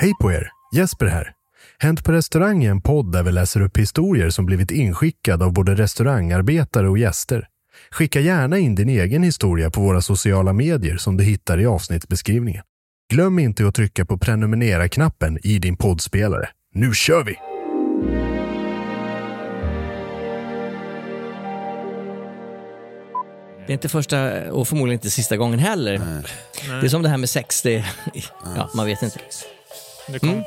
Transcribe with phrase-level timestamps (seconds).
[0.00, 0.50] Hej på er!
[0.74, 1.32] Jesper här.
[1.78, 5.52] Hänt på restaurang är en podd där vi läser upp historier som blivit inskickade av
[5.52, 7.46] både restaurangarbetare och gäster.
[7.90, 12.62] Skicka gärna in din egen historia på våra sociala medier som du hittar i avsnittsbeskrivningen.
[13.12, 16.48] Glöm inte att trycka på prenumerera-knappen i din poddspelare.
[16.74, 17.34] Nu kör vi!
[23.66, 26.22] Det är inte första och förmodligen inte sista gången heller.
[26.80, 27.84] Det är som det här med sex, det,
[28.56, 29.18] ja, man vet inte.
[30.12, 30.28] Det kom.
[30.28, 30.44] Mm.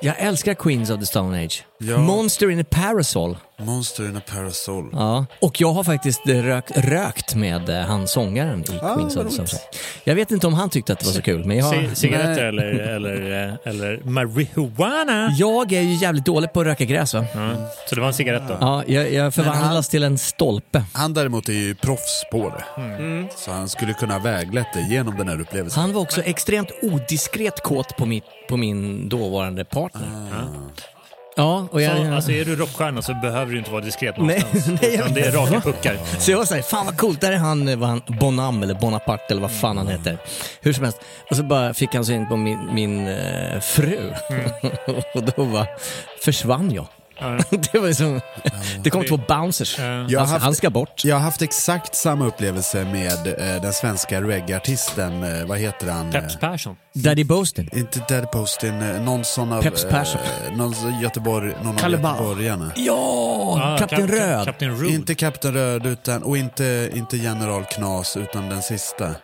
[0.00, 1.64] Jag älskar Queens of the Stone Age.
[1.80, 1.98] Ja.
[1.98, 3.36] Monster in a Parasol.
[3.60, 4.88] Monster in a Parasol.
[4.92, 9.36] Ja, och jag har faktiskt rökt, rökt med eh, han sångaren i Ah, Queens of
[9.36, 9.56] the.
[10.04, 12.44] Jag vet inte om han tyckte att det var så kul, men jag, C- cigaretter
[12.44, 15.34] eller, eller, eh, eller marijuana.
[15.38, 17.24] jag är ju jävligt dålig på att röka gräs va?
[17.34, 17.50] Ja.
[17.88, 18.56] Så det var en cigarett då?
[18.60, 20.84] Ja, jag, jag förvandlas han- till en stolpe.
[20.92, 22.80] Han däremot är ju proffs på det.
[22.82, 23.26] Mm.
[23.36, 25.80] Så han skulle kunna väglett dig genom den här upplevelsen.
[25.80, 30.08] Han var också extremt odiskret kåt på, mitt, på min dåvarande partner.
[31.38, 31.96] Ja, och jag...
[31.96, 34.66] Så, alltså är du rockstjärna så behöver du inte vara diskret Nej, någonstans.
[34.82, 35.96] nej, jag- utan det är raka puckar.
[36.18, 38.74] Så jag var såhär, fan vad coolt, där är han, eh, vad han Bonham eller
[38.74, 40.18] Bonaparte eller vad fan han heter.
[40.60, 40.98] Hur som helst.
[41.30, 44.12] Och så bara fick han syn på min, min eh, fru.
[45.14, 45.66] och då bara
[46.24, 46.86] försvann jag.
[47.72, 48.20] det var liksom,
[48.82, 49.78] det kom två bouncers.
[49.78, 51.04] Jag har Han, haft- han ska bort.
[51.04, 56.10] Jag har haft exakt samma upplevelse med eh, den svenska reggaeartisten, eh, vad heter han?
[56.12, 56.76] Peps Persson.
[56.94, 57.70] Daddy Boastin.
[57.72, 59.62] Inte Daddy Postin, eh, någon sån av...
[59.62, 60.20] Peps Persson.
[60.46, 62.14] Eh, någon sån Göteborg, någon av Kalle Bauer.
[62.18, 62.72] göteborgarna.
[62.76, 62.94] Ja,
[63.62, 64.44] Ah, Kapten Kap- Röd.
[64.44, 64.94] Kapten Rude.
[64.94, 69.14] Inte Kapten Röd utan, och inte, inte General Knas utan den sista.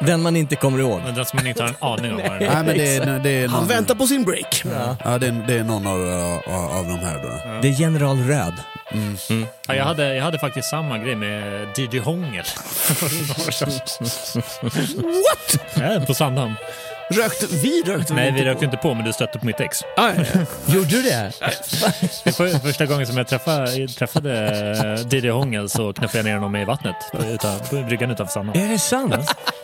[0.00, 1.00] Den man inte kommer ihåg.
[1.04, 2.64] Men den som man inte har en aning om vad det Nej är.
[2.64, 4.62] men det är, det är någon, Han väntar på sin break.
[5.04, 6.00] Ja, det är, det är någon av,
[6.54, 7.60] av, av de här då.
[7.62, 8.54] Det är General Röd.
[9.68, 12.44] Ja, jag, hade, jag hade faktiskt samma grej med Diddy Hångel.
[15.02, 15.60] What?
[15.74, 16.54] Ja, på Sandhamn.
[17.10, 19.82] Rökte, vi rökte Nej, vi rökte inte på men du stötte på mitt ex.
[19.96, 20.74] Ah, ja, ja.
[20.74, 21.32] Gjorde du det?
[22.24, 24.48] Det var första gången som jag träffade, träffade
[24.98, 26.96] eh, Diddy Hångel så knuffade jag ner honom i vattnet
[27.70, 28.60] på, bryggan utanför Sandhamn.
[28.60, 29.14] Är det sant?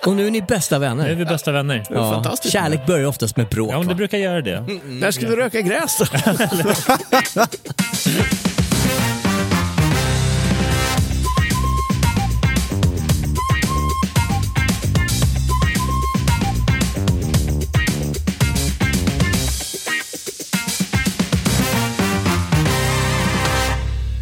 [0.07, 1.15] Och nu är ni bästa Nu är vänner?
[1.15, 1.85] vi bästa vänner.
[1.91, 2.13] Ja.
[2.13, 2.53] fantastiskt.
[2.53, 3.73] Kärlek börjar oftast med bråk.
[3.73, 4.61] Ja, men det brukar göra det.
[4.85, 6.05] När ska vi röka gräs då?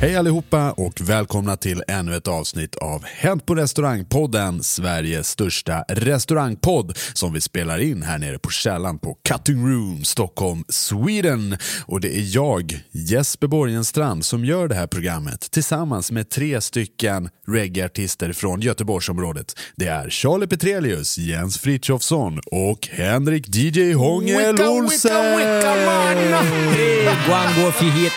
[0.00, 6.98] Hej allihopa och välkomna till ännu ett avsnitt av Hänt på restaurangpodden, Sveriges största restaurangpodd
[7.12, 11.56] som vi spelar in här nere på källan på Cutting Room, Stockholm, Sweden.
[11.86, 17.28] Och det är jag, Jesper Borgenstrand, som gör det här programmet tillsammans med tre stycken
[17.48, 19.58] reggaeartister från Göteborgsområdet.
[19.76, 25.36] Det är Charlie Petrelius, Jens Frithiofsson och Henrik DJ Hångel Wicka, Olsen!
[25.36, 26.16] wicka, wicka, man!
[26.16, 28.10] Hey, Guango fi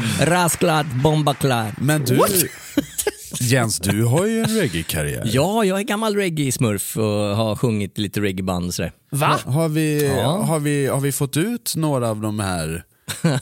[0.01, 0.27] hitman.
[0.27, 1.73] Rasklart, bombaklart.
[1.77, 2.19] Men du,
[3.39, 5.21] Jens, du har ju en reggae-karriär.
[5.25, 8.91] Ja, jag är gammal reggae-smurf och har sjungit lite reggaeband och sådär.
[9.11, 9.37] Va?
[9.45, 10.43] Har vi, Ja.
[10.43, 12.83] har, vi, har vi fått ut några av de här?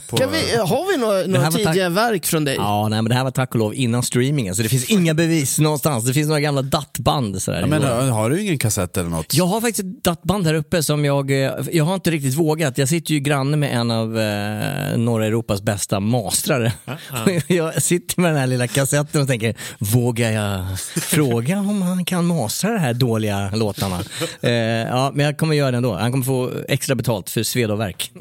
[0.08, 0.16] På...
[0.16, 2.54] Kan vi, har vi några, några tack- tidiga verk från dig?
[2.54, 5.14] Ja, nej, men det här var tack och lov innan streamingen, så det finns inga
[5.14, 6.04] bevis någonstans.
[6.04, 7.42] Det finns några gamla dattband.
[7.42, 7.60] Sådär.
[7.60, 9.34] Ja, men, har du ingen kassett eller något?
[9.34, 12.78] Jag har faktiskt ett dattband här uppe som jag, eh, jag har inte riktigt vågat.
[12.78, 16.72] Jag sitter ju granne med en av eh, norra Europas bästa mastrare.
[17.46, 22.26] jag sitter med den här lilla kassetten och tänker, vågar jag fråga om han kan
[22.26, 24.00] mastra de här dåliga låtarna?
[24.40, 25.94] Eh, ja, men jag kommer göra det ändå.
[25.94, 28.12] Han kommer få extra betalt för sved och värk.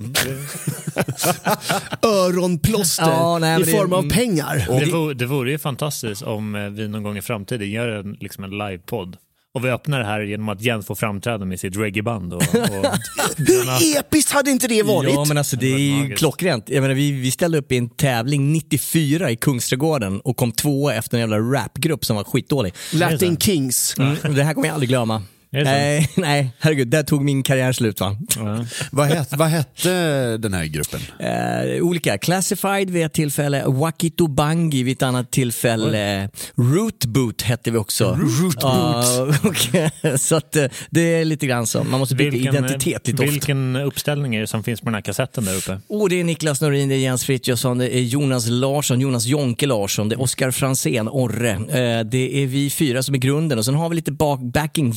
[2.01, 4.65] Öronplåster Ja, nej, i men det- form av pengar.
[4.79, 8.17] Det vore, det vore ju fantastiskt om eh, vi någon gång i framtiden gör en,
[8.19, 9.17] liksom en livepodd.
[9.53, 12.33] Och vi öppnar det här genom att Jens får framträda med sitt reggaeband.
[12.33, 12.45] Och, och,
[13.37, 15.13] Hur episkt hade inte det varit?
[15.13, 16.19] Ja men alltså det är ju magiskt.
[16.19, 16.69] klockrent.
[16.69, 20.93] Jag menar, vi, vi ställde upp i en tävling 94 i Kungsträdgården och kom tvåa
[20.95, 22.73] efter en jävla rapgrupp som var skitdålig.
[22.93, 23.95] Latin Kings.
[23.97, 25.23] Mm, det här kommer jag aldrig glömma.
[25.51, 28.17] Nej, nej, herregud, där tog min karriär slut va.
[28.35, 28.65] ja.
[28.91, 30.99] Vad, hette, vad hette den här gruppen?
[31.19, 37.77] Eh, olika, Classified vid ett tillfälle, Wakito Bangi vid ett annat tillfälle, Rootboot hette vi
[37.77, 38.17] också.
[38.19, 39.45] Rootboot.
[39.45, 43.31] och, så att eh, det är lite grann så, man måste byta identitet lite ofta.
[43.31, 45.79] vilken uppställning är det som finns på den här kassetten där uppe?
[45.87, 49.67] Och det är Niklas Norin, det är Jens Frithiofsson, det är Jonas Larsson, Jonas Jonke
[49.67, 51.51] Larsson, det är Oskar Fransén, Orre.
[51.51, 54.11] Eh, det är vi fyra som är grunden och sen har vi lite
[54.53, 54.93] backing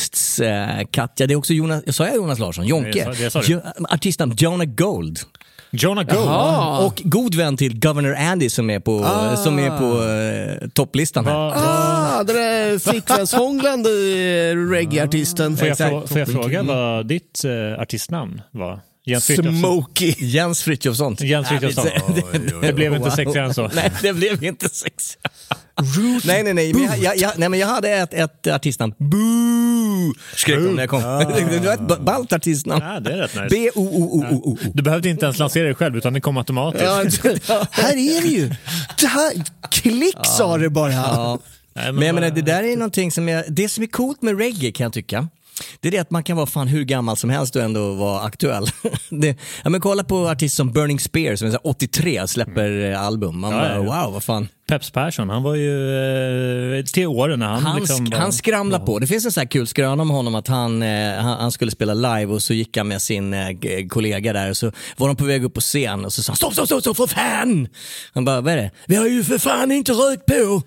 [0.00, 0.40] vocalists.
[0.40, 2.66] Eh, Katja, det är också Jonas, sa jag Jonas Larsson?
[2.66, 3.10] Jonke.
[3.18, 3.48] Det sa- det.
[3.48, 3.60] Jo,
[3.90, 5.18] artistnamn Jonah Gold.
[5.70, 6.86] Jonah Gold?
[6.86, 8.98] Och god vän till Governor Andy som är på,
[9.44, 10.02] som är på
[10.62, 11.34] eh, topplistan här.
[11.34, 13.90] Ah, den där flickvänshånglande
[14.54, 15.56] reggae-artisten.
[15.56, 18.80] Får jag, får jag fråga vad ditt eh, artistnamn var?
[19.06, 19.24] Jens?
[19.26, 20.14] Smokey.
[20.18, 21.16] Jens Frithiofsson.
[21.20, 21.86] Jens Frithiofsson.
[22.14, 23.70] det, Det blev inte sexigare än så.
[23.74, 25.18] Nej, det blev inte sex.
[26.24, 26.72] nej, nej, nej.
[26.74, 28.94] Men jag, jag, jag, nej, men jag hade ett, ett artistnamn.
[28.98, 30.14] Boo!
[30.36, 31.00] Skrek de när jag kom.
[31.50, 32.84] det var ett ba- ballt artistnamn.
[32.84, 33.46] Ja, det är rätt nice.
[33.50, 34.58] B-O-O-O-O.
[34.74, 36.84] Du behövde inte ens lansera dig själv utan det kom automatiskt.
[37.48, 38.48] Ja, här är det ju.
[39.00, 39.32] Det här,
[39.70, 40.92] klick sa det bara.
[40.92, 41.38] Ja.
[41.74, 44.22] Nej, men Men jag menar, det där är någonting som jag, det som är coolt
[44.22, 45.28] med reggae kan jag tycka.
[45.80, 48.20] Det är det att man kan vara fan hur gammal som helst och ändå vara
[48.20, 48.66] aktuell.
[49.10, 52.90] det, ja, men kolla på artister som Burning Spear som är så här 83 släpper
[52.90, 53.40] eh, album.
[53.40, 53.78] Man Ja, bara, ja.
[54.04, 54.48] wow, vad fan.
[54.68, 58.06] Peps Persson, han var ju eh, till åren när han, Han, liksom...
[58.06, 58.98] sk- var- han skramlar på.
[58.98, 61.70] Det finns en sån här kul skröna om honom att han, eh, han, han skulle
[61.70, 63.48] spela live och så gick han med sin eh,
[63.88, 66.36] kollega där och så var de på väg upp på scen och så sa han
[66.36, 67.68] stopp, stopp, stopp, stopp för fan!
[68.14, 68.70] Han bara, vad är det?
[68.86, 70.34] Vi har ju för fan inte rökt på!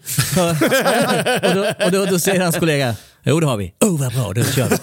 [1.50, 3.74] och då, och då, då säger hans kollega, jo det har vi.
[3.86, 4.76] Oh vad bra, då kör vi.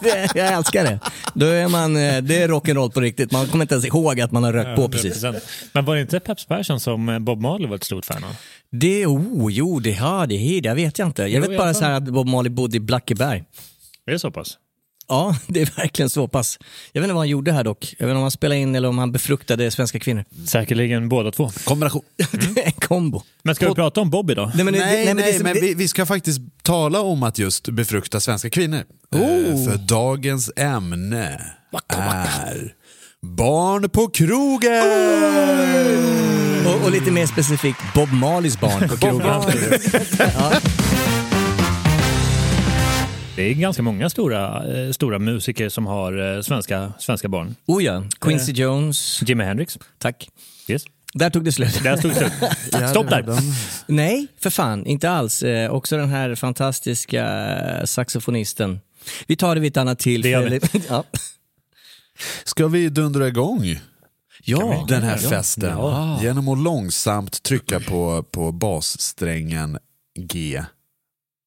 [0.10, 0.98] det, jag älskar det.
[1.34, 3.32] Då är man, eh, det är rock'n'roll på riktigt.
[3.32, 5.24] Man kommer inte ens ihåg att man har rökt på precis.
[5.24, 5.40] 100%.
[5.72, 8.36] Men var det inte Peps Persson som eh, Bob Marley var ett stort fan av?
[8.70, 11.22] Det, oh, jo, det, ja, det, det vet jag inte.
[11.22, 13.44] Jag Jo, vet jag bara så här att Bob Marley bodde i Blackeberg.
[14.06, 14.58] Är det så pass?
[15.08, 16.58] Ja, det är verkligen så pass.
[16.92, 17.94] Jag vet inte vad han gjorde här dock.
[17.98, 20.24] Jag vet inte om han spelade in eller om han befruktade svenska kvinnor.
[20.46, 21.50] Säkerligen båda två.
[21.64, 22.02] Kombination.
[22.54, 23.22] Det är en kombo.
[23.42, 24.52] Men ska vi prata om Bobby då?
[24.54, 27.00] Nej, men, det- Nej, nej, men, nej, det, men det, vi, vi ska faktiskt tala
[27.00, 28.78] om att just befrukta svenska kvinnor.
[29.14, 29.20] Eh,
[29.64, 31.40] För dagens ämne
[31.88, 32.74] är
[33.22, 34.82] barn på krogen!
[36.66, 39.42] Och, och lite mer specifikt Bob Marleys barn på krogen.
[43.36, 47.54] Det är ganska många stora, eh, stora musiker som har eh, svenska, svenska barn.
[47.66, 49.22] Oh ja, Quincy Jones.
[49.26, 49.78] Jimi Hendrix.
[49.98, 50.28] Tack.
[50.68, 50.82] Yes.
[51.14, 51.82] Där tog det slut.
[51.82, 52.32] Där det slut.
[52.90, 53.24] Stopp där.
[53.86, 55.42] Nej, för fan, inte alls.
[55.42, 57.24] Eh, också den här fantastiska
[57.56, 58.80] eh, saxofonisten.
[59.26, 60.60] Vi tar det vid ett annat tillfälle.
[60.88, 61.04] ja.
[62.44, 63.80] Ska vi dundra igång
[64.48, 65.28] Ja, den här ja.
[65.28, 65.78] festen
[66.22, 69.78] genom att långsamt trycka på, på bassträngen
[70.18, 70.62] G.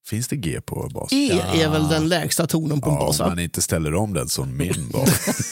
[0.08, 1.14] Finns det G på bas?
[1.14, 3.30] E är väl den lägsta tonen på en Ja, bas om va?
[3.30, 5.52] man inte ställer om den som min bas.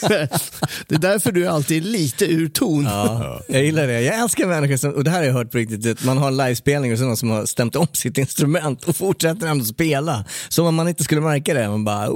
[0.88, 2.84] Det är därför du är alltid lite ur ton.
[2.84, 4.00] Ja, jag gillar det.
[4.00, 6.28] Jag älskar människor som, och det här har jag hört på riktigt, att man har
[6.28, 9.64] en livespelning och så är någon som har stämt om sitt instrument och fortsätter ändå
[9.64, 10.24] spela.
[10.48, 11.68] Som om man inte skulle märka det.
[11.68, 12.08] Man bara.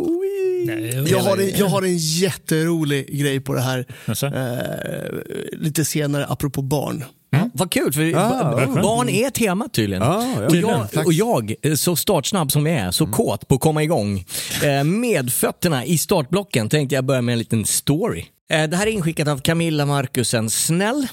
[0.67, 3.87] Nej, Jag har, en, jag har en jätterolig grej på det här.
[4.09, 7.05] Eh, lite senare, apropå barn.
[7.35, 10.03] Ja, vad kul, för Ah, ba- barn är temat tydligen.
[10.03, 10.47] Ja, ja.
[10.47, 13.83] och, jag, och jag, eh, så startsnabb som jag är, så kåt på att komma
[13.83, 14.25] igång,
[14.63, 18.25] eh, med fötterna i startblocken tänkte jag börja med en liten story.
[18.51, 21.07] Eh, det här är inskickat av Camilla Markusen Snäll.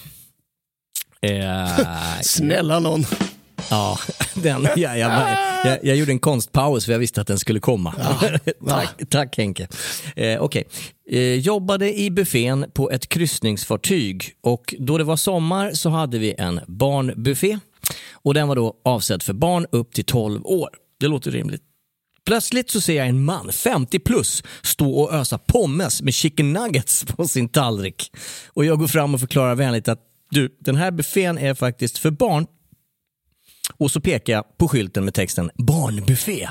[1.22, 1.86] Eh,
[2.22, 3.06] Snälla någon.
[3.72, 4.00] Ja,
[4.34, 7.94] den, jag, jag, jag, jag gjorde en konstpaus för jag visste att den skulle komma.
[8.68, 9.68] tack, tack Henke.
[10.16, 10.68] Eh, Okej,
[11.10, 16.36] eh, jobbade i buffén på ett kryssningsfartyg och då det var sommar så hade vi
[16.38, 17.60] en barnbuffé
[18.12, 20.70] och den var då avsedd för barn upp till 12 år.
[21.00, 21.62] Det låter rimligt.
[22.26, 27.06] Plötsligt så ser jag en man, 50 plus, stå och ösa pommes med chicken nuggets
[27.06, 28.12] på sin tallrik.
[28.48, 30.00] Och jag går fram och förklarar vänligt att
[30.32, 32.46] du, den här buffén är faktiskt för barn
[33.78, 36.50] och så pekar jag på skylten med texten barnbuffé.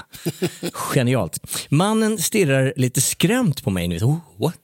[0.72, 1.66] Genialt.
[1.68, 3.98] Mannen stirrar lite skrämt på mig nu.
[3.98, 4.54] Oh, what?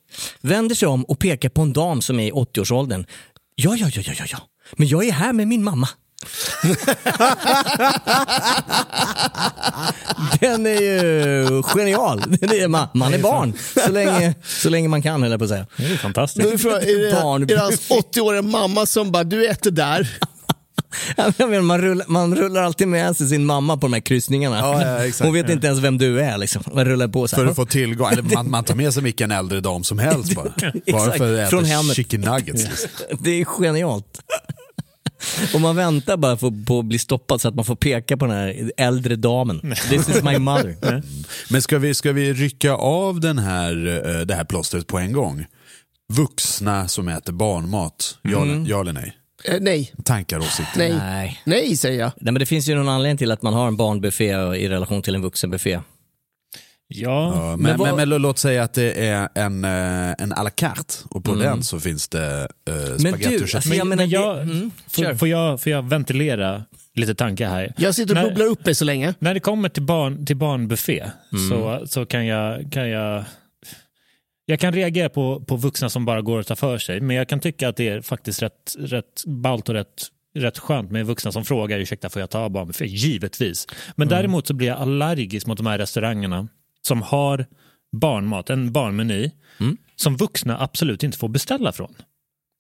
[0.41, 3.07] Vänder sig om och pekar på en dam som är i 80-årsåldern.
[3.55, 4.39] Ja, ja, ja, ja, ja, ja.
[4.77, 5.89] Men jag är här med min mamma.
[10.41, 12.23] Den är ju genial.
[12.41, 13.53] Den är, man, man är barn
[13.87, 15.67] så länge, så länge man kan, höll jag på att säga.
[15.77, 16.53] Det är fantastiskt.
[16.53, 16.87] Är, frågan, är,
[17.47, 20.19] det, är det hans 80-åriga mamma som bara, du äter där.
[21.17, 24.59] Jag menar, man, rullar, man rullar alltid med sig sin mamma på de här kryssningarna.
[24.59, 25.25] Ja, ja, exakt.
[25.25, 26.39] Hon vet inte ens vem du är.
[26.39, 26.63] Liksom.
[26.75, 27.43] Man rullar på så här.
[27.43, 30.35] För att få tillgång, eller man, man tar med sig vilken äldre dam som helst
[30.35, 30.53] bara.
[30.93, 31.97] Bara för att från äta hemmet.
[31.97, 32.63] chicken nuggets.
[32.69, 32.89] Liksom.
[33.21, 34.21] Det är genialt.
[35.55, 38.27] Och man väntar bara på, på att bli stoppad så att man får peka på
[38.27, 39.61] den här äldre damen.
[39.89, 41.03] This is my mother.
[41.51, 45.13] Men ska vi, ska vi rycka av den här, eh, det här plåstret på en
[45.13, 45.47] gång?
[46.13, 49.15] Vuxna som äter barnmat, ja, eller- ja eller nej?
[49.49, 50.79] Eh, nej, Tankar, åsikter?
[50.79, 51.41] nej, Nej.
[51.45, 52.13] nej säger jag.
[52.17, 55.03] Nej, men det finns ju någon anledning till att man har en barnbuffé i relation
[55.03, 55.81] till en vuxenbuffé.
[56.89, 60.33] Ja, Ja, men, Men men, vad- men, låt säga att det är en, eh, en
[60.33, 63.55] à la carte och på den så finns det äh, Men spagetti och kött.
[63.67, 67.73] alltså, men, men jag, det- mm, får, får, jag, får jag ventilera lite tankar här?
[67.77, 69.15] Jag sitter och När- bubblar upp mig så länge.
[69.19, 71.49] När det kommer till, barn, till barnbuffé Mm.
[71.51, 73.25] så, så kan, jag, kan jag...
[74.47, 77.29] Jag kan reagera på, på vuxna som bara går och tar för sig, men jag
[77.29, 81.33] kan tycka att det är faktiskt rätt, rätt ballt och rätt, rätt skönt med vuxna
[81.33, 82.87] som frågar ursäkta får jag ta barnbuffé?
[82.87, 83.67] Givetvis.
[83.97, 84.19] Men Mm.
[84.19, 86.49] däremot så blir jag allergisk mot de här restaurangerna
[86.83, 87.47] som har
[87.93, 89.77] barnmat, en barnmeny, Mm.
[89.97, 91.95] som vuxna absolut inte får beställa från.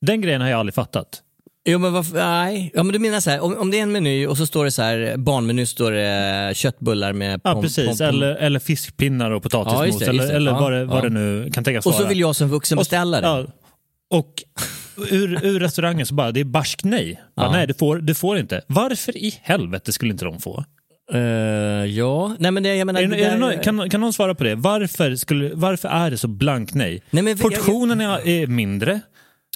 [0.00, 1.22] Den grejen har jag aldrig fattat.
[1.68, 2.70] Jo men varför, nej.
[2.74, 4.64] Ja, men du menar så här, om, om det är en meny och så står
[4.64, 7.88] det så här, barnmeny står det köttbullar med Ja, pom- precis.
[7.88, 9.86] pom- pom- Eller, eller fiskpinnar och Ja, potatismos.
[9.86, 10.36] just det, just eller det.
[10.36, 11.02] eller Ja, vad, det, vad ja.
[11.02, 12.02] det nu kan tänkas Och vara.
[12.02, 13.26] så vill jag som vuxen beställa det.
[13.26, 13.44] Ja,
[14.10, 14.32] och
[15.10, 17.20] ur, ur restaurangen så bara, det är barsk nej.
[17.36, 17.52] Bara, Ja.
[17.52, 18.62] Nej, du får, du får inte.
[18.66, 20.64] Varför i helvete skulle inte de få?
[21.12, 21.20] Eh,
[21.84, 23.00] ja, nej men det, jag menar...
[23.00, 24.54] Är, det är det någon, kan, kan någon svara på det?
[24.54, 27.02] Varför, skulle, varför är det så blank nej?
[27.10, 27.36] Nej, men
[28.00, 29.00] jag- är, är mindre.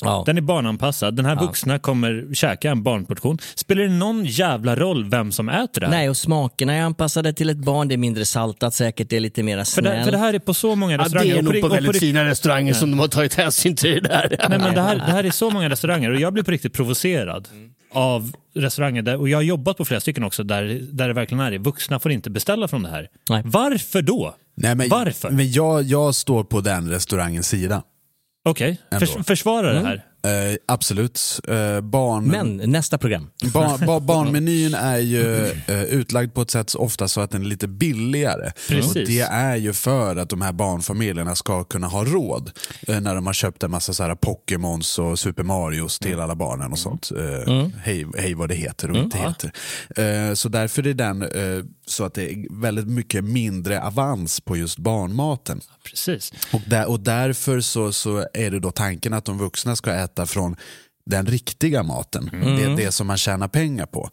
[0.02, 0.22] Ja.
[0.26, 1.16] Den är barnanpassad.
[1.16, 3.38] Den här vuxna kommer käka en barnportion.
[3.54, 5.94] Spelar det någon jävla roll vem som äter det här?
[5.94, 7.88] Nej, och smakerna är anpassade till ett barn.
[7.88, 9.96] Det är mindre saltat säkert, det är lite mer För snällt.
[9.98, 11.36] det, för det här är på så många Ja, det restauranger.
[11.38, 14.08] är nog på och väldigt ri- fina restauranger som de har tagit hänsyn till det
[14.08, 14.36] där.
[14.48, 16.72] Nej, men det, här, det här är så många restauranger och jag blir på riktigt
[16.72, 17.48] provocerad
[17.92, 19.02] av restauranger.
[19.02, 21.58] Där, och jag har jobbat på flera stycken också där, där det verkligen är det.
[21.58, 23.08] Vuxna får inte beställa från det här.
[23.30, 23.42] Nej.
[23.44, 24.34] Varför då?
[24.56, 25.30] Nej, men, Varför?
[25.30, 27.82] Men jag, jag står på den restaurangens sida.
[28.44, 29.06] Okej, Ändå.
[29.06, 30.04] Förs, försvara det här.
[30.22, 31.40] Eh, absolut.
[31.48, 33.30] Eh, barn, Men nästa program.
[33.54, 37.46] Bar, bar, barnmenyn är ju eh, utlagd på ett sätt ofta så att den är
[37.46, 38.52] lite billigare.
[38.68, 38.96] Precis.
[38.96, 42.50] Och det är ju för att de här barnfamiljerna ska kunna ha råd
[42.88, 46.34] eh, när de har köpt en massa så här Pokémons och Super Marios till alla
[46.34, 47.10] barnen och sånt.
[47.16, 49.52] Eh, hej, hej vad det heter och inte heter.
[49.96, 51.24] Eh, så därför är den
[51.86, 55.60] så att det är väldigt mycket mindre avans på just barnmaten.
[55.84, 56.32] Precis.
[56.52, 60.09] Och, där, och därför så, så är det då tanken att de vuxna ska äta
[60.26, 60.56] från
[61.06, 62.30] den riktiga maten.
[62.32, 64.10] Det, det som man tjänar pengar på.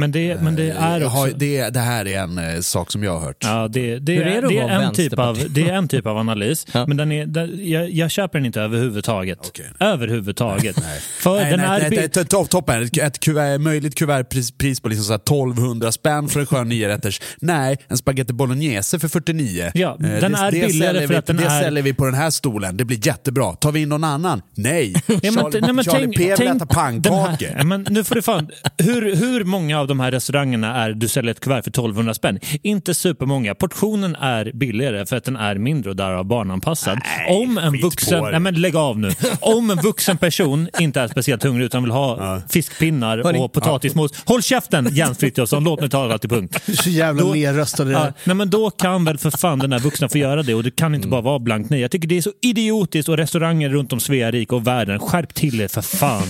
[0.00, 1.38] Men det, men det är Jag har- också...
[1.38, 3.36] det, det här är en eh, sak som jag har hört.
[3.40, 6.06] Ja, det, det, Hur är det det, är en typ av, det är en typ
[6.06, 6.86] av analys, Ja.
[6.86, 9.38] men den är, den, jag, jag köper den inte överhuvudtaget.
[9.48, 9.64] Okej.
[9.80, 10.76] Överhuvudtaget.
[11.20, 11.90] För Nej, den nej, är...
[11.90, 12.82] nej, nej, to- to- toppen.
[12.82, 16.68] Ett, ett kuvert, möjligt kuvertpris pris på liksom så här 1200 spänn för en skön
[16.68, 17.20] niorätters.
[17.40, 19.70] Nej, en spaghetti bolognese för 49.
[19.74, 22.14] Ja, Eh, den är billigare för vi, att den det är- säljer vi på den
[22.14, 22.76] här stolen.
[22.76, 23.52] Det blir jättebra.
[23.54, 24.42] Tar vi in någon annan?
[24.54, 24.92] Nej.
[25.06, 27.90] Ja, men, Charlie, nej, men Charlie tänk, P vill äta pannkakor.
[27.90, 28.48] nu får du fan,
[28.78, 32.14] hur, hur många av av de här restaurangerna är du säljer ett kuvert för 1200
[32.14, 32.38] spänn.
[32.62, 33.54] Inte supermånga.
[33.54, 36.98] Portionen är billigare för att den är mindre och därav barnanpassad.
[37.28, 39.10] Om en vuxen, nej men lägg av nu.
[39.40, 43.38] Om en vuxen person inte är speciellt hungrig utan vill ha fiskpinnar Hörni.
[43.38, 44.10] och potatismos.
[44.24, 46.62] Håll käften Jens Frithiofsson, låt mig tala till punkt.
[46.66, 48.12] Du är så jävla Då- nerröstad Ja, där.
[48.24, 50.76] nej men då kan väl för fan den där vuxna få göra det och det
[50.76, 51.80] kan inte bara vara blankt nej.
[51.80, 55.34] Jag tycker det är så idiotiskt och restauranger runt om Svea rike och världen, skärp
[55.34, 56.22] till er för fan.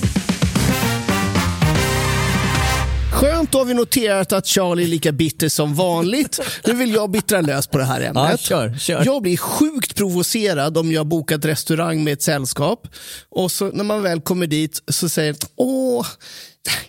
[3.16, 6.40] Skönt, då har vi noterat att Charlie är lika bitter som vanligt.
[6.66, 8.24] Nu vill jag bittra lös på det här ämnet.
[8.30, 9.02] Ja, kör, kör.
[9.04, 12.88] Jag blir sjukt provocerad om jag bokat restaurang med ett sällskap
[13.28, 16.06] och så när man väl kommer dit så säger åh,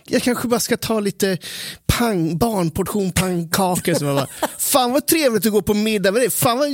[0.06, 1.38] jag kanske bara ska ta lite
[1.86, 3.94] pang, barnportion pannkakor.
[3.94, 4.26] Så man bara,
[4.58, 6.30] Fan vad trevligt att gå på middag med dig.
[6.30, 6.68] Fan vad,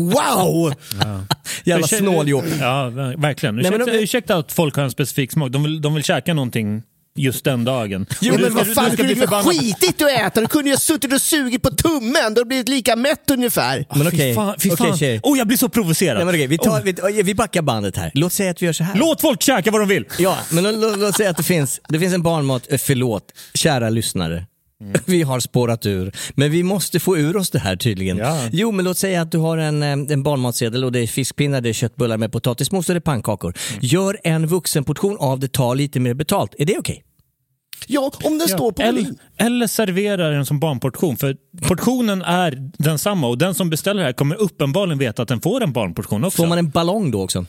[0.00, 0.74] wow!
[1.64, 2.44] Jävla Ursäkta- snåljåp.
[2.60, 3.56] Ja, ver- verkligen.
[3.56, 5.50] Nej, men Ursäkta, de- ursäkta att folk har en specifik smak.
[5.50, 6.82] De vill, de vill käka någonting
[7.16, 8.06] just den dagen.
[8.20, 9.56] Jo, men ska- vad fan, du bli ju förbannad.
[9.58, 10.40] skitit att äta.
[10.40, 12.12] Du kunde ju ha suttit och sugit på tummen.
[12.12, 13.86] Du hade blivit lika mätt ungefär.
[13.94, 14.98] Men Fy okej, fan, fy okej fan.
[14.98, 15.20] tjejer.
[15.22, 16.16] Oh, jag blir så provocerad.
[16.16, 17.12] Nej, men okej, vi, tar, Oh.
[17.12, 18.10] vi, vi backar bandet här.
[18.14, 18.94] Låt säga att vi gör så här.
[18.94, 20.04] Låt folk käka vad de vill.
[20.18, 23.24] Ja, men låt, låt, låt säga att det finns, det finns en barnmat, eh, förlåt,
[23.54, 24.46] kära lyssnare.
[25.06, 28.16] Vi har spårat ur, men vi måste få ur oss det här tydligen.
[28.16, 28.48] Ja.
[28.52, 31.60] Jo, men låt säga att du har en, eh, en barnmatsedel och det är fiskpinnar,
[31.60, 33.54] det är köttbullar med potatismos och det är pannkakor.
[33.80, 36.54] Gör en vuxenportion av det, ta lite mer betalt.
[36.58, 37.04] Är det okej?
[37.86, 39.18] Ja, om den står på eller, menyn.
[39.36, 41.16] eller servera den som barnportion.
[41.16, 45.40] För portionen är densamma och den som beställer det här kommer uppenbarligen veta att den
[45.40, 46.36] får en barnportion också.
[46.36, 47.46] Får man en ballong då också?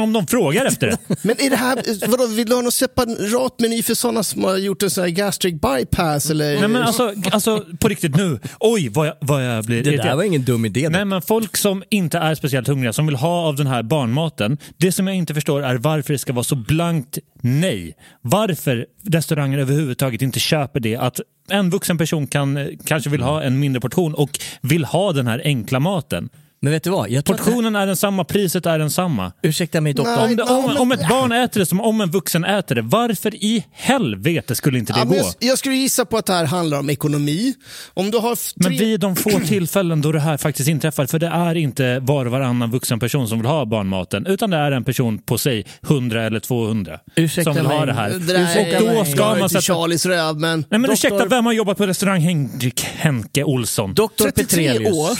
[0.00, 0.98] Om de frågar efter det.
[1.22, 4.56] Men är det här, vadå, vill du ha någon separat meny för sådana som har
[4.56, 6.30] gjort en sån här gastric bypass?
[6.30, 6.60] Eller?
[6.60, 8.38] Nej men alltså, alltså på riktigt nu.
[8.60, 10.88] Oj vad jag, vad jag blir Det där var ingen dum idé.
[10.88, 14.58] Nej men folk som inte är speciellt hungriga, som vill ha av den här barnmaten.
[14.76, 17.94] Det som jag inte förstår är varför det ska vara så blankt nej.
[18.22, 20.96] Varför restauranger överhuvudtaget inte köper det.
[20.96, 24.30] Att en vuxen person kan, eh, kanske vill ha en mindre portion och
[24.60, 26.28] vill ha den här enkla maten.
[26.62, 27.10] Men vet du vad?
[27.10, 29.32] Jag tror att Portionen är densamma, priset är densamma.
[29.42, 30.16] ursäkta mig doktor.
[30.16, 30.24] Nej.
[30.30, 33.34] Om, det, om, om ett barn äter det som om en vuxen äter det, varför
[33.34, 35.24] i helvete skulle inte det Ja, men gå?
[35.24, 37.54] jag, jag skulle gissa på att det här handlar om ekonomi.
[37.94, 38.78] Om du har f- Men tre...
[38.86, 42.32] vid de få tillfällen då det här faktiskt inträffar, för det är inte var och
[42.32, 46.22] varannan vuxen person som vill ha barnmaten, utan det är en person på sig 100
[46.22, 47.86] eller 200 Ursäkta som vill ha mig.
[47.86, 48.10] det här.
[48.10, 49.60] Det där och då ska man sätta...
[49.74, 50.58] Charlies röv, men...
[50.58, 53.94] Nej men Doktor- ursäkta, vem har jobbat på restaurang Henrik Henke Olsson?
[53.94, 54.94] Doktor 33 Petrelius.
[54.94, 55.10] år.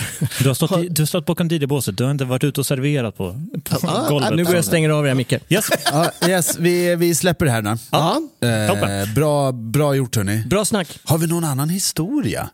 [0.43, 2.65] Du har stått, i, du har stått bakom DJ-båset, du har inte varit ute och
[2.65, 4.35] serverat på, på Ah, golvet.
[4.35, 5.33] Nu går jag och stänger av er Micke.
[5.49, 5.69] Yes.
[5.91, 7.77] Ja, yes, vi, vi släpper det här nu.
[7.91, 8.21] Ja.
[8.69, 9.01] Toppen.
[9.01, 10.43] Eh, bra, bra gjort hörni.
[10.49, 10.99] Bra snack.
[11.03, 12.49] Har vi någon annan historia?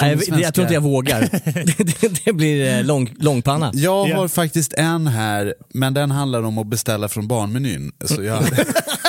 [0.00, 1.20] Nej, den jag, tror inte jag vågar.
[2.00, 3.70] det, det, blir eh, lång, långpanna.
[3.74, 4.16] Jag Ja.
[4.16, 7.92] har faktiskt en här, men den handlar om att beställa från barnmenyn.
[8.04, 8.42] Så jag,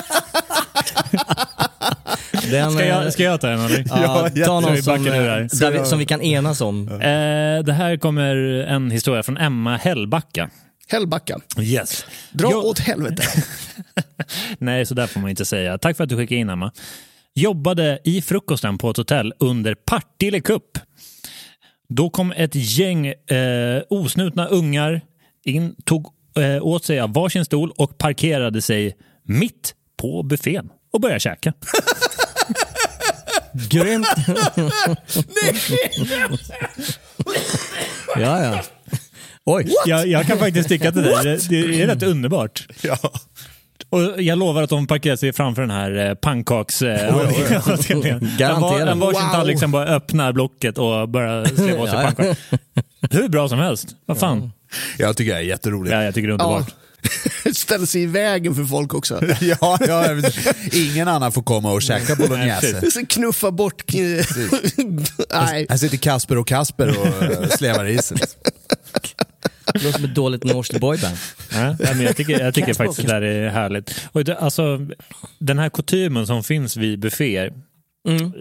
[2.49, 3.86] Den, Ska, jag, ska jag ta en eller?
[3.89, 6.88] Ja, Ja, ta någon som, eh, där vi, som vi kan enas om.
[6.88, 8.36] Eh, det här kommer
[8.67, 10.49] en historia från Emma Hellbacka.
[10.88, 11.39] Hällbacka.
[11.60, 12.06] Yes.
[12.32, 13.23] Dra Jag- åt helvete.
[14.58, 15.77] Nej, så där får man inte säga.
[15.77, 16.71] Tack för att du skickade in Emma.
[17.36, 20.63] Jobbade i frukosten på ett hotell under Partille Cup.
[21.89, 25.01] Då kom ett gäng eh, osnutna ungar
[25.45, 31.01] in, tog eh, åt sig av varsin stol och parkerade sig mitt på buffén och
[31.01, 31.54] började käka.
[33.70, 34.08] Grymt.
[38.16, 38.62] ja, ja.
[39.46, 39.74] Oj.
[39.86, 42.68] Jag, jag kan faktiskt tycka att det, där, det, det är rätt underbart.
[43.90, 46.82] Och jag lovar att de parkerar sig framför den här eh, pannkaks...
[46.82, 47.16] Eh,
[48.38, 48.88] Garanterat.
[48.90, 49.32] en varsin Wow.
[49.32, 52.12] tallrik som bara öppnar blocket och börjar sleva åt sig Ja, ja.
[52.16, 52.36] pannkakor.
[53.12, 53.88] Hur bra som helst.
[54.06, 54.52] Vad fan.
[54.98, 55.94] jag tycker det är jätteroligt.
[55.94, 56.66] Ja, jag tycker det är Ja.
[57.72, 59.22] Ställer sig i vägen för folk också.
[59.42, 60.06] Ja, ja.
[60.74, 62.92] Ingen annan får komma och käka bolognese.
[62.92, 63.84] Så knuffa bort...
[65.34, 65.66] Nej.
[65.70, 68.18] Här sitter Kasper och Kasper och eh, slevar i sig.
[69.74, 71.16] Det låter som ett dåligt norskt boyband.
[71.52, 74.08] Ja, nej, men jag tycker, jag tycker faktiskt det där är härligt.
[74.12, 74.88] Och det, alltså,
[75.40, 77.54] den här kutymen som finns vid bufféer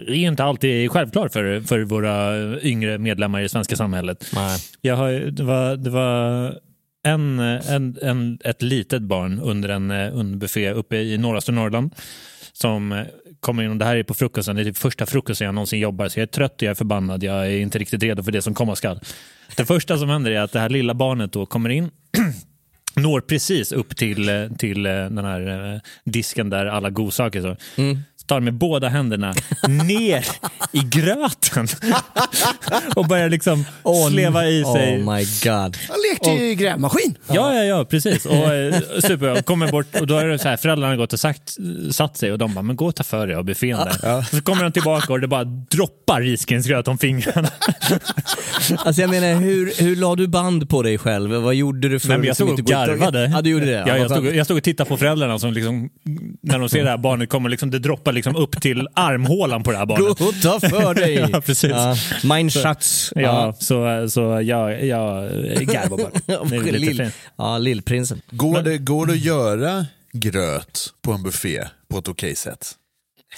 [0.07, 4.25] är inte alltid självklar för, för våra yngre medlemmar i det svenska samhället.
[4.33, 4.59] Nej.
[4.81, 6.55] Jag har, det var, det var
[7.03, 11.95] en, en, en, ett litet barn under en, eh, en buffé uppe i norraste Norrland
[12.53, 13.05] som eh,
[13.39, 15.79] kommer in och det här är på frukosten, det är typ första frukosten jag någonsin
[15.79, 18.31] jobbar så jag är trött och jag är förbannad, jag är inte riktigt redo för
[18.31, 18.99] det som komma skall.
[19.55, 21.91] Det första som händer är att det här lilla barnet då kommer in
[22.95, 27.55] når precis upp till, eh, till den här disken där alla godsaker så
[28.31, 29.33] tar med båda händerna
[29.67, 30.25] ner
[30.71, 31.67] i gröten
[32.95, 33.65] och börjar liksom
[34.09, 35.03] sleva i sig.
[35.03, 35.77] Oh my god.
[35.89, 37.15] Han lekte i grävmaskin.
[37.27, 38.25] Ja, ja, ja, precis.
[38.25, 41.57] Och eh, super, kommer bort och då är det så här, föräldrarna gått och sagt,
[41.91, 44.21] satt sig och de bara, men gå och ta för dig av buffén där.
[44.35, 47.49] Så kommer de tillbaka och det bara droppar risgrynsgröt om fingrarna.
[48.77, 51.31] Alltså jag menar, hur, hur la du band på dig själv?
[51.31, 53.31] Vad gjorde du för Nej, men jag liksom stod och garvade.
[53.33, 53.83] Ja, du gjorde det?
[53.87, 55.89] Ja, jag, stod, jag stod och tittade på föräldrarna som liksom,
[56.41, 59.71] när de ser det här barnet kommer, liksom, det droppar liksom upp till armhålan på
[59.71, 60.21] det här Gå barnet.
[60.21, 61.13] och ta för dig!
[61.31, 61.69] Ja, precis.
[61.71, 63.13] Ja, Mein Schatz.
[63.15, 65.29] Ja, så, så jag, jag
[65.67, 66.09] garvar bara.
[66.49, 67.13] Det är lite Lill, fint.
[67.35, 68.21] ja, lillprinsen.
[68.31, 72.71] Går det, går det att göra gröt på en buffé på ett okej sätt?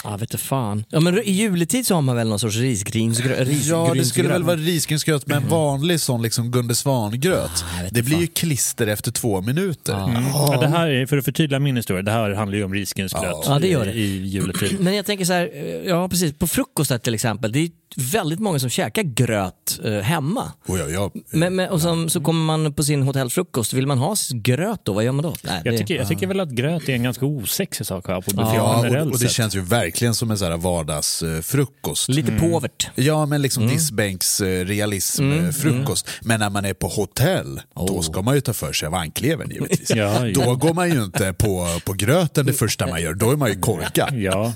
[0.03, 0.85] Ja, vet du fan.
[0.89, 3.47] Ja, men i juletid så har man väl någon sorts risgrynsgröt?
[3.65, 7.65] Ja, det skulle väl vara risgrynsgröt med en vanlig sån liksom Gunde Svan-gröt.
[7.83, 8.21] vet Det blir fan.
[8.21, 10.03] ju klister efter två minuter.
[10.09, 10.23] Mm.
[10.33, 13.43] Ja, det här är, för att förtydliga min historia, det här handlar ju om risgrynsgröt
[13.45, 13.91] Ja, det gör det.
[13.93, 14.79] i, i juletid.
[14.79, 18.39] Men jag tänker så här, eh, ja precis, på frukostar till exempel, det är väldigt
[18.39, 20.51] många som käkar gröt eh, hemma.
[20.67, 23.97] Och jag, jag, Men, men, och som, så kommer man på sin hotellfrukost, vill man
[23.97, 24.93] ha gröt då?
[24.93, 25.35] Vad gör man då?
[25.43, 28.21] Nej, Jag det- tycker, jag tycker väl att gröt är en ganska osexig sak ha
[28.21, 32.09] på buffé ja, och, och det känns ju verkligen som en sån här vardagsfrukost.
[32.09, 32.87] Lite påvert.
[32.95, 33.75] Ja, men liksom Mm.
[33.75, 36.07] diskbänks eh, realism eh, frukost.
[36.21, 39.49] Men när man är på hotell, då ska man ju ta för sig av anklevern
[39.51, 39.89] givetvis.
[39.95, 40.43] Ja, ja.
[40.45, 43.49] Då går man ju inte på, på gröten det första man gör, då är man
[43.49, 44.13] ju korkad.
[44.13, 44.53] Ja.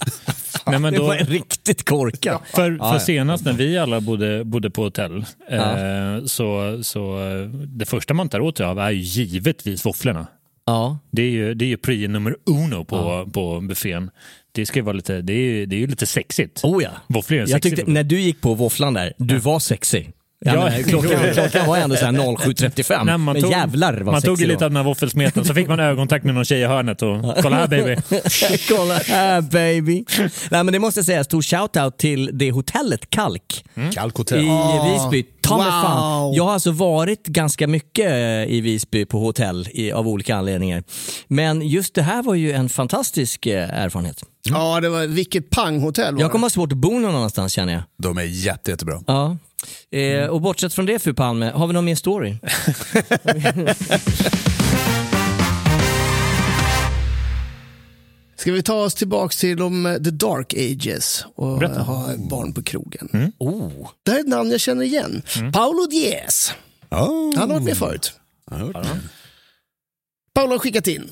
[0.72, 2.42] Nej, men Det då, var riktigt korkat.
[2.54, 3.00] för, Ja, för ja.
[3.00, 7.20] senast när vi alla bodde, bodde på hotell, eh, så, så
[7.68, 10.28] det första man tar åt sig av är ju givetvis våfflorna.
[10.66, 11.00] Ja.
[11.12, 14.10] Det är ju, det är ju prio nummer uno på, på buffén.
[14.52, 16.64] Det ska vara lite, det är det är ju lite sexigt.
[16.64, 16.90] Oh ja.
[17.08, 20.12] Våfflor är en Jag tyckte, när du gick på våfflan där, du var sexig.
[20.46, 20.64] Ja, Ja.
[20.70, 23.06] men, klockan, klockan var ändå så här 07.35.
[23.06, 26.26] Nej, men jävlar vad man tog lite av den här våffelsmeten, så fick man ögonkontakt
[26.26, 27.96] med någon tjej i hörnet och kolla här baby.
[28.70, 30.06] Kolla här baby.
[30.52, 34.40] Nej men det måste jag säga, stor shoutout till det hotellet Kalk Kalkhotell.
[34.40, 35.24] i Visby.
[35.42, 35.64] Ta Wow.
[35.64, 36.34] fan.
[36.34, 38.18] Jag har alltså varit ganska mycket eh,
[38.56, 40.84] i Visby på hotell i, av olika anledningar.
[41.28, 44.24] Men just det här var ju en fantastisk eh, erfarenhet.
[44.50, 47.74] Ja, det var vilket panghotell var Jag kommer ha svårt att bo någon annanstans känner
[47.74, 47.82] jag.
[48.04, 49.02] De är jätte, jättebra.
[49.08, 49.38] Ja.
[49.92, 52.36] Eh, och bortsett från det fru Palme, har vi någon mer story?
[58.36, 61.76] Ska vi ta oss tillbaks till de, eh, the dark ages och Berätta.
[61.76, 63.34] eh, ha barn på krogen.
[63.38, 63.72] Oh.
[64.04, 65.22] Det här är ett namn jag känner igen.
[65.54, 66.54] Paolo Diaz.
[66.92, 67.38] Oh.
[67.38, 68.14] Han har varit med förut.
[70.34, 71.10] Paolo har skickat in.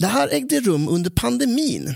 [0.00, 1.94] Det här ägde rum under pandemin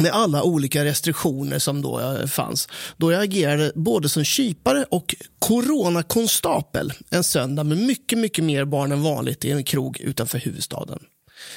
[0.00, 2.68] med alla olika restriktioner som då eh, fanns.
[2.96, 8.92] Då jag agerade både som kypare och coronakonstapel en söndag med mycket, mycket mer barn
[8.92, 10.98] än vanligt i en krog utanför huvudstaden.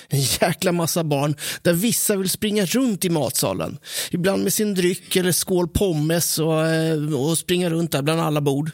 [0.10, 3.78] En jäkla massa barn där vissa vill springa runt i matsalen.
[4.12, 8.42] Ibland med sin dryck eller skål pommes och, eh, och springa runt där bland alla
[8.42, 8.72] bord.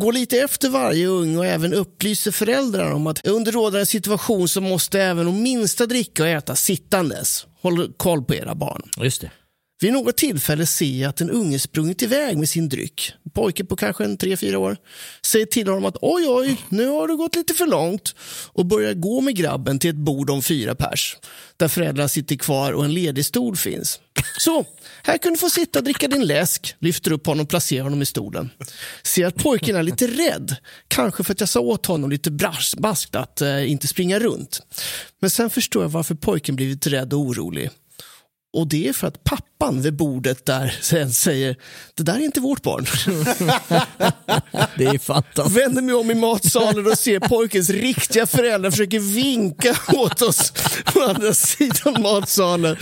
[0.00, 4.60] Går lite efter varje ung och även upplyser föräldrar om att under rådande situation så
[4.60, 7.46] måste även de minsta dricka och äta sittandes.
[7.62, 8.82] Håll koll på era barn.
[8.96, 9.30] Just det.
[9.80, 13.12] Vid något tillfälle ser jag att en unge sprungit iväg med sin dryck.
[13.24, 14.76] En pojke på kanske en 3-4 år.
[15.22, 18.14] Säger till honom att oj, oj, nu har du gått lite för långt
[18.52, 21.16] och börjar gå med grabben till ett bord om fyra pers.
[21.56, 24.00] Där föräldrar sitter kvar och en ledig stol finns.
[24.38, 24.64] Så,
[25.02, 26.74] här kan du få sitta och dricka din läsk.
[26.78, 28.50] Lyfter upp honom och placerar honom i stolen.
[29.02, 30.56] Ser att pojken är lite rädd.
[30.88, 34.62] Kanske för att jag sa åt honom lite braskt att eh, inte springa runt.
[35.20, 37.70] Men sen förstår jag varför pojken blivit rädd och orolig.
[38.56, 39.24] Och det är för att
[39.58, 41.56] pappan vid bordet där sen säger
[41.94, 42.86] det där är inte vårt barn.
[44.78, 45.56] Det är fantastiskt.
[45.58, 50.52] Vänder mig om i matsalen och ser pojkens riktiga föräldrar försöker vinka åt oss
[50.94, 52.76] på andra sidan matsalen.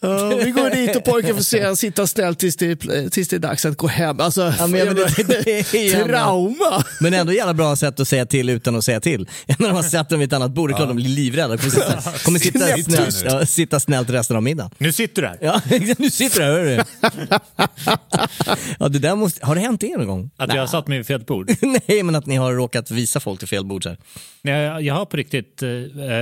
[0.00, 2.76] Ja, vi går dit och pojken får se han sitta snällt tills det,
[3.10, 4.20] tills det är dags att gå hem.
[4.20, 6.84] Alltså, Ja, men menar, det- det ändå- trauma.
[7.00, 9.28] Men ändå jävla bra sätt att säga till utan att säga till.
[9.46, 11.56] Jag menar, man sätter dem vid ett annat bord, det är klart de blir livrädda.
[11.58, 14.70] Kommer sitta, kommer sitta, snällt, ja, sitta snällt resten av middagen.
[14.78, 15.38] Nu sitter du här.
[15.40, 15.60] Ja,
[15.98, 16.82] nu sitter du här, hör du.
[18.78, 20.30] Ja, det där måste, har det hänt er någon gång?
[20.36, 21.50] Att jag har satt mig vid fel bord.
[21.88, 23.82] Nej, men att ni har råkat visa folk till fel bord.
[23.82, 23.98] så här.
[24.42, 25.68] Nej, Jag, har på riktigt eh,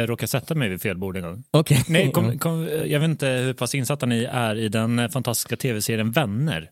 [0.06, 1.44] råkat sätta mig vid fel bord en gång.
[1.50, 1.84] Okej.
[1.88, 5.56] Nej, kom, kom, jag vet inte hur pass insatta ni är i den eh, fantastiska
[5.56, 6.70] tv-serien Vänner.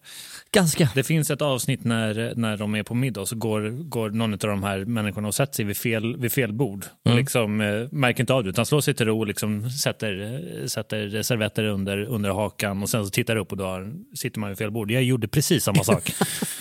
[0.53, 0.89] Ganska.
[0.95, 4.33] Det finns ett avsnitt när, när de är på middag och så går, går någon
[4.33, 6.85] av de här människorna och sätter sig vid fel, vid fel bord.
[7.05, 10.43] Och liksom, eh, märker inte av det utan slår sig till ro och liksom sätter,
[10.67, 14.49] sätter servetter under, under hakan och sen så tittar du upp och då sitter man
[14.49, 14.91] vid fel bord.
[14.91, 16.13] Jag gjorde precis samma sak.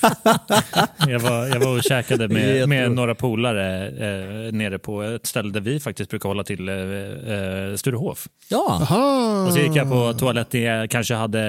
[1.07, 5.51] jag, var, jag var och käkade med, med några polare eh, nere på ett ställe
[5.51, 8.27] där vi faktiskt brukar hålla till, eh, eh, Sturehof.
[8.49, 11.41] Ja, Och så gick jag på toaletten, jag kanske hade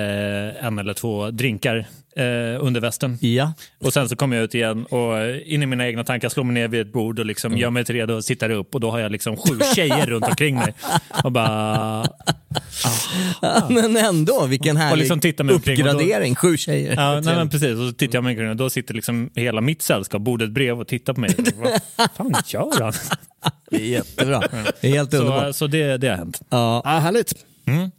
[0.60, 1.86] en eller två drinkar
[2.20, 3.18] eh, under västen.
[3.20, 3.52] ja.
[3.78, 6.54] Och sen så kommer jag ut igen och in i mina egna tankar slår mig
[6.54, 8.90] ner vid ett bord och liksom gör mig till redo och tittar upp och då
[8.90, 10.74] har jag liksom sju tjejer runt omkring mig.
[11.24, 12.06] Och bara...
[13.68, 16.34] men ändå, vilken härlig liksom tittar mig och då- uppgradering.
[16.34, 16.94] Sju tjejer.
[16.96, 17.78] Ja, nej, men precis.
[17.78, 20.80] Och så tittar jag mig omkring och då sitter liksom hela mitt sällskap bordet bredvid
[20.80, 21.34] och tittar på mig.
[21.96, 22.92] Vad fan gör han?
[23.70, 24.42] Det är jättebra.
[24.80, 25.56] Det är helt Så, underbart.
[25.56, 26.40] så det, det har hänt.
[26.50, 26.82] Ja.
[26.84, 27.32] Ah, härligt.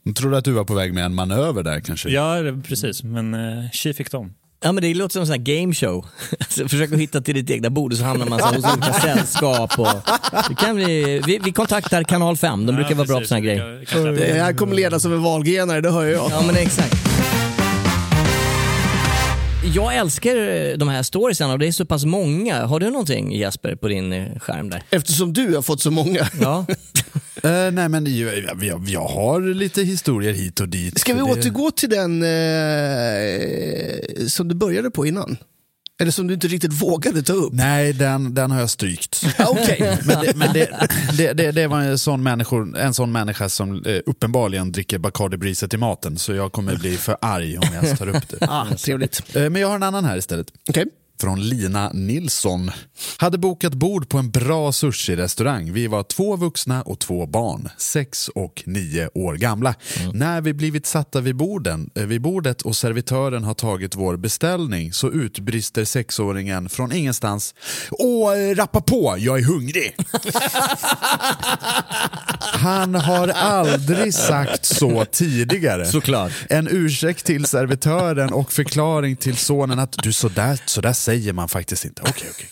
[0.04, 2.10] Jag trodde att du var på väg med en manöver där kanske.
[2.10, 2.36] Ja,
[2.68, 3.04] precis.
[3.04, 4.34] Men uh, tji fick dem.
[4.64, 6.06] Ja men det låter som en sån här game show.
[6.40, 8.94] Alltså, försök att hitta till ditt egna bord och så hamnar man så hos olika
[9.02, 9.80] sällskap.
[9.80, 9.88] Och
[10.50, 13.46] det kan bli, vi, vi kontaktar kanal 5, de brukar vara bra på såna här
[13.46, 14.16] grejer.
[14.16, 16.32] Det här kommer ledas en valgenare, det hör jag.
[16.32, 16.96] Ja men exakt.
[19.76, 22.66] Jag älskar eh, de här storiesen och det är så pass många.
[22.66, 24.84] Har du någonting Jesper på din eh, skärm där?
[24.90, 26.28] Eftersom du har fått så många.
[26.42, 26.66] Ja.
[27.44, 31.00] Eh, nej men jag, jag, jag har lite historier hit och dit.
[31.00, 35.38] Ska vi Det- återgå till den eh, som du började på innan?
[36.02, 37.54] Eller som du inte riktigt vågade ta upp?
[37.54, 39.24] Nej, den, den har jag strykt.
[39.38, 39.98] Ah, Okej.
[40.06, 44.00] Men, det, men det, det, det, var en sån, människor, en sån människa som eh,
[44.06, 48.08] uppenbarligen dricker Bacardi Breezer till maten, så jag kommer bli för arg om jag tar
[48.08, 48.38] upp det.
[48.50, 49.36] Ah, trevligt.
[49.36, 50.48] Eh, Men jag har en annan här istället.
[50.70, 50.86] Okej.
[51.22, 52.72] Från Lina Nilsson.
[53.18, 55.74] Hade bokat bord på en bra sushi-restaurang.
[55.74, 59.76] Vi var två vuxna och två barn, sex och nio år gamla.
[60.14, 64.94] När vi blivit satta vid, borden, eh, vid bordet och servitören har tagit vår beställning
[64.94, 67.56] så utbrister sexåringen från ingenstans.
[67.92, 69.96] Åh, rappa på, jag är hungrig.
[72.40, 75.86] Han har aldrig sagt så tidigare.
[75.86, 76.32] Såklart.
[76.50, 81.34] En ursäkt till servitören och förklaring till sonen att du så där, så där säger
[81.34, 82.02] man faktiskt inte.
[82.02, 82.50] Okej, okej.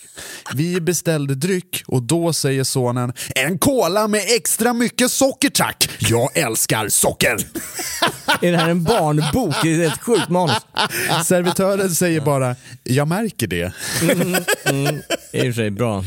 [0.54, 5.90] Vi beställde dryck och då säger sonen en cola med extra mycket socker tack.
[5.98, 7.36] Jag älskar socker.
[8.40, 9.54] Är det här en barnbok?
[9.62, 10.56] Det är ett sjukt manus.
[11.24, 13.72] Servitören säger bara jag märker det.
[14.00, 14.12] Det
[15.32, 16.04] är i och för sig bra.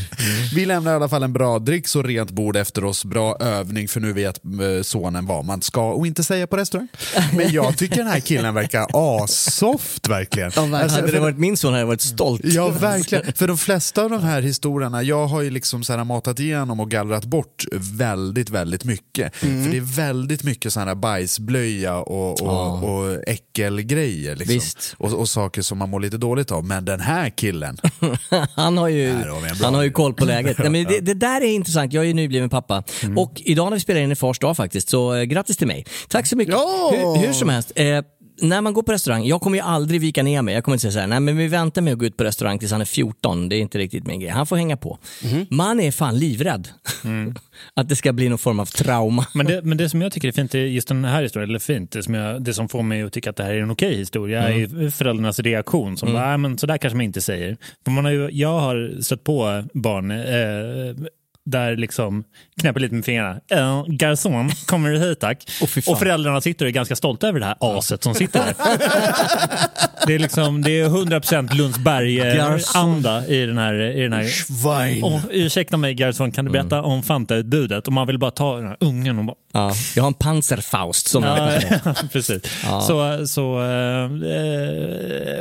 [0.55, 3.05] Vi lämnar i alla fall en bra dryck så rent bord efter oss.
[3.05, 6.87] Bra övning för nu vet eh, sonen vad man ska och inte säga på restaurang.
[7.33, 8.87] Men jag tycker den här killen verkar
[9.23, 10.47] asoft verkligen.
[10.47, 12.41] Alltså, Hade det varit min son hade jag varit stolt.
[12.43, 13.33] Ja, verkligen.
[13.33, 16.79] För de flesta av de här historierna, jag har ju liksom så här matat igenom
[16.79, 19.35] och gallrat bort väldigt, väldigt mycket.
[19.35, 24.35] För det är väldigt mycket sån här bajsblöja och, och, och äckelgrejer.
[24.35, 24.53] Liksom.
[24.53, 24.95] Visst.
[24.97, 26.65] Och, och saker som man mår lite dåligt av.
[26.65, 27.77] Men den här killen,
[28.55, 30.57] Han har ju, Här har han har ju koll på läget.
[30.57, 31.93] Nej, men det, det där är intressant.
[31.93, 32.83] Jag är ju nybliven pappa.
[33.03, 33.17] Mm.
[33.17, 35.85] Och idag när vi spelar in är fars dag faktiskt, så eh, grattis till mig.
[36.07, 36.53] Tack så mycket.
[36.53, 36.93] Ja!
[36.95, 37.71] Hur, hur som helst.
[37.75, 38.01] Eh,
[38.41, 40.53] när man går på restaurang, jag kommer ju aldrig vika ner mig.
[40.53, 42.23] Jag kommer inte säga så här, nej men vi väntar med att gå ut på
[42.23, 43.49] restaurang tills han är 14.
[43.49, 44.29] Det är inte riktigt min grej.
[44.29, 44.97] Han får hänga på.
[45.23, 45.45] Mhm.
[45.49, 46.67] Man är fan livrädd.
[47.73, 49.25] att det ska bli någon form av trauma.
[49.33, 51.59] Men det, men det som jag tycker är fint i just den här historien, eller
[51.59, 53.71] fint, det som, jag, det som får mig att tycka att det här är en
[53.71, 55.97] okej historia, är föräldrarnas reaktion.
[55.97, 57.57] Som bara, "Nej, men så där kanske man inte säger.
[57.85, 61.07] För man har ju, jag har stött på barn eh,
[61.45, 62.23] där liksom
[62.61, 63.39] knäpper lite med fingrarna.
[63.53, 65.49] Uh, garçon, kommer du hit tack?
[65.49, 65.93] Fan.
[65.93, 68.55] och föräldrarna sitter och är ganska stolta över det här aset som sitter där.
[70.07, 71.57] det är liksom, det är 100% Garçon.
[71.57, 73.73] Lundsberg-anda i den här...
[73.73, 75.03] I den här Schwein.
[75.03, 77.87] oh, ursäkta mig garçon, kan du berätta om Fanta-utbudet?
[77.87, 81.07] Och man vill bara ta den här ungen och bara Ja, jag har en panzerfaust
[81.07, 82.41] som Ja, vet ja, precis.
[82.87, 84.11] Så, så uh,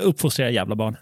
[0.03, 0.97] uppfostra jävla barn.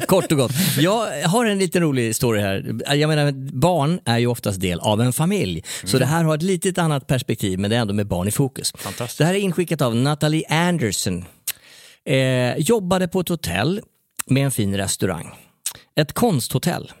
[0.06, 0.52] Kort och gott.
[0.78, 2.94] Jag har en liten rolig story här.
[2.94, 5.64] Jag menar, barn är ju oftast del av en familj.
[5.84, 8.30] Så det här har ett litet annat perspektiv, men det är ändå med barn i
[8.30, 8.72] fokus.
[8.76, 9.18] Fantastiskt.
[9.18, 11.24] Det här är inskickat av Natalie Anderson.
[12.04, 13.80] Eh, jobbade på ett hotell
[14.26, 15.30] med en fin restaurang.
[15.96, 16.92] Ett konsthotell.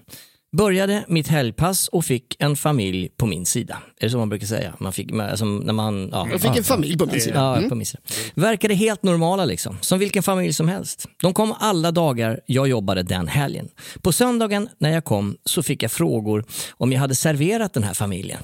[0.56, 3.82] Började mitt helgpass och fick en familj på min sida.
[4.00, 4.74] Är det så man brukar säga?
[4.78, 7.60] Man fick, alltså, när man, ja, Jag fick en familj på min sida.
[7.62, 8.02] Ja, på min sida.
[8.34, 11.06] Verkade helt normala liksom, som vilken familj som helst.
[11.22, 13.68] De kom alla dagar jag jobbade den helgen.
[14.02, 17.94] På söndagen när jag kom så fick jag frågor om jag hade serverat den här
[17.94, 18.42] familjen.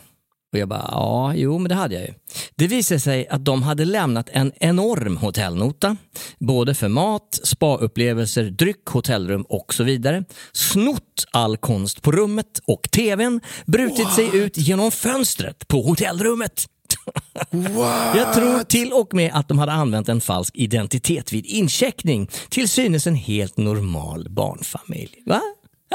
[0.55, 2.15] Och jag bara, ja, jo men det hade jag ju.
[2.57, 5.97] Det visade sig att de hade lämnat en enorm hotellnota,
[6.39, 10.25] både för mat, spaupplevelser, dryck, hotellrum och så vidare.
[10.53, 16.67] Snott all konst på rummet och tvn, brutit sig ut genom fönstret på hotellrummet.
[18.17, 22.31] Jag tror till och med att de hade använt en falsk identitet vid incheckning.
[22.49, 25.23] Till synes en helt normal barnfamilj.
[25.27, 25.41] Va?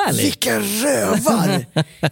[0.06, 0.26] Härligt.
[0.26, 1.66] Vilka rövar!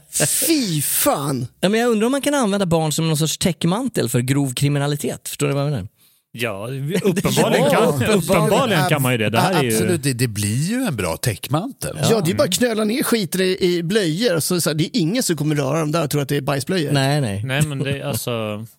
[0.48, 1.48] Fy fan!
[1.60, 4.54] Ja, men jag undrar om man kan använda barn som någon sorts täckmantel för grov
[4.54, 5.28] kriminalitet.
[5.28, 5.88] Förstår du vad jag menar?
[6.32, 6.68] Ja,
[7.04, 9.30] uppenbarligen kan, uppenbarligen kan man ju det.
[9.30, 9.72] det här är ju...
[9.74, 12.00] Absolut, det, det blir ju en bra täckmantel.
[12.10, 14.40] Ja, det är bara att knöla ner skiten i, i blöjor.
[14.40, 16.38] Så, så, här, det är ingen som kommer röra dem där och tror att det
[16.38, 16.92] är bajsblöjor.
[16.92, 17.44] Nej, nej.
[17.44, 18.32] Nej men det är alltså,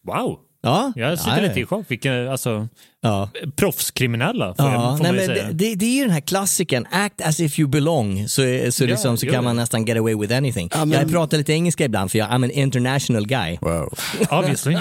[0.07, 0.39] wow.
[0.63, 1.85] Ja, Jag sitter ja, lite i chock.
[1.89, 2.69] Vilka, alltså,
[3.03, 3.31] Ja.
[3.57, 5.49] proffskriminella får, Ja, jag, får nej, man ju men säga.
[5.53, 8.89] det, det, är ju den här klassikern, act as if you belong, så, så, Ja,
[8.89, 10.69] liksom, så kan man nästan get away with anything.
[10.75, 13.59] Ja, men- Jag pratar lite engelska ibland för jag I'm an international guy.
[13.61, 13.95] Wow.
[14.31, 14.77] Obviously.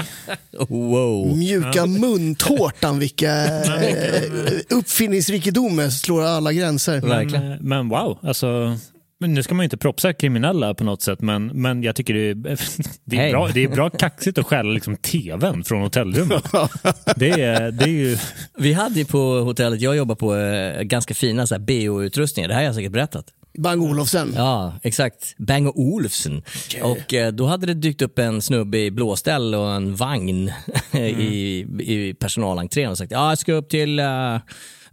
[0.70, 1.38] Wow.
[1.38, 4.22] Mjuka muntårtan, vilka eh,
[4.70, 7.02] uppfinningsrikedomar slår alla gränser.
[7.02, 8.78] Men, men wow, alltså.
[9.20, 12.14] Men nu ska man ju inte propsa kriminella på något sätt, men, men jag tycker
[12.14, 12.60] det är,
[13.06, 16.44] det är, bra, det är bra kaxigt att stjäla liksom tvn från hotellrummet.
[17.16, 18.18] Det är, det är ju...
[18.58, 22.66] Vi hade ju på hotellet jag jobbar på eh, ganska fina BO-utrustningar, det här har
[22.66, 23.26] jag säkert berättat.
[23.58, 24.34] Bang Olofsen.
[24.36, 25.36] Ja, exakt.
[25.38, 26.44] Bang Olufsen.
[26.82, 30.52] Och eh, då hade det dykt upp en snubbe i blåställ och en vagn
[30.92, 34.40] i, i personalentrén och sagt ja, jag ska upp till uh,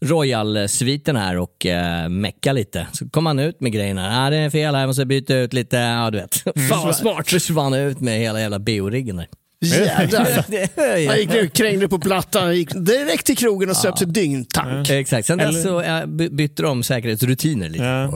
[0.05, 2.87] Royal-sviten här och uh, mecka lite.
[2.93, 4.25] Så kom han ut med grejerna.
[4.25, 6.35] Ja, det är fel här, jag måste byta ut lite, ja du vet.
[6.71, 7.29] Fan vad smart.
[7.31, 9.27] Försvann ut med hela jävla BO-riggen där.
[9.65, 9.87] Ju-
[11.09, 14.45] Han gick ner, krängde på plattan, gick direkt till krogen och söp sig dygn.
[14.55, 14.91] Tack.
[14.91, 17.85] Exakt, sen dess Eller- så by- bytte de säkerhetsrutiner lite.
[17.85, 18.11] Ja.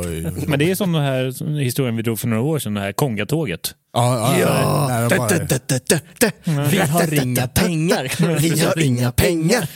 [0.46, 2.92] Men det är som den här historien vi drog för några år sedan, det här
[2.92, 3.74] Kongatåget.
[3.92, 5.09] Ja, ja.
[6.44, 6.68] Nej.
[6.70, 8.38] Vi har inga pengar.
[8.38, 9.68] Vi har inga pengar.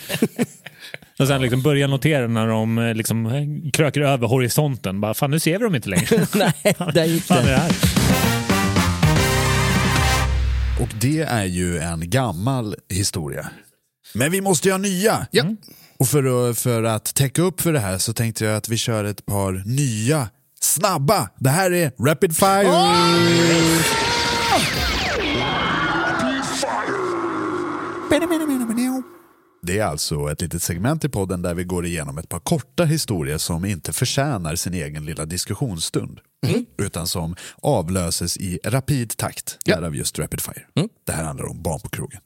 [1.18, 5.00] Och sen liksom börja notera när de eh, liksom eh, kröker över horisonten.
[5.00, 6.26] Bara, fan nu ser vi dem inte längre.
[6.34, 7.56] Nej, där gick fan är det det.
[7.56, 7.72] här?
[10.80, 13.46] Och det är ju en gammal historia.
[14.14, 15.26] Men vi måste ju ha nya.
[15.30, 15.44] Ja.
[15.98, 18.76] Och för att, för att täcka upp för det här så tänkte jag att vi
[18.76, 20.28] kör ett par nya,
[20.60, 21.28] snabba.
[21.38, 22.68] Det här är Rapid Fire.
[29.66, 32.84] Det är alltså ett litet segment i podden där vi går igenom ett par korta
[32.84, 36.20] historier som inte förtjänar sin egen lilla diskussionsstund.
[36.78, 40.66] Utan som avlöses i rapid takt, därav just Rapid Fire.
[41.06, 42.20] Det här handlar om barn på krogen.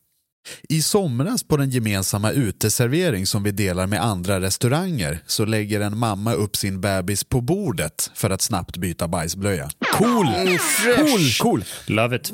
[0.68, 5.98] I somras på den gemensamma uteservering som vi delar med andra restauranger så lägger en
[5.98, 9.70] mamma upp sin bebis på bordet för att snabbt byta bajsblöja.
[9.92, 10.26] Cool!
[10.96, 11.64] Cool, cool!
[11.86, 12.32] Love it.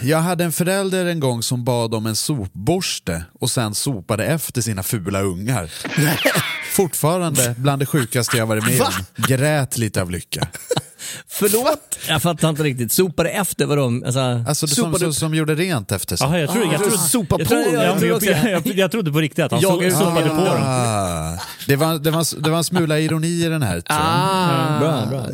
[0.00, 4.60] Jag hade en förälder en gång som bad om en sopborste och sen sopade efter
[4.60, 5.70] sina fula ungar.
[6.74, 8.92] Fortfarande bland det sjukaste jag varit med om.
[9.16, 10.48] Grät lite av lycka.
[11.28, 11.98] Förlåt?
[12.08, 12.92] Jag fattar inte riktigt.
[12.92, 14.02] Sopade efter vad de...
[14.04, 16.26] Alltså, Alltså det som, Sopade som, som gjorde rent efter sig.
[16.26, 18.70] Jaha, jag, trodde, jag, Jag trodde, tror sopa jag på.
[18.74, 20.62] jag trodde på riktigt att han Jag so, är- sopade på dem.
[20.62, 23.82] Ah, det, var, det, var, det var en smula ironi i den här.
[23.86, 25.26] Ah, bra, bra.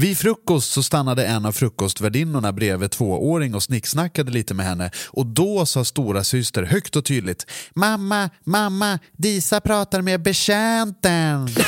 [0.00, 5.26] Vid frukost så stannade en av frukostvärdinnorna bredvid tvååring och snicksnackade lite med henne och
[5.26, 11.48] då sa stora syster högt och tydligt Mamma, mamma, Disa pratar med betjänten.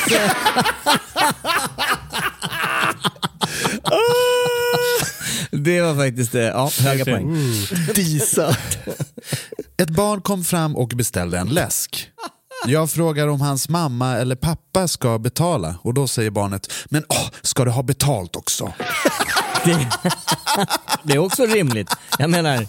[5.51, 7.37] Det var faktiskt, eh, ja, höga poäng.
[7.95, 8.57] Disa.
[9.77, 12.12] Ett barn kom fram och beställde en läsk.
[12.67, 17.29] Jag frågar om hans mamma eller pappa ska betala och då säger barnet Men åh,
[17.41, 18.73] ska du ha betalt också?
[19.65, 19.89] Det,
[21.03, 21.95] det är också rimligt.
[22.19, 22.67] Jag menar,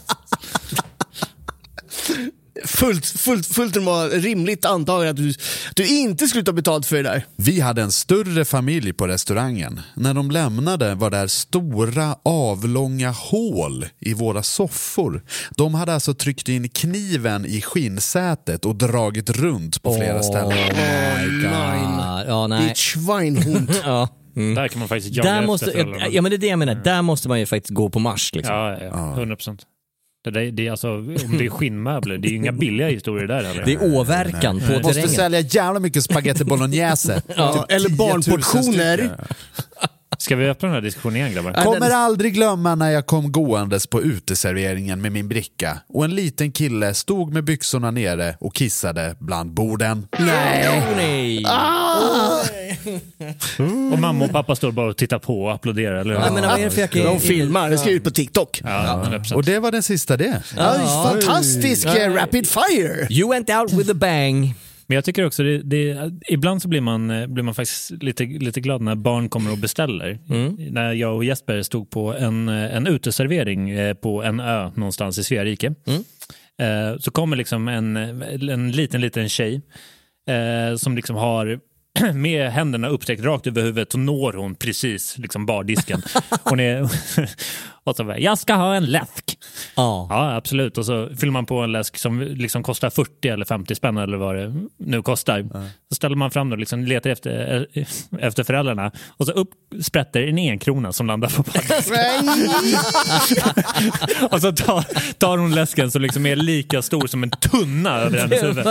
[2.64, 5.34] Fullt, fullt, fullt normalt, rimligt antagande att du,
[5.74, 7.26] du inte skulle ta betalt för det där.
[7.36, 9.80] Vi hade en större familj på restaurangen.
[9.94, 15.22] När de lämnade var där stora avlånga hål i våra soffor.
[15.56, 20.58] De hade alltså tryckt in kniven i skinnsätet och dragit runt på flera ställen.
[21.42, 22.68] ja, ja nej.
[22.68, 23.70] Ditt Schweinhund.
[23.84, 24.08] Ja.
[24.34, 26.06] Där kan man faktiskt jaga Där efter måste, föräldrarna.
[26.10, 28.34] ja men det är det jag menar, där måste man ju faktiskt gå på marsch
[28.34, 28.54] liksom.
[28.54, 29.12] Ja, ja, ja.
[29.12, 29.62] 100 procent.
[30.24, 33.26] Det, där, det är alltså, om det är skinnmöbler, det är ju inga billiga historier
[33.28, 33.62] där heller.
[33.64, 35.08] Det är åverkan på Måste terrängen.
[35.08, 37.22] sälja jävla mycket spaghetti bolognese.
[37.36, 39.16] Ja, eller 10 000 barnportioner.
[40.24, 41.64] Ska vi öppna den här diskussionen igen grabbar?
[41.64, 46.52] Kommer aldrig glömma när jag kom gåendes på uteserveringen med min bricka och en liten
[46.52, 50.06] kille stod med byxorna nere och kissade bland borden.
[50.18, 50.82] Nej.
[50.96, 51.44] nej.
[53.92, 56.14] Och mamma och pappa står bara och tittar på och applåderar, eller?
[56.14, 57.04] Jag menar, vad är det för jäkla...
[57.04, 58.60] De filmar, det ska ut på TikTok.
[58.64, 59.34] Ja, 100%.
[59.34, 60.42] Och det var den sista det.
[60.56, 63.06] Ja, fantastisk eh, rapid fire!
[63.10, 64.54] You went out with a bang.
[64.86, 68.24] Men jag tycker också, det, det, ibland så blir man, eh, blir man faktiskt lite,
[68.24, 70.18] lite glad när barn kommer och beställer.
[70.72, 75.18] När jag och Jesper stod på en, eh, en uteservering eh, på en ö någonstans
[75.18, 75.74] i Sverige.
[76.58, 77.96] Eh, Så kommer liksom en,
[78.50, 79.62] en liten, liten tjej
[80.76, 81.60] som liksom har
[82.14, 86.02] med händerna upptäckt rakt över huvudet så når hon precis liksom bardisken.
[86.44, 86.82] Hon är,
[87.84, 89.38] och så bara, jag ska ha en läsk.
[89.76, 90.06] Ja.
[90.10, 90.78] Ja, absolut.
[90.78, 94.16] Och så fyller man på en läsk som liksom kostar 40 eller 50 spänn eller
[94.16, 95.48] vad det nu kostar.
[95.88, 97.86] Så ställer man fram den och liksom letar efter, eh,
[98.18, 98.92] efter föräldrarna.
[99.08, 99.50] Och så upp
[99.82, 101.90] sprätter en enkrona som landar på packet.
[104.32, 108.18] och så tar, tar hon läsken som liksom är lika stor som en tunna över
[108.18, 108.66] hennes huvud.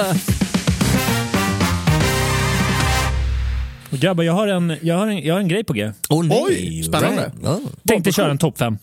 [3.99, 5.91] Grabbar, jag har, en, jag, har en, jag har en grej på G.
[6.09, 6.43] Åh nej.
[6.47, 7.31] Oj, spännande.
[7.43, 7.59] Ja.
[7.87, 8.77] Tänkte köra en topp fem.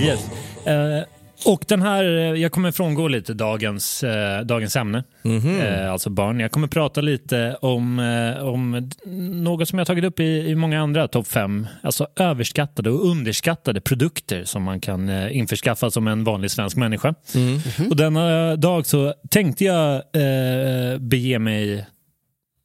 [0.00, 0.20] Yes.
[0.64, 5.04] Eh, och den här, eh, jag kommer frångå lite dagens, eh, dagens ämne,
[5.60, 6.40] eh, alltså barn.
[6.40, 8.90] Jag kommer prata lite om, eh, om
[9.42, 13.80] något som jag tagit upp i, i många andra topp fem, alltså överskattade och underskattade
[13.80, 17.14] produkter som man kan eh, införskaffa som en vanlig svensk människa.
[17.90, 21.86] Och denna dag så tänkte jag eh, bege mig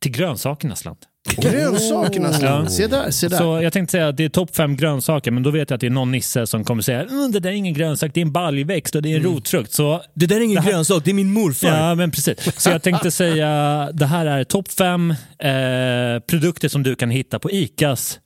[0.02, 0.98] till grönsakernas land.
[1.38, 2.50] Grönsakernas Ja.
[2.50, 2.72] land.
[2.72, 3.38] Se där, se där.
[3.38, 5.82] Så jag tänkte säga att det är topp fem grönsaker, men då vet jag att
[5.82, 8.26] det är någon nisse som kommer säga mm, det där är ingen grönsak, det är
[8.26, 9.72] en baljväxt och det är en rotfrukt.
[9.74, 11.68] Så, Det där är ingen Det här- grönsak, det är min morfar.
[11.68, 12.62] ja, men precis.
[12.64, 17.40] Så jag tänkte säga det här är topp fem eh, produkter som du kan hitta
[17.40, 18.20] på ICAs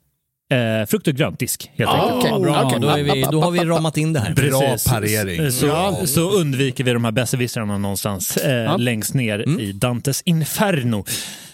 [0.82, 1.72] eh, frukt och gröntdisk.
[1.78, 2.14] Helt enkelt.
[2.16, 2.30] okej.
[2.34, 2.80] Ja, bra, Okej.
[2.82, 4.34] då, vi, då har vi ramat in det här.
[4.34, 4.88] Bra Precis.
[4.92, 5.52] parering.
[5.52, 11.06] Så, så undviker vi de här besserwissrarna någonstans eh, längst ner i Dantes Inferno.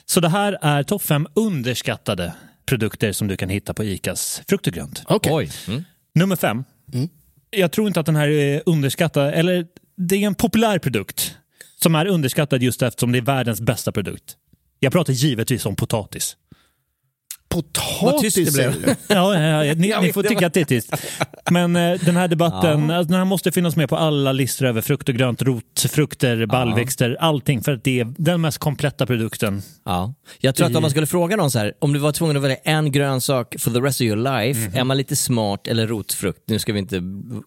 [0.05, 2.33] Så det här är topp fem underskattade
[2.65, 5.03] produkter som du kan hitta på ICAs frukt och grönt.
[5.05, 5.33] Okej.
[5.33, 5.51] Oj.
[5.67, 5.83] Mm.
[6.15, 6.63] Nummer fem.
[7.49, 11.37] Jag tror inte att den här är underskattad, eller det är en populär produkt
[11.83, 14.37] som är underskattad just eftersom det är världens bästa produkt.
[14.79, 16.37] Jag pratar givetvis om potatis.
[17.49, 18.57] Potatis.
[19.07, 20.93] Ja, ja, ja, ni, ni får tycka att det är tyst.
[21.51, 24.81] Men eh, den här debatten alltså, den här måste finnas med på alla listor över
[24.81, 27.63] frukt och grönt, rotfrukter, baljväxter, allting.
[27.63, 29.61] För att det är den mest kompletta produkten.
[29.85, 30.13] Ja.
[30.39, 32.43] Jag tror att om man skulle fråga någon så här, om du var tvungen att
[32.43, 36.39] välja en grönsak for the rest of your life, är man lite smart eller rotfrukt?
[36.47, 36.95] Nu ska vi inte...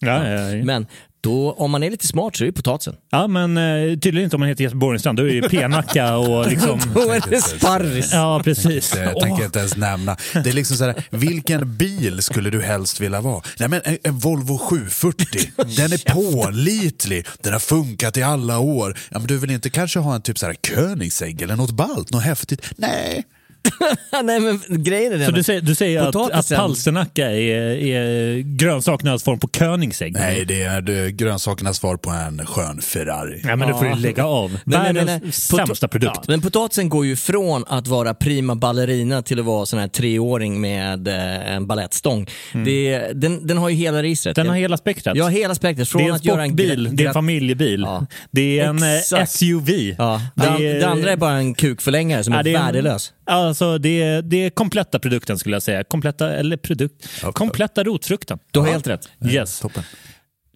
[0.01, 0.64] Ja, ja, ja.
[0.64, 0.86] Men
[1.28, 2.96] då, om man är lite smart så är det potatisen.
[3.10, 5.18] Ja, men eh, tydligen inte om man heter Jesper Borgenstrand.
[5.18, 6.80] Då är det ju penacka och liksom...
[6.94, 8.10] Då är det sparris.
[8.12, 8.90] Ja, precis.
[8.90, 10.16] Det tänker jag inte ens nämna.
[10.32, 13.42] Det är liksom så här, vilken bil skulle du helst vilja vara?
[13.58, 15.26] Nej, men en, en Volvo 740.
[15.56, 17.26] Den är pålitlig.
[17.42, 18.96] Den har funkat i alla år.
[19.10, 22.10] Ja, men du vill inte kanske ha en typ så här Koenigsegg eller något balt,
[22.10, 22.62] något häftigt?
[22.76, 23.24] Nej.
[24.24, 28.38] Nej men grejen är den Så du säger, du säger att, att palsternacka är, är
[28.38, 30.12] grönsakernas form på Koenigsegg?
[30.12, 33.40] Nej, det är det, grönsakernas svar på en skön Ferrari.
[33.44, 34.58] Nej, men då får du lägga av.
[34.64, 36.14] Världens sämsta produkt.
[36.16, 39.88] Ja, men potatisen går ju från att vara prima ballerina till att vara sån här
[39.88, 42.26] treåring med eh, en balettstång.
[42.64, 44.36] Det, den, den har ju hela registret.
[44.36, 45.16] Den har hela spektrat.
[45.16, 45.88] Ja, hela spektrat.
[45.88, 48.06] Från det är en att göra en sportbil, det är en familjebil, Ja.
[48.30, 49.30] det är en eh, Exakt.
[49.32, 49.68] SUV.
[49.98, 50.20] Ja.
[50.34, 52.64] Det Det, är- det andra är bara en kukförlängare som Ja, är, det är en-
[52.66, 53.12] värdelös.
[53.28, 55.84] Alltså, det, är, det är kompletta produkten skulle jag säga.
[55.84, 58.38] Kompletta, eller produkt, kompletta rotfrukten.
[58.50, 59.08] Du har helt rätt.
[59.30, 59.60] Yes.
[59.60, 59.82] Toppen.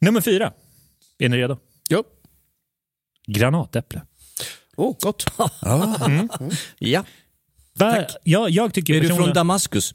[0.01, 0.53] Nummer fyra.
[1.19, 1.57] Är ni redo?
[1.91, 2.05] Jo.
[3.27, 4.03] Granatäpple.
[4.77, 5.25] Oh, gott.
[6.79, 7.05] Ja.
[7.75, 8.05] Va?
[8.25, 9.95] Ja, jag tycker Är du personligen- från Damaskus?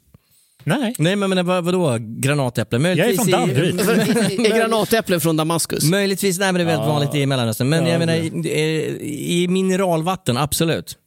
[0.64, 0.94] Nej.
[0.98, 2.78] Nej men, men vad, vadå granatäpple?
[2.78, 3.80] Jag är Möjligtvis från Danderyd.
[4.46, 5.84] Är är granatäpplen från Damaskus?
[5.84, 7.68] Möjligtvis, nej men det är väldigt vanligt i Mellanöstern.
[7.68, 10.98] Men Ja, jag menar, i, i mineralvatten, absolut.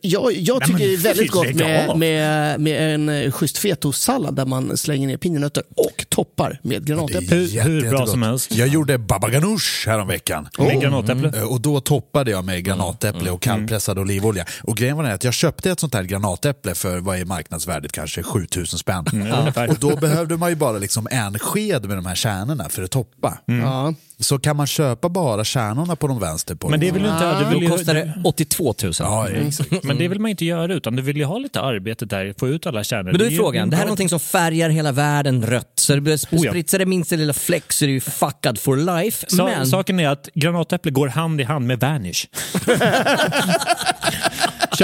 [0.00, 4.34] Jag, jag tycker men det är väldigt gott med, med, med en eh, schysst fetostsallad
[4.36, 7.36] där man slänger ner pinjenötter och toppar med Det är granatäpple.
[7.36, 8.52] Hur- jätte- hur bra som helst.
[8.54, 10.48] Jag gjorde baba ganoush häromveckan.
[10.58, 11.32] Med granatäpple.
[11.38, 14.44] Eh, Och då toppade jag med granatäpple och kallpressad olivolja.
[14.62, 18.22] Och grejen var att jag köpte ett sånt här granatäpple för vad är marknadsvärdet kanske
[18.22, 19.04] 7000 spänn.
[19.12, 19.68] ungefär.
[19.70, 22.90] Och då behövde man ju bara liksom en sked med de här kärnorna för att
[22.90, 23.38] toppa.
[23.46, 23.94] Ja.
[24.18, 27.38] Så kan man köpa bara kärnorna på de vänster på Men det vill du inte...
[27.38, 28.92] Du vill Då kostar det 82 000.
[28.98, 29.28] Ja,
[29.60, 29.84] exakt.
[29.84, 32.48] Men det vill man inte göra utan du vill ju ha lite arbete där, få
[32.48, 33.10] ut alla kärnor.
[33.10, 35.72] Men då är frågan, det här är någonting som färgar hela världen rött.
[35.74, 36.50] Så det Oh ja.
[36.50, 39.26] spritsar det minsta lilla fläck så är det ju fuckad for life.
[39.28, 42.26] Sa- men Saken är att granatäpple går hand i hand med Vanish.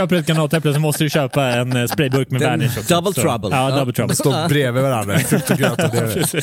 [0.01, 2.95] Köper ett granatäpple så måste du köpa en eh, sprayburk med Vanish också.
[2.95, 3.49] double Så- trouble.
[3.57, 4.15] Ja, double trouble.
[4.15, 5.19] Står bredvid varandra,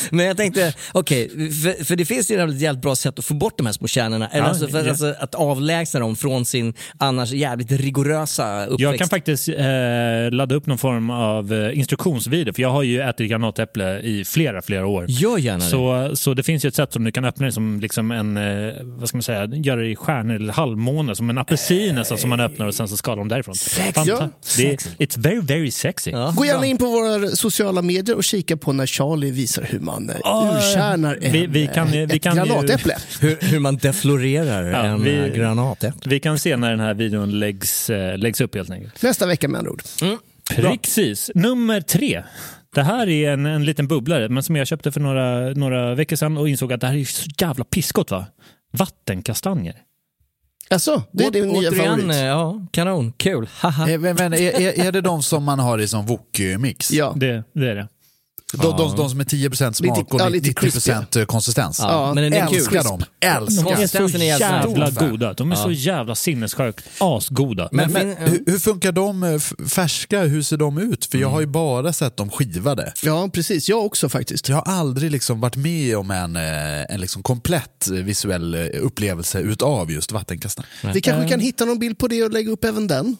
[0.11, 3.33] Men jag tänkte, okej, för, för det finns ju ett jävligt bra sätt att få
[3.33, 4.27] bort de här små kärnorna.
[4.27, 4.89] Eller Ja, alltså, för, ja.
[4.89, 8.79] alltså att avlägsna dem från sin annars jävligt rigorösa uppväxt.
[8.79, 9.55] Jag kan faktiskt eh,
[10.31, 14.61] ladda upp någon form av eh, instruktionsvideo, för jag har ju ätit granatäpple i flera,
[14.61, 15.05] flera år.
[15.09, 15.69] Gör gärna det.
[15.69, 18.37] Så, så det finns ju ett sätt som du kan öppna det som liksom en,
[18.37, 22.17] eh, vad ska man säga, göra det i stjärnor eller halvmåne, som en apelsin nästan
[22.17, 23.42] som man öppnar och sen så skalar de därifrån.
[23.51, 24.29] Fanta- Ja.
[24.57, 26.11] Det är, it's very, very sexy.
[26.11, 29.79] Ja, Gå gärna in på våra sociala medier och kika på när Charlie visar hur
[29.79, 32.97] man eh, Ah, urkärnar en, vi- vi kan- eh, vi ett kan ju- granatäpple.
[33.21, 35.37] Hur, hur man deflorerar Ja, en vi- vi...
[35.37, 36.09] granatäpple.
[36.09, 39.01] Vi kan se när den här videon läggs, eh, läggs upp helt enkelt.
[39.01, 39.81] Nästa vecka med andra ord.
[40.55, 41.31] Precis.
[41.35, 42.23] Nummer tre.
[42.75, 46.15] Det här är en, en liten bubblare, men som jag köpte för några, några veckor
[46.15, 48.11] sedan och insåg att det här är så jävla piskot.
[48.11, 48.25] va?
[48.77, 49.75] Vattenkastanjer.
[50.73, 52.15] Alltså, det är din nya Återigen, favorit.
[52.15, 53.89] eh, ja, kanon, kul, haha.
[53.89, 56.91] Eh, Men, men, är, är är det de som man har i som wok-mix?
[56.93, 57.13] Ja.
[57.15, 57.87] Det, det är det.
[58.61, 61.79] De, de, de som är 10% smak Lite- och ja, lite 90% konsistens.
[61.79, 62.57] Ja, men den är kul.
[62.57, 63.03] Älskar dem.
[63.19, 63.63] Älskar.
[63.63, 65.33] De är så Konsistensen är jävla goda.
[65.33, 67.69] De är så jävla sinnessjukt asgoda.
[67.71, 70.21] Men, Men men, hur, hur funkar de eh, färska?
[70.21, 71.05] Hur ser de ut?
[71.05, 72.93] För jag har ju bara sett dem skivade.
[73.03, 73.69] Ja, precis.
[73.69, 74.49] Jag också faktiskt.
[74.49, 79.39] Jag har aldrig liksom varit med om en, eh, en liksom komplett eh, visuell upplevelse
[79.39, 80.65] utav just vattenkastare.
[80.93, 83.17] Vi kanske kan hitta någon bild på det och lägga upp även den.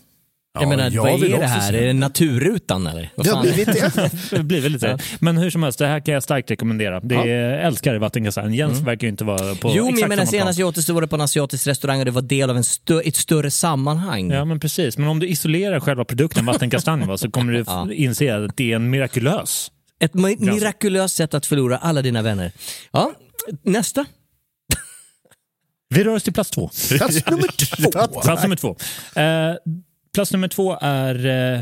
[0.59, 1.73] Jag menar, vad vill är det här?
[1.73, 3.09] Är det naturrutan eller?
[3.15, 4.11] Vad Det har blivit det.
[4.37, 4.97] Det blir lite.
[5.19, 6.99] Men hur som helst, det här kan jag starkt rekommendera.
[6.99, 8.53] Det är, älskar vattenkastanjen.
[8.53, 10.27] Jens verkar ju inte vara på Jo, men jag exakt menar samma plan.
[10.27, 12.57] senast jag åt det var det på en asiatisk restaurang och det var del av
[12.57, 14.31] en stö- ett större sammanhang.
[14.31, 14.97] Ja, men precis.
[14.97, 17.87] Men om du isolerar själva produkten vattenkastanjen va, så kommer du Ja.
[17.93, 19.71] inse att det är en mirakulös.
[19.99, 22.51] Ett mi- mirakulöst sätt att förlora alla dina vänner.
[22.91, 23.11] Ja,
[23.63, 24.05] nästa.
[25.89, 26.69] Vi rör oss till plats två.
[26.97, 27.47] Plats nummer
[27.91, 28.21] två.
[28.21, 28.75] Plats nummer två.
[29.21, 29.55] Eh,
[30.13, 31.61] plats nummer två är eh,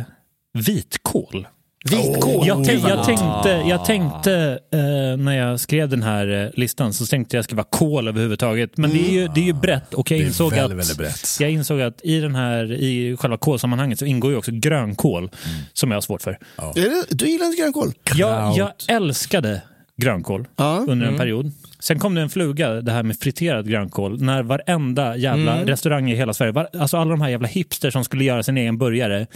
[0.54, 1.48] vitkål.
[1.90, 2.48] Vitkål.
[2.48, 7.06] Jag, tänk, jag tänkte, jag tänkte eh, när jag skrev den här eh, listan så
[7.06, 8.78] tänkte jag skriva kål överhuvudtaget.
[8.78, 11.52] Men det är ju, det är ju brett och jag insåg, väldigt, att, väldigt jag
[11.52, 15.32] insåg att i, den här, i själva kålsammanhanget så ingår ju också grönkål
[15.74, 16.40] som jag har svårt för.
[16.76, 17.94] Det, du gillar inte grönkål?
[18.16, 19.62] Jag, jag älskade
[20.02, 20.86] grönkål Ja.
[20.88, 21.52] under en period.
[21.80, 26.16] Sen kom det en fluga, det här med friterad grönkål, när varenda jävla restaurang i
[26.16, 29.28] hela Sverige, var, alltså alla de här jävla hipster som skulle göra sin egen burgare,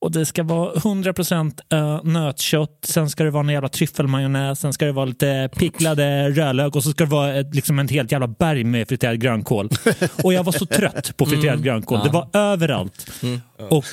[0.00, 4.72] och det ska vara 100% ö, nötkött, sen ska det vara en jävla tryffelmajonnäs, sen
[4.72, 8.12] ska det vara lite picklade rödlök och så ska det vara ett, liksom en helt
[8.12, 9.68] jävla berg med friterad grönkål.
[10.24, 12.00] Och jag var så trött på friterad grönkål.
[12.04, 13.10] Det var överallt.
[13.58, 13.84] Och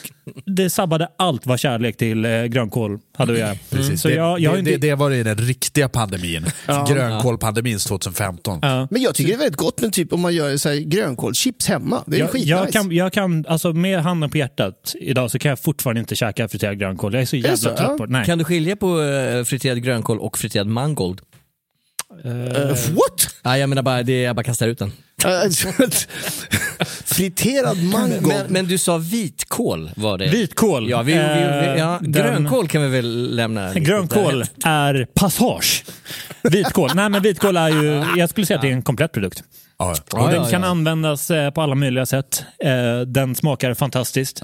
[0.45, 3.55] det sabbade allt vad kärlek till eh, grönkål hade att göra.
[3.69, 4.01] Precis.
[4.01, 4.71] Så det, jag, jag har det, inte...
[4.71, 6.45] det, det var ju den riktiga pandemin.
[6.89, 8.59] Grönkålpandemin 2015.
[8.61, 8.87] Ja.
[8.91, 11.67] Men jag tycker det är väldigt gott med typ om man gör så här grönkålschips
[11.67, 12.03] hemma.
[12.07, 12.49] Det är Jag, skitnice.
[12.49, 16.15] jag, kan, jag kan, alltså med handen på hjärtat idag så kan jag fortfarande inte
[16.15, 17.13] käka friterad grönkål.
[17.13, 17.69] Jag är så jävla så?
[17.69, 17.97] trött Ja.
[17.97, 18.11] på det.
[18.11, 18.25] Nej.
[18.25, 21.21] Kan du skilja på uh, friterad grönkål och friterad mangold?
[22.25, 23.35] Eh, what?
[23.43, 24.91] Ja, jag menar bara, det, jag bara kastar ut den.
[27.05, 28.27] Friterad mango.
[28.27, 30.27] Men, men du sa vitkål var det?
[30.27, 30.89] Vitkål.
[30.89, 33.73] Ja, vi, vi, vi, ja, Eh, den- grönkål kan vi väl lämna.
[33.73, 35.83] Grönkål är passage.
[36.43, 36.91] Vitkål.
[36.95, 39.43] Nej men vitkål är ju, jag skulle säga att det är en komplett produkt.
[39.79, 40.67] Ja, Och den ja, kan ja.
[40.67, 42.43] användas på alla möjliga sätt.
[43.07, 44.41] Den smakar fantastiskt.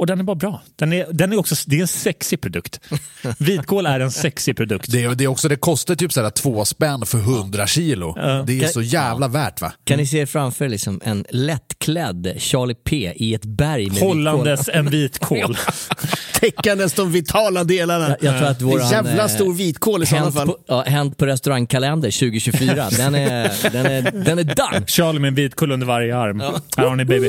[0.00, 0.02] Ja.
[0.02, 0.62] Och den är bara bra.
[0.76, 2.80] Den är, den är också, det är en sexig produkt.
[3.38, 4.92] Vitkål är en sexig produkt.
[4.92, 8.14] Det, är- det, är också, det kostar typ sådär två spänn för 100 kilo.
[8.46, 9.72] Det är så jävla värt va?
[9.84, 13.98] Kan ni se er framför er liksom en lättklädd Charlie P i ett berg med
[14.00, 14.74] Hållandes vitkål?
[14.78, 15.56] en vitkål.
[16.40, 18.08] Täckandes de vitala delarna.
[18.08, 20.46] Jag, jag tror att Det våran, är jävla eh, stor vitkål i sådana Hänt fall.
[20.46, 24.86] på, ja, hänt på restaurangkalender 2024, den är, den är, den är done.
[24.86, 26.40] Charlie med en vitkål under varje arm.
[26.76, 27.28] Här har ni baby.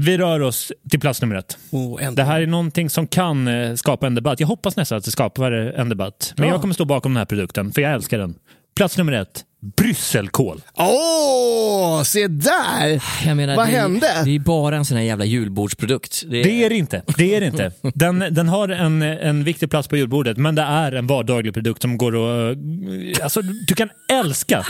[0.00, 1.58] Vi rör oss till plats nummer ett.
[1.70, 2.12] Oh.
[2.12, 4.40] Det här är någonting som kan eh, skapa en debatt.
[4.40, 6.32] Jag hoppas nästan att det skapar en debatt.
[6.36, 8.34] Men jag kommer stå bakom den här produkten, för jag älskar den.
[8.76, 9.44] Plats nummer ett.
[9.76, 10.62] Brysselkål.
[10.74, 13.02] Åh, se där!
[13.26, 14.06] Jag menar, Vad det, hände?
[14.24, 16.22] Det är bara en sån här jävla julbordsprodukt.
[16.30, 17.02] Det, Det är det inte.
[17.16, 17.72] Det är det inte.
[17.94, 21.82] Den, den har en, en viktig plats på julbordet, men det är en vardaglig produkt
[21.82, 22.56] som går att...
[22.56, 24.66] eh, Alltså, du kan älska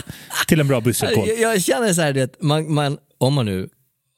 [0.47, 1.27] till en bra brysselkål.
[1.39, 3.69] jag, jag känner så här, det, att man, man, om man nu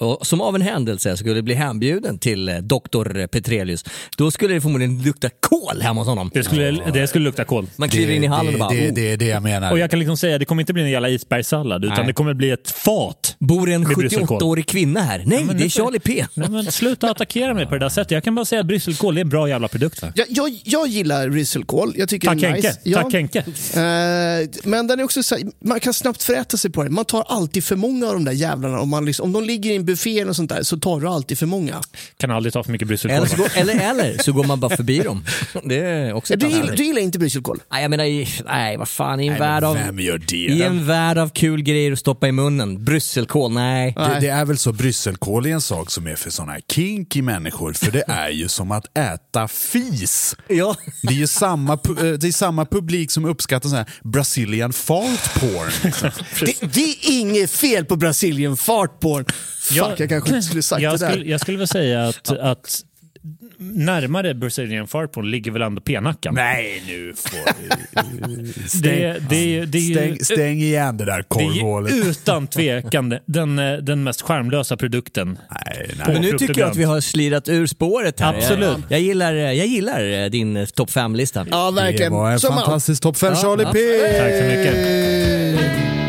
[0.02, 3.86] och som av en händelse skulle bli hembjuden till eh, doktor Petrelius,
[4.18, 6.32] då skulle det förmodligen lukta kol hemma hos honom.
[6.34, 7.68] Det skulle, det skulle lukta kål.
[7.76, 9.72] Man kliver in i hallen och bara, det, oh, det är det jag menar.
[9.72, 12.08] Och jag kan liksom säga, det kommer inte bli en jävla isbergssallad, utan Nej.
[12.08, 13.36] det kommer bli ett fat.
[13.40, 14.40] bor en med brysselkål.
[14.40, 15.24] 78-årig kvinna här?
[15.26, 16.26] Nej, men det är Charlie P.
[16.34, 18.12] Nej, men sluta attackera mig på det där sättet.
[18.12, 20.02] Jag kan bara säga att brysselkål är en bra jävla produkt.
[20.02, 20.14] Va?
[20.16, 21.94] Jag, jag, jag gillar risselkål.
[21.98, 22.68] Jag tycker Tack det är Henke.
[22.68, 22.80] nice.
[22.84, 23.02] Ja.
[23.02, 23.40] Tack Henke.
[23.40, 26.90] Eh, men den är också så här, man kan snabbt föräta sig på det.
[26.90, 28.80] Man tar alltid för många av de där jävlarna.
[28.80, 31.08] Om, man liksom, om de ligger i en buffé eller sånt där så tar du
[31.08, 31.82] alltid för många.
[32.18, 33.18] Kan aldrig ta för mycket brysselkål.
[33.18, 35.26] Eller så, går, eller, eller så går man bara förbi dem.
[35.64, 37.60] Det är också Du, gillar, du gillar inte brysselkål?
[37.72, 40.36] Nej, jag menar, i- nej vad fan, i en, Nej, värld av, vem gör det?
[40.36, 42.86] i en värld av kul grejer att stoppa i munnen.
[42.86, 43.94] Brysselkål, nej.
[43.98, 47.22] Det, det är väl så brysselkål är en sak som är för såna här kinky
[47.22, 50.36] människor, för det är ju som att äta fis.
[50.48, 50.76] Ja.
[51.04, 51.80] Det är ju samma, eh,
[52.20, 55.72] det är samma publik som uppskattar sån här Brazilian fart porn.
[55.84, 56.10] Liksom.
[56.40, 59.26] Det, det är inget fel på Brasilien fart porn.
[59.90, 61.12] Fuck, jag, kanske inte skulle sagt jag det där.
[61.12, 62.82] skulle, jag skulle väl säga att, att
[63.58, 66.34] närmare Brazilian fartporn ligger väl ändå penackan.
[66.36, 68.44] Nej, nu får du...
[68.82, 71.94] Det, det, det, Stäng, stäng igen det där det är korvhålet.
[71.94, 75.38] utan tvekan den, eh, den mest charmlösa produkten.
[75.66, 76.06] Nej, nej.
[76.08, 78.34] Men nu tycker jag att vi har slirat ur spåret här.
[78.36, 78.68] Absolut.
[78.70, 81.46] Jag, jag, gillar, jag gillar eh, din eh, topp 5-lista.
[81.52, 82.14] Ja, Det verkligen.
[82.14, 83.72] var en Som fantastisk topp 5, Charlie ja.
[83.72, 83.80] P!
[84.20, 86.01] Tack så mycket.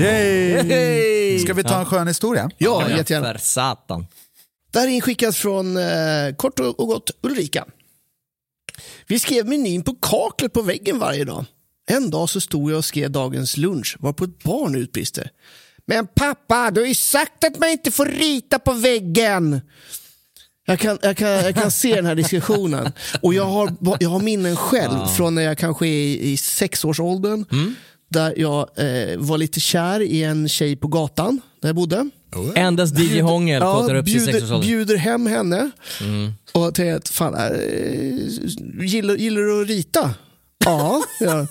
[0.00, 1.38] Yay!
[1.38, 2.50] Ska vi ta en skön historia?
[2.58, 3.32] Ja, jättegärna.
[3.32, 4.06] För satan.
[4.72, 7.64] Det här är inskickat från eh, kort och gott Ulrika.
[9.06, 11.44] Vi skrev menyn på kaklet på väggen varje dag.
[11.90, 15.30] En dag så stod jag och skrev dagens lunch varpå ett barn utbrister.
[15.86, 19.60] Men pappa, du har ju sagt att man inte får rita på väggen.
[20.66, 22.92] Jag kan, jag, kan, jag kan se den här diskussionen.
[23.22, 27.44] Och jag har, jag har minnen själv från när jag kanske är i, i sexårsåldern.
[28.12, 32.10] Där jag eh, var lite kär i en tjej på gatan där jag bodde.
[32.54, 36.32] Endast DJ Hångel kottar upp bjuder, bjuder hem henne Mm.
[36.52, 37.50] och tänker att fan, äh,
[38.86, 40.14] gillar, gillar du att rita?
[40.64, 41.46] ja, ja.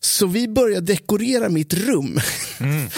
[0.00, 2.20] Så vi börjar dekorera mitt rum.
[2.60, 2.88] Mm.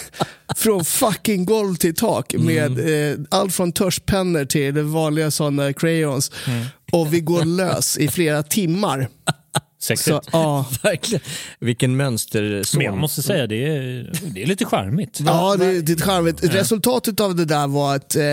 [0.56, 3.12] från fucking golv till tak med Mm.
[3.12, 6.30] eh, allt från törspennor till vanliga sådana crayons.
[6.46, 6.64] Mm.
[6.92, 9.08] Och vi går lös i flera timmar.
[9.86, 10.24] Sexigt.
[10.24, 10.66] Så, ja.
[10.82, 11.24] Verkligen.
[11.60, 12.78] Vilken mönsterson.
[12.78, 15.20] Men jag måste säga, det är, det är lite charmigt.
[15.26, 16.44] Ja, det, det är charmigt.
[16.44, 18.24] Resultatet av det där var att eh,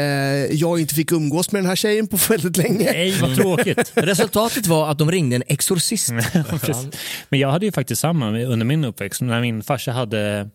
[0.55, 2.91] jag inte fick umgås med den här tjejen på väldigt länge.
[2.91, 3.91] Nej, vad tråkigt.
[3.95, 6.11] Resultatet var att de ringde en exorcist.
[7.29, 9.21] Men jag hade ju faktiskt samma under min uppväxt.
[9.21, 10.49] När min farsa hade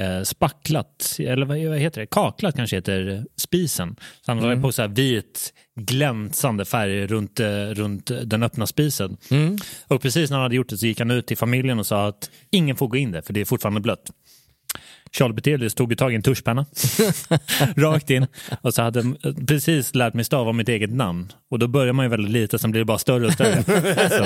[0.00, 3.96] eh, spacklat, eller vad heter det, kaklat kanske heter spisen.
[4.20, 9.16] Så han hade på så här vit glänsande färg runt, eh, runt den öppna spisen.
[9.86, 12.08] Och precis när han hade gjort det så gick han ut till familjen och sa
[12.08, 14.10] att ingen får gå in där för det är fortfarande blött.
[15.12, 16.66] Charles Bettelius tog ju tag i en tuschpenna
[17.76, 18.26] rakt in
[18.60, 22.04] och så hade jag precis lärt mig stava mitt eget namn och då börjar man
[22.04, 23.62] ju väldigt lite sen blir det bara större och större.
[24.08, 24.24] Så,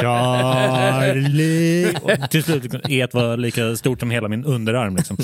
[0.00, 4.96] Charlie och till slut et var lika stort som hela min underarm.
[4.96, 5.16] Liksom.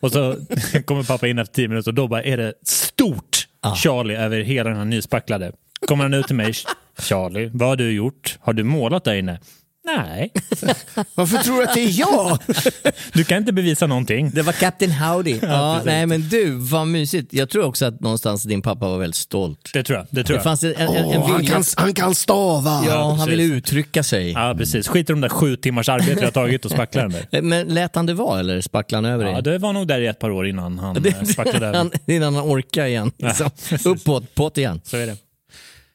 [0.00, 0.36] Och så
[0.84, 4.70] kommer pappa in efter tio minuter och då bara är det stort Charlie över hela
[4.70, 5.52] den här nyspacklade.
[5.86, 6.52] Kommer han ut till mig,
[6.98, 8.38] Charlie, vad har du gjort?
[8.40, 9.38] Har du målat där inne?
[9.86, 10.32] Nej,
[11.14, 12.38] Varför tror du att det är jag?
[13.12, 14.30] du kan inte bevisa någonting.
[14.30, 15.38] Det var Captain Howdy.
[15.42, 15.86] Ja, precis.
[15.86, 17.32] nej men du, vad mysigt.
[17.32, 19.70] Jag tror också att någonstans din pappa var väldigt stolt.
[19.72, 20.06] Det tror jag.
[20.10, 20.42] Det tror Det jag.
[20.44, 22.82] fanns en, en, en Åh, han, kan, han kan stava.
[22.86, 23.32] Ja, han precis.
[23.32, 24.30] ville uttrycka sig.
[24.32, 24.88] Ja, precis.
[24.88, 27.42] Skit i de där sju timmars arbete jag har tagit och spackla den där.
[27.42, 29.52] Men lät han det vara eller spacklade han över Ja, dig?
[29.52, 31.78] det var nog där i ett par år innan han eh, spacklade över.
[31.78, 33.12] han, innan han orkar igen.
[33.18, 33.50] Liksom.
[33.84, 34.80] Uppåt, påt igen.
[34.84, 35.16] Så är det.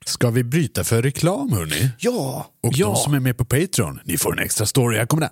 [0.05, 1.89] Ska vi bryta för reklam hörni?
[1.97, 2.51] Ja.
[2.63, 2.87] Och Ja.
[2.87, 4.97] de som är med på Patreon, ni får en extra story.
[4.97, 5.31] Här kommer den.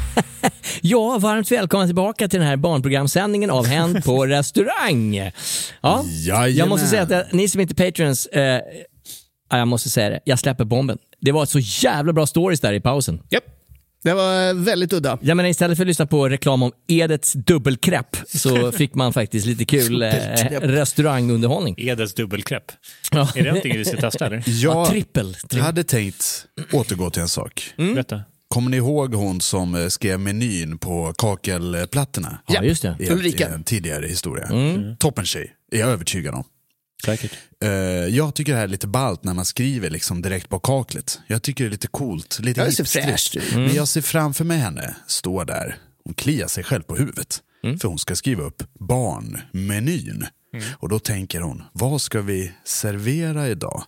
[0.80, 5.30] Ja, varmt välkomna tillbaka till den här barnprogramsändningen av Hänt på restaurang.
[5.80, 8.60] Ja, jag måste säga att ni som inte är patrons, eh,
[9.50, 10.98] ja, jag måste säga det, jag släpper bomben.
[11.20, 13.22] Det var så jävla bra stories där i pausen.
[13.30, 13.44] Japp.
[14.02, 15.18] Det var väldigt udda.
[15.22, 19.46] Jag menar, istället för att lyssna på reklam om Edets dubbelkräpp så fick man faktiskt
[19.46, 20.10] lite kul eh,
[20.60, 21.74] restaurangunderhållning.
[21.78, 22.64] Edets dubbelkräpp.
[23.12, 23.28] Ja.
[23.34, 24.42] Är det någonting vi ska testa eller?
[24.46, 25.34] Jag trippel.
[25.34, 25.60] trippel.
[25.60, 27.74] hade tänkt återgå till en sak.
[27.76, 28.22] Berätta.
[28.48, 32.38] Kommer ni ihåg hon som eh, skrev menyn på kakelplattorna?
[32.46, 32.96] Ja, just det.
[33.00, 33.48] I, Ulrika.
[33.50, 34.46] I en tidigare historia.
[34.46, 34.96] Mm.
[34.96, 36.44] Toppen tjej, är jag övertygad om.
[37.04, 37.32] Säkert.
[37.64, 41.20] Eh, jag tycker det här är lite ballt när man skriver liksom direkt på kaklet.
[41.26, 43.06] Jag tycker det är lite coolt, lite Ja, det ser hipstrigt.
[43.06, 43.54] fräscht ut.
[43.54, 47.42] Men jag ser framför mig henne stå där, hon kliar sig själv på huvudet.
[47.80, 50.26] För hon ska skriva upp barnmenyn.
[50.78, 53.82] Och då tänker hon, vad ska vi servera idag?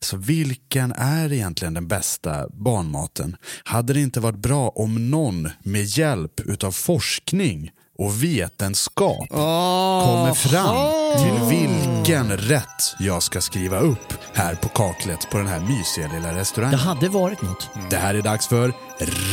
[0.00, 3.36] Så vilken är egentligen den bästa barnmaten?
[3.64, 10.92] Hade det inte varit bra om någon med hjälp utav forskning och vetenskap kommer fram
[11.22, 16.32] till vilken rätt jag ska skriva upp här på kaklet på den här mysiga lilla
[16.32, 16.78] Det restaurangen.
[16.78, 17.68] hade varit något.
[17.90, 18.72] Det här är dags för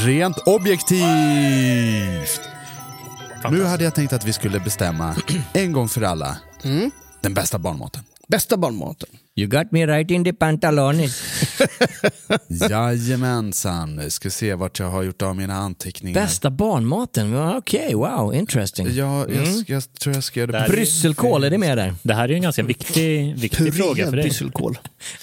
[0.06, 1.02] Rent Objektivt.
[3.52, 5.16] Nu hade jag tänkt att vi skulle bestämma
[5.54, 6.38] en gång för alla
[7.22, 8.04] den bästa barnmaten.
[8.28, 9.10] Bästa barnmaten.
[9.36, 11.22] You got me right in the pantalones.
[12.70, 16.22] Jajamensan, ska se vart jag har gjort av mina anteckningar.
[16.22, 17.36] Bästa barnmaten?
[17.38, 18.88] Okej, wow, interesting.
[18.92, 21.96] Ja, jag, jag tror jag skrev det Där- på Brysselkål, är det med där?
[22.04, 24.24] Det här är ju en ganska viktig, viktig fråga för dig.
[24.24, 24.78] brysselkål.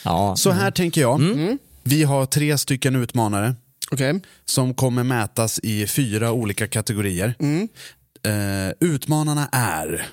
[0.04, 0.36] Ja.
[0.36, 1.20] Så här tänker jag.
[1.20, 1.58] Mm.
[1.82, 3.54] Vi har tre stycken utmanare
[3.90, 4.20] Okej.
[4.44, 7.34] som kommer mätas i fyra olika kategorier.
[7.40, 7.68] Mm.
[8.22, 10.06] Eh, utmanarna är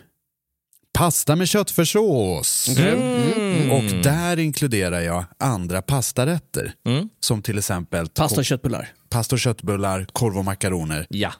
[0.96, 2.70] pasta med köttfärssås.
[2.78, 3.72] Mm.
[3.72, 6.74] Och där inkluderar jag andra pastarätter.
[6.86, 7.10] Mm.
[7.20, 8.94] Som till exempel Pasta och köttbullar.
[9.10, 11.08] pasta och köttbullar, korv och makaroner.
[11.10, 11.34] Ja.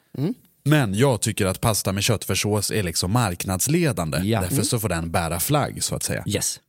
[0.64, 4.18] Men jag tycker att pasta med köttfärssås är liksom marknadsledande.
[4.18, 4.40] Ja.
[4.40, 6.24] Därför så får den bära flagg så att säga.
[6.26, 6.60] Yes.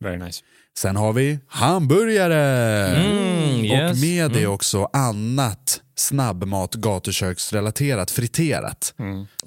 [0.00, 0.42] Very nice.
[0.78, 2.86] Sen har vi hamburgare.
[2.96, 3.92] Mm, yes.
[3.92, 8.94] Och med det också annat snabbmat, gatuköksrelaterat, friterat.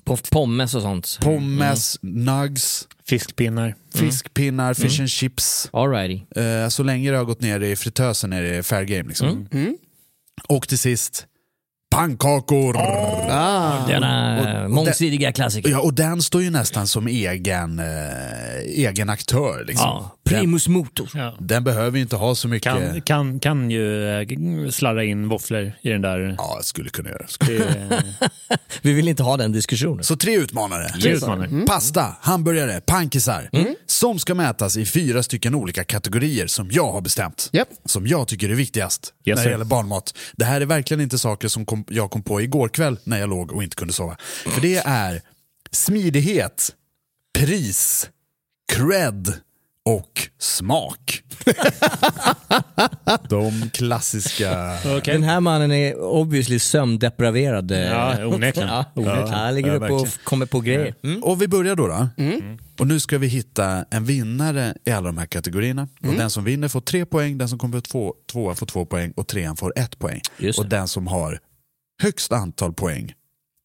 [0.04, 1.20] På pommes och sånt.
[1.22, 3.76] Pommes, nugs, Fiskpinnar.
[3.96, 5.70] fiskpinnar, fish and chips.
[5.74, 6.22] Alrighty.
[6.36, 9.10] Eh, så länge det har gått ner i fritösen är det fair game.
[9.10, 9.48] Liksom.
[10.48, 11.26] Och till sist,
[11.92, 12.74] pannkakor.
[13.88, 15.70] Denna mångsidiga klassiker.
[15.70, 19.64] Ja, och den står ju nästan som egen, eh, egen aktör.
[19.68, 19.86] Liksom.
[19.86, 20.16] Ja.
[20.24, 21.10] Primus motor.
[21.14, 21.38] Ja.
[21.40, 22.74] Den behöver ju inte ha så mycket...
[22.74, 26.36] Kan, kan, kan ju äh, slarra in våfflor i den där.
[26.38, 27.26] Ja, jag skulle kunna göra.
[27.40, 28.04] Det,
[28.82, 30.04] Vi vill inte ha den diskussionen.
[30.04, 30.90] Så tre utmanare.
[30.90, 31.66] Tre utmanare.
[31.68, 33.50] Pasta, hamburgare, pankisar.
[33.86, 37.50] Som ska mätas i fyra stycken olika kategorier som jag har bestämt.
[37.52, 37.70] Japp.
[37.86, 40.18] Som jag tycker är viktigast Yes, när det gäller barnmat.
[40.34, 43.30] Det här är verkligen inte saker som kom, jag kom på igår kväll när jag
[43.30, 44.18] låg och inte kunde sova.
[44.46, 45.22] För det är
[45.72, 46.70] smidighet,
[47.40, 48.10] pris,
[48.74, 49.34] cred
[49.86, 51.24] och smak.
[53.30, 54.78] De klassiska...
[54.86, 55.14] Okej.
[55.14, 57.72] Den här mannen är obviously sömndepraverad.
[57.72, 57.80] eh.
[57.80, 58.70] Ja, onekligen.
[58.70, 59.28] Ja, onekligen.
[59.28, 60.96] Ja, Han ligger ja, uppe och kommer på grejer.
[61.04, 61.24] Mm.
[61.24, 61.88] Och vi börjar då.
[61.88, 62.10] då.
[62.80, 65.88] Och nu ska vi hitta en vinnare i alla de här kategorierna.
[66.08, 69.14] Och den som vinner får tre poäng, den som kommer två, tvåa får två poäng
[69.16, 70.22] och trean får ett poäng.
[70.38, 71.40] Just Och den som har
[72.02, 73.14] högst antal poäng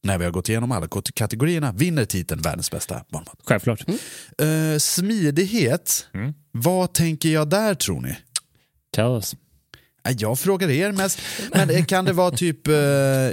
[0.03, 3.37] när vi har gått igenom alla kate- kategorierna vinner titeln världens bästa barnmat.
[3.45, 3.85] Självklart.
[3.89, 6.35] Eh, smidighet, Mm.
[6.53, 8.17] vad tänker jag där tror ni?
[8.97, 9.35] Tell us.
[10.19, 11.19] Jag frågar er mest,
[11.55, 12.75] men eh, kan det vara typ, eh,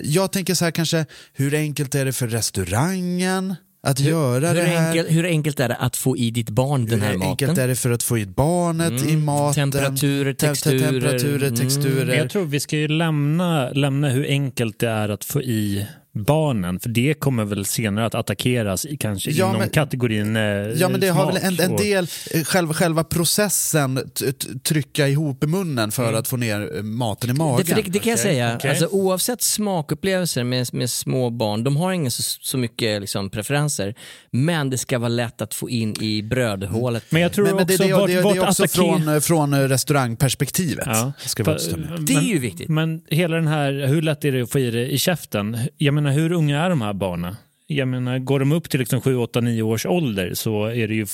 [0.03, 3.55] jag tänker så här kanske, hur enkelt är det för restaurangen
[3.87, 4.87] att göra Hur, det här?
[4.89, 7.29] enkel, hur enkelt är det att få i ditt barn den här Hur maten?
[7.31, 9.71] enkelt är det för att få i barnet i Mm, maten?
[9.71, 10.79] temperaturer, Te- te- texturer.
[10.91, 11.55] temperaturer, Mm.
[11.55, 12.05] texturer.
[12.05, 15.87] Men jag tror vi ska ju lämna, lämna hur enkelt det är att få i
[16.15, 16.79] barnen?
[16.79, 20.89] För det kommer väl senare att attackeras i, kanske Ja, inom men- kategorin eh, Ja
[20.89, 23.99] men det har väl en, smak en del, eh, själva, själva processen,
[24.63, 26.15] trycka ihop i munnen för Mm.
[26.19, 27.65] att få ner eh, maten i Det, magen.
[27.65, 28.69] för det, det kan jag Okej, säga, okej.
[28.69, 33.95] alltså, oavsett smakupplevelser med, med små barn, de har inga så, så mycket liksom, preferenser,
[34.31, 37.03] men det ska vara lätt att få in i brödhålet.
[37.09, 38.75] Men jag tror Men, men det, också det, det, vart, det, vart är också attacker-
[38.75, 40.85] från, eh, från restaurangperspektivet.
[40.87, 41.97] Ja, Ska vi för-.
[42.05, 42.69] Det är ju viktigt.
[42.69, 45.57] Men hela den här, hur lätt är det att få i det i käften?
[45.77, 47.35] Jag menar, hur unga är de här barnen?
[47.67, 50.93] Jag menar, går de upp till liksom 7, 8, 9 års ålder så är det
[50.93, 51.05] ju,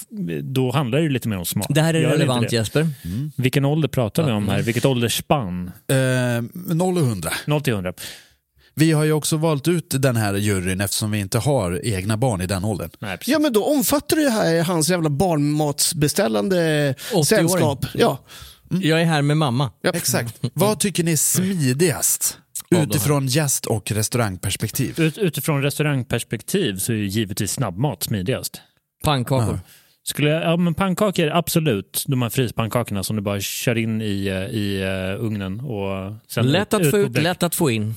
[0.42, 1.66] då handlar det ju lite mer om smak.
[1.70, 2.56] Det här är Gör relevant det?
[2.56, 2.88] Jesper.
[3.38, 4.62] Vilken ålder pratar vi om här?
[4.62, 5.72] Vilket åldersspann?
[5.88, 7.30] Eh, 0 och 100.
[7.48, 7.94] 0 till 100?
[8.74, 12.42] Vi har ju också valt ut den här juryn eftersom vi inte har egna barn
[12.42, 12.90] i den åldern.
[13.00, 13.18] Nej.
[13.26, 17.26] Ja, men då omfattar det här hans jävla barnmatsbeställande 80-åring.
[17.26, 17.86] sällskap.
[17.94, 18.26] Ja.
[18.70, 19.72] Jag är här med mamma.
[19.94, 20.40] Exakt.
[20.54, 22.38] Vad tycker ni är smidigast
[22.70, 25.00] utifrån gäst och restaurangperspektiv?
[25.00, 28.62] Ut, utifrån restaurangperspektiv så är ju givetvis snabbmat smidigast.
[29.04, 29.60] Pannkakor.
[30.04, 32.04] Skulle jag, ja, men pannkakor, absolut.
[32.08, 35.60] De här fryspannkakorna som du bara kör in i, eh, i uh, ugnen.
[35.60, 37.96] Och sen Lätt att få på ut, lätt att få in.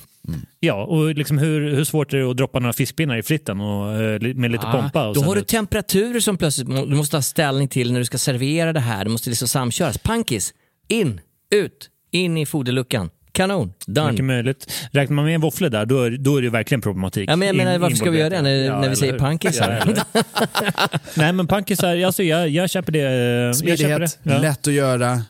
[0.60, 4.02] Ja, och liksom hur, hur svårt är det att droppa några fiskpinnar i fritten och,
[4.02, 5.04] eh, med lite pompa?
[5.04, 5.48] Och Ah, då har du ut?
[5.48, 9.04] temperaturer som plötsligt du måste ta ställning till när du ska servera det här.
[9.04, 9.98] Det måste liksom samköras.
[9.98, 10.54] Pankis,
[10.88, 13.10] in, ut, in i foderluckan.
[13.34, 14.22] Kanon, Mycket done.
[14.22, 14.88] möjligt.
[14.92, 17.30] Räknar man med en våfflor där, då är, då är det verkligen problematik.
[17.30, 19.18] Ja, men jag In- menar, varför ska vi göra det när, Ja, när vi säger
[19.18, 19.82] pankisar?
[20.14, 20.22] Ja?
[21.16, 23.00] Nej, men pankisar, alltså, jag, jag köper det.
[23.00, 23.06] eh,
[23.70, 24.08] Jag köper det.
[24.08, 24.38] Smidighet, Ja.
[24.38, 25.22] lätt att göra,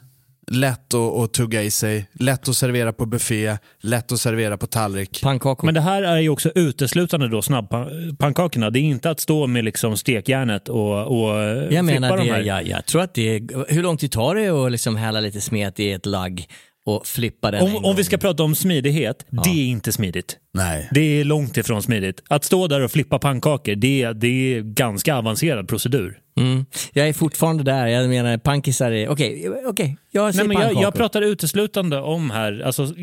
[0.50, 4.66] lätt att, att tugga i sig, lätt att servera på buffé, lätt att servera på
[4.66, 5.20] tallrik.
[5.22, 5.66] Pannkakor.
[5.66, 8.70] Men det här är ju också uteslutande då snabbpannkakorna.
[8.70, 12.32] Det är inte att stå med liksom stekjärnet och, och jag flippa menar, de det,
[12.32, 12.40] här.
[12.40, 15.40] jag, jag tror att det är, hur lång tid tar det att liksom hälla lite
[15.40, 16.46] smet i ett lagg
[16.87, 20.37] och flippa den en Om, om vi ska prata om smidighet, det är inte smidigt.
[20.55, 20.89] Nej.
[20.93, 22.22] Det är långt ifrån smidigt.
[22.28, 26.18] Att stå där och flippa pannkakor, det, det är ganska avancerad procedur.
[26.37, 26.66] Mm.
[26.93, 27.87] Jag är fortfarande där.
[27.87, 29.09] Jag menar, pankisar är...
[29.09, 29.97] Okej, okej.
[30.11, 30.82] Jag Nej, säger men jag, pannkakor.
[30.82, 32.95] jag pratar uteslutande om här, alltså,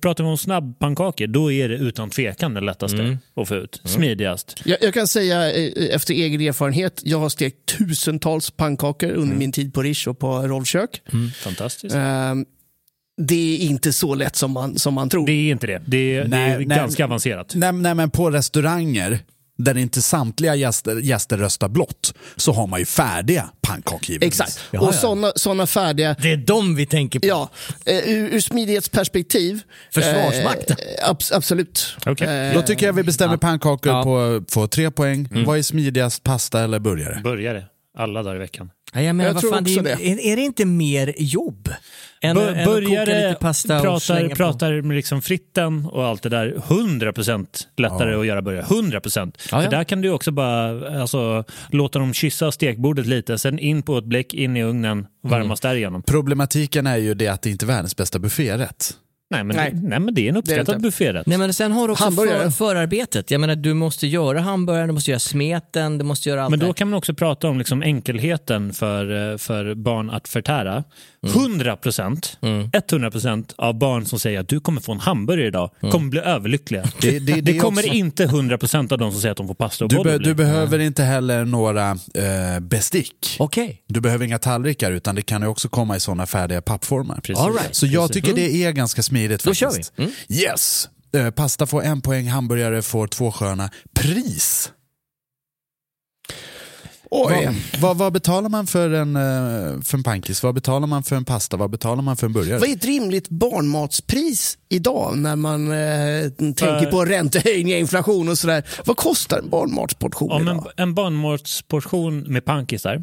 [0.00, 3.18] pratar vi om snabbpannkakor, då är det utan tvekan det lättaste Mm.
[3.36, 3.80] att få ut.
[3.84, 4.62] Smidigast.
[4.64, 9.52] Jag, jag kan säga eh, efter egen erfarenhet, jag har stekt tusentals pannkakor under min
[9.52, 11.02] tid på Rish och på rollkök.
[11.36, 11.94] Fantastiskt.
[13.16, 15.26] Det är inte så lätt som man, som man tror.
[15.26, 15.82] Det är inte det.
[15.86, 16.66] Det är, det Nej, är nej.
[16.78, 17.52] ganska avancerat.
[17.54, 19.18] Nej, nej men på restauranger
[19.58, 24.40] där inte samtliga gäster, gäster röstar blått så har man ju färdiga pannkakor givetvis.
[24.40, 24.60] Exakt.
[24.70, 24.92] Jaha, och ja.
[24.98, 27.26] sådana såna färdiga, Det är de vi tänker på.
[27.26, 27.50] ja,
[27.86, 29.60] eh, ur, ur smidighetsperspektiv.
[29.92, 30.76] Försvarsmakten.
[31.02, 31.96] Eh, abs- absolut.
[32.06, 32.48] Okej.
[32.48, 34.02] Eh, Då tycker jag vi bestämmer pannkakor Ja.
[34.02, 35.28] på, på tre poäng.
[35.46, 37.20] Vad är smidigast, pasta eller burgare?
[37.24, 37.64] Börjare.
[37.98, 38.70] Alla dagar i veckan.
[38.92, 41.68] Ja, jag menar, Jag vad tror fan, det är, är det inte mer jobb?
[42.30, 46.54] Att koka Börjare lite pasta pratar, pratar med liksom fritten och allt det där.
[46.66, 47.46] 100%
[47.76, 48.64] lättare att göra burgare.
[48.64, 49.32] 100%.
[49.50, 49.62] Ja, ja.
[49.62, 53.98] För där kan du också bara alltså, låta dem kyssa stekbordet lite, sen in på
[53.98, 55.72] ett bläck, in i ugnen, varmas Mm.
[55.74, 56.02] därigenom.
[56.02, 58.94] Problematiken är ju det att det inte är världens bästa bufférätt.
[59.34, 59.70] Nej men, Nej.
[59.74, 61.26] Det, nej, men det är en Det är uppskattad bufférätt.
[61.26, 63.30] Nej, men sen har du också för, förarbetet.
[63.30, 66.58] Jag menar, du måste göra hamburgaren, du måste göra smeten, du måste göra allt Men
[66.58, 70.84] då kan man också prata om liksom enkelheten för, eh, för barn att förtära.
[71.26, 71.34] Mm.
[71.34, 75.92] 100%, 100% av barn som säger att du kommer få en hamburgare idag Mm.
[75.92, 76.84] kommer bli överlyckliga.
[77.00, 79.84] Det- det- det kommer också- inte 100% av de som säger att de får pasta
[79.84, 83.36] och Du, be, du behöver inte heller några eh, bestick.
[83.38, 83.82] Okej.
[83.86, 87.16] Du behöver inga tallrikar utan det kan ju också komma i sådana färdiga pappformar.
[87.22, 87.44] Precis.
[87.44, 87.74] All right.
[87.74, 89.92] Så jag tycker det är ganska smidigt Då kör faktiskt.
[89.96, 90.04] vi.
[90.04, 90.14] Mm.
[90.28, 90.88] Yes!
[91.16, 93.70] Eh, pasta får en poäng, hamburgare får två sköna.
[93.94, 94.72] Pris!
[97.16, 97.48] Oj.
[97.72, 100.42] Vad, vad, vad betalar man för en, eh, för en pankis?
[100.42, 101.56] Vad betalar man för en pasta?
[101.56, 102.58] Vad betalar man för en burgare?
[102.58, 108.64] Vad är ett rimligt barnmatspris idag när man eh, tänker på räntehöjningar, inflation och sådär?
[108.84, 110.70] Vad kostar en barnmatsportion en, idag?
[110.76, 113.02] en barnmatsportion med pankisar,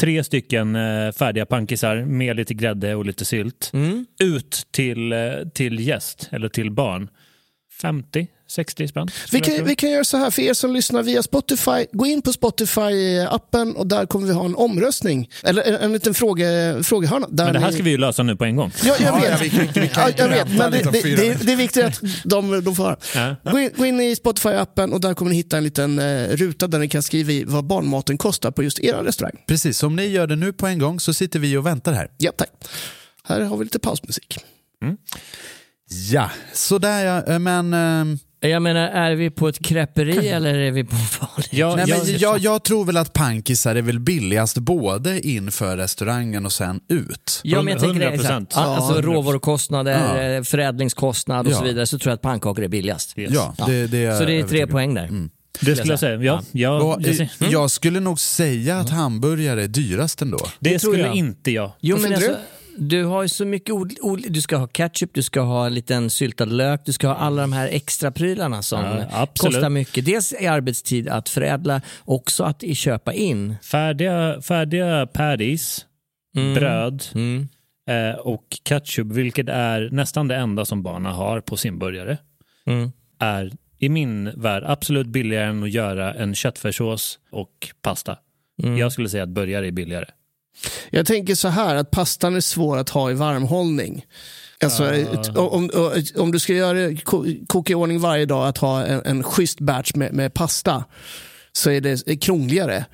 [0.00, 4.06] tre stycken eh, färdiga pankisar med lite grädde och lite sylt, Mm.
[4.22, 5.18] ut till, eh,
[5.54, 7.08] till gäst eller till barn.
[7.82, 9.08] 50, 60 spänn.
[9.32, 11.86] Vi kan, vi kan göra så här för er som lyssnar via Spotify.
[11.92, 15.30] Gå in på Spotify-appen och där kommer vi ha en omröstning.
[15.42, 17.26] Eller en, en liten fråge, frågehörna.
[17.30, 18.72] Där Men det här ni- ska vi ju lösa nu på en gång.
[18.84, 19.30] Ja, jag Ja, vet.
[19.30, 21.56] ja, vi kan- vi kan Ja, inte jag vet, vänta men det, liksom det, är
[21.56, 22.96] viktigt att de, de får höra.
[23.44, 23.50] Ja.
[23.52, 26.66] Gå in, gå in i Spotify-appen och där kommer ni hitta en liten eh, ruta
[26.66, 29.36] där ni kan skriva i vad barnmaten kostar på just er restaurang.
[29.46, 32.10] Precis, om ni gör det nu på en gång så sitter vi och väntar här.
[32.18, 32.50] Ja, tack.
[33.24, 34.38] Här har vi lite pausmusik.
[36.10, 37.32] Ja, sådär ja.
[37.32, 37.72] Eh, Men
[38.42, 41.48] eh, Jag menar, är vi på ett kräperi eller är vi på en vanlig?
[41.50, 45.76] Ja, Nej, jag, men jag, jag tror väl att pankisar är väl billigast både inför
[45.76, 47.40] restaurangen och sen ut.
[47.44, 48.46] Ja, men jag tänker det, är så här, 100%.
[48.54, 49.02] ja, alltså 100%.
[49.02, 50.22] råvarukostnader, Ja.
[50.22, 51.58] eh, förädlingskostnad och Ja.
[51.58, 53.18] så vidare, så tror jag att pannkakor är billigast.
[53.18, 53.30] Yes.
[53.34, 55.28] Ja, det, det är Så det är tre poäng där.
[55.60, 56.22] det skulle jag säga.
[56.22, 60.38] Ja, ja, Och, jag, eh, ser- Jag skulle nog säga att hamburgare är dyrast ändå.
[60.60, 61.16] det tror skulle jag.
[61.16, 61.72] inte jag.
[61.80, 62.30] Jo, men alltså,
[62.78, 63.74] du har ju så mycket
[64.28, 67.42] du ska ha ketchup, du ska ha en liten syltad lök, du ska ha alla
[67.42, 70.04] de här extra prylarna som Ja, kostar mycket.
[70.04, 73.54] Dels i arbetstid att förädla, också att köpa in.
[73.62, 75.86] Färdiga, färdiga patties,
[76.54, 77.48] bröd Mm.
[77.90, 82.18] eh, och ketchup, vilket är nästan det enda som barnen har på sin burgare,
[82.66, 82.92] Mm.
[83.18, 87.50] är i min värld absolut billigare än att göra en köttfärssås och
[87.82, 88.16] pasta.
[88.62, 88.78] Mm.
[88.78, 90.06] Jag skulle säga att burgare är billigare.
[90.90, 94.04] Jag tänker så här att pastan är svår att ha i varmhållning.
[94.64, 95.70] Alltså, ett- om,
[96.16, 99.60] om, du ska göra, ko- koka i ordning varje dag att ha en, en schysst
[99.60, 100.84] batch med, med pasta
[101.52, 102.84] så är det krångligare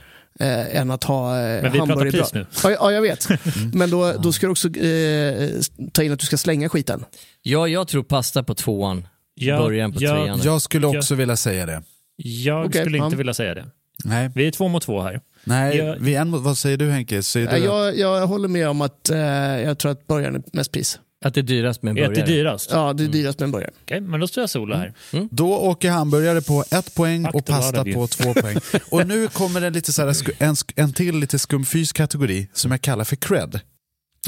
[0.40, 2.46] eh, än att ha eh, Men vi pratar pris nu.
[2.62, 3.28] Ja, ja, jag vet.
[3.74, 5.50] Men då, då ska du också eh,
[5.92, 7.04] ta in att du ska slänga skiten.
[7.42, 10.40] Ja, jag tror pasta på tvåan, Ja, början på ja, trean.
[10.44, 10.98] Jag skulle Ja.
[10.98, 11.82] också vilja säga det.
[12.16, 13.18] Jag Okej, skulle inte ja.
[13.18, 13.64] vilja säga det.
[14.04, 15.20] Nej, Vi är två mot två här.
[15.46, 17.22] Nej Jag- vi är en, vad säger du Henke?
[17.22, 20.72] Säger du Jag, jag håller med om att eh, jag tror att burgaren är mest
[20.72, 20.98] pris.
[21.24, 22.26] Att det är dyrast med en Är det burgare.
[22.26, 22.70] dyrast?
[22.72, 23.70] Ja, det är dyrast med en burgare.
[23.82, 24.92] Okej, men då står jag sola här.
[25.30, 28.56] Då åker hamburgare på ett poäng Fuck och pasta på två poäng.
[28.90, 32.80] Och nu kommer det lite så här, en, en till lite skumfys kategori som jag
[32.80, 33.60] kallar för cred.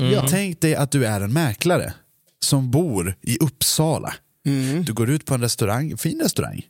[0.00, 0.26] Ja.
[0.30, 1.92] Tänk dig att du är en mäklare
[2.44, 4.14] som bor i Uppsala.
[4.84, 6.62] Du går ut på en restaurang, fin restaurang,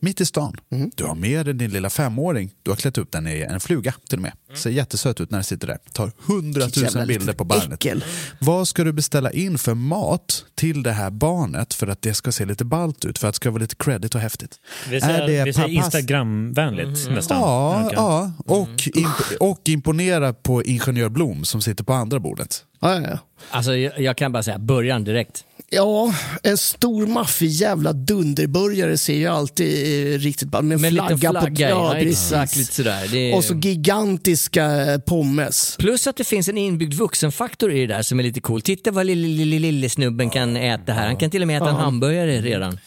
[0.00, 0.56] mitt i stan.
[0.94, 2.50] Du har med dig din lilla femåring.
[2.62, 4.32] Du har klätt upp den i en fluga till och med.
[4.54, 5.78] Ser jättesöt ut när den sitter där.
[5.92, 7.72] Tar hundratusen bilder på barnet.
[7.72, 8.04] äckel.
[8.40, 12.32] Vad ska du beställa in för mat till det här barnet för att det ska
[12.32, 14.60] se lite ballt ut, för att det ska vara lite credit och häftigt?
[14.90, 17.40] Vi säger, Är det vi säger Instagramvänligt nästan.
[17.40, 18.32] Ja, ja.
[18.38, 22.64] Och, imp- och imponera på ingenjör Blom som sitter på andra bordet.
[22.80, 23.18] Ja, ja, ja.
[23.50, 25.44] Alltså, jag, jag kan bara säga början direkt.
[25.70, 29.68] Ja, en stor maffig jävla dunderburgare ser ju alltid
[30.14, 31.58] eh, riktigt bra Med, en flagga, liten flagga på.
[31.58, 33.14] ja, Ja, exakt, lite sådär.
[33.14, 33.36] Är...
[33.36, 35.76] Och så gigantiska eh, pommes.
[35.78, 38.60] Plus att det finns en inbyggd vuxenfaktor i det där som är lite cool.
[38.60, 41.06] Titta vad lille, lille, lille snubben kan äta här.
[41.06, 42.78] Han kan till och med äta en hamburgare redan.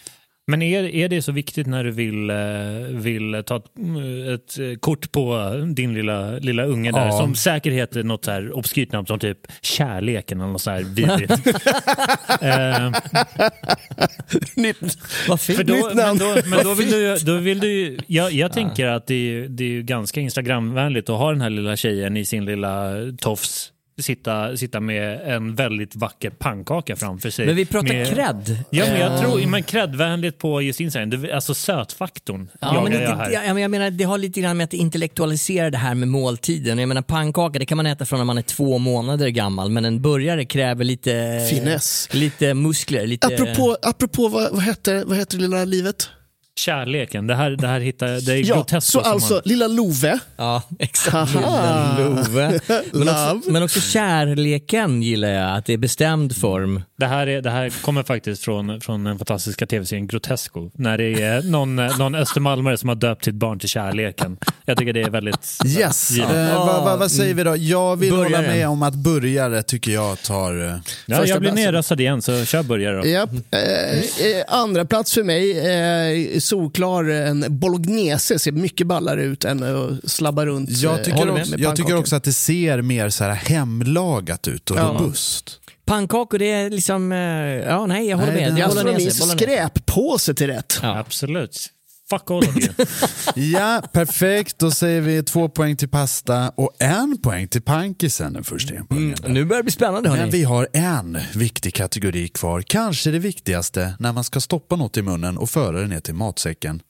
[0.51, 2.35] Men är, är det så viktigt när du vill, eh,
[3.01, 3.65] vill ta ett,
[4.33, 7.11] ett eh, kort på din lilla, lilla unge där Ja.
[7.11, 10.81] som säkert heter något så här obskyrt namn som typ Kärleken eller något så här
[10.83, 11.31] vidrigt.
[12.41, 12.91] eh,
[14.55, 14.97] Nytt.
[15.27, 15.57] Vad fint.
[15.57, 16.19] för då, Nytt men namn.
[16.19, 19.63] då, men då vill du, då vill du jag, jag tänker att det är, det
[19.63, 24.57] är ju ganska Instagramvänligt att ha den här lilla tjejen i sin lilla tofs sitta,
[24.57, 27.45] sitta med en väldigt vacker pannkaka framför sig.
[27.45, 28.63] Men vi pratar med, cred.
[28.69, 33.01] Ja, men jag Eh, tror, men creddvänligt på just Instagram, alltså sötfaktorn Ja, jagar men,
[33.01, 33.31] jag här.
[33.31, 36.77] ja, men jag menar, det har lite grann med att intellektualisera det här med måltiden.
[36.79, 39.85] Jag menar pannkaka det kan man äta från när man är två månader gammal men
[39.85, 42.09] en burgare kräver lite Finess.
[42.11, 43.07] Lite muskler.
[43.07, 43.27] Lite...
[43.27, 46.09] Apropå, apropå vad, vad, heter, vad heter det lilla livet?
[46.59, 48.91] Kärleken, det här, det här hittar, det är Ja, groteskt.
[48.91, 50.19] så alltså man, lilla Love.
[50.37, 51.33] Ja, exakt.
[51.35, 52.59] Lilla Love.
[52.91, 53.41] Men också, Love.
[53.51, 56.81] men också kärleken gillar jag, att det är bestämd form.
[57.01, 60.69] Det, här är, det här kommer faktiskt från, från den fantastiska tv-serien Grotesco.
[60.73, 64.37] När det är någon, någon östermalmare som har döpt sitt barn till Kärleken.
[64.65, 66.11] Jag tycker det är väldigt Yes.
[66.11, 66.31] givet.
[66.31, 67.55] Eh, vad, vad, vad säger vi då?
[67.57, 68.23] Jag vill Burgare.
[68.35, 70.65] hålla med om att burgare tycker jag tar...
[70.65, 70.75] eh,
[71.05, 71.55] Ja, jag blir platsen.
[71.55, 73.07] nedröstad igen, så kör burgare då.
[73.07, 73.29] Japp.
[73.51, 73.59] Eh,
[73.99, 74.01] eh,
[74.47, 75.59] andra plats för mig,
[76.33, 81.25] eh, solklar en bolognese ser mycket ballare ut än att slabba runt Jag eh, tycker,
[81.25, 84.95] med också, jag tycker också att det ser mer så här hemlagat ut och Ja.
[84.99, 85.57] robust.
[85.91, 87.11] Pannkakor, det är liksom...
[87.11, 88.59] eh, Ja, nej, jag håller Nej, med.
[88.59, 89.45] Jag bolognese, minst bolognese.
[89.45, 90.79] skräppåse till rätt.
[90.81, 90.97] Ja.
[90.97, 91.69] Absolut.
[92.09, 92.73] Fuck all of you.
[93.51, 94.59] Ja, perfekt.
[94.59, 98.73] Då säger vi två poäng till pasta och en poäng till pankisen den första.
[98.73, 100.21] Mm, nu börjar det bli spännande hörni.
[100.21, 104.97] Men vi har en viktig kategori kvar, kanske det viktigaste när man ska stoppa något
[104.97, 106.81] i munnen och föra det ner till matsäcken.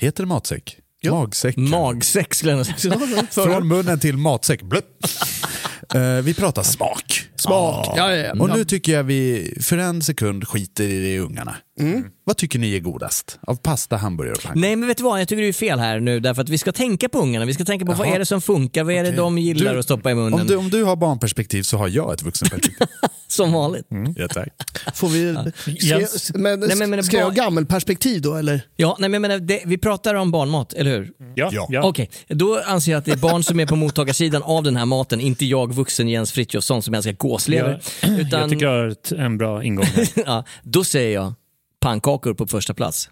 [0.00, 0.76] Heter det matsäck?
[1.10, 1.56] Magsäck.
[1.56, 2.98] Magsex skulle jag säga.
[3.30, 4.62] Från munnen till matsäck.
[4.62, 4.84] Blup.
[5.94, 7.22] Eh, vi pratar smak.
[7.36, 7.86] Smak.
[7.96, 8.32] Ja, ja, ja.
[8.42, 11.54] Och nu tycker jag vi för en sekund skiter i det ungarna.
[12.24, 13.38] Vad tycker ni är godast?
[13.46, 14.60] Av pasta, hamburgare och pannkakor?
[14.60, 16.58] Nej men vet du vad, jag tycker du är fel här nu därför att vi
[16.58, 17.44] ska tänka på ungarna.
[17.46, 18.14] Vi ska tänka på vad Jaha.
[18.14, 19.16] är det som funkar, vad är det Okej.
[19.16, 20.40] de gillar Du- att stoppa i munnen.
[20.40, 22.74] Om du, om du har barnperspektiv så har jag ett vuxenperspektiv.
[23.28, 23.86] Som vanligt.
[24.16, 24.48] ja, tack.
[24.94, 25.34] Får vi,
[25.80, 26.30] ska, Yes.
[26.34, 28.62] jag, men, Nej, men- men ska jag ha gammelperspektiv då eller?
[28.76, 31.10] Ja, nej men det, vi pratar om barnmat, eller hur?
[31.34, 31.66] Ja, Ja.
[31.70, 31.82] ja.
[31.82, 34.84] Okej, då anser jag att det är barn som är på mottagarsidan av den här
[34.86, 37.82] maten, inte jag vuxen Jens Frithiofsson som älskar gåslever.
[38.02, 39.86] Utan, Jag tycker jag har en bra ingång
[40.26, 41.34] ja, då säger jag
[41.80, 43.10] pannkakor på första plats.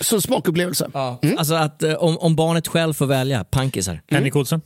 [0.00, 0.90] Så smakupplevelse.
[0.94, 1.20] Ja.
[1.38, 4.02] Alltså att eh, om, om barnet själv får välja, pankisar.
[4.10, 4.60] Henrik Olsson?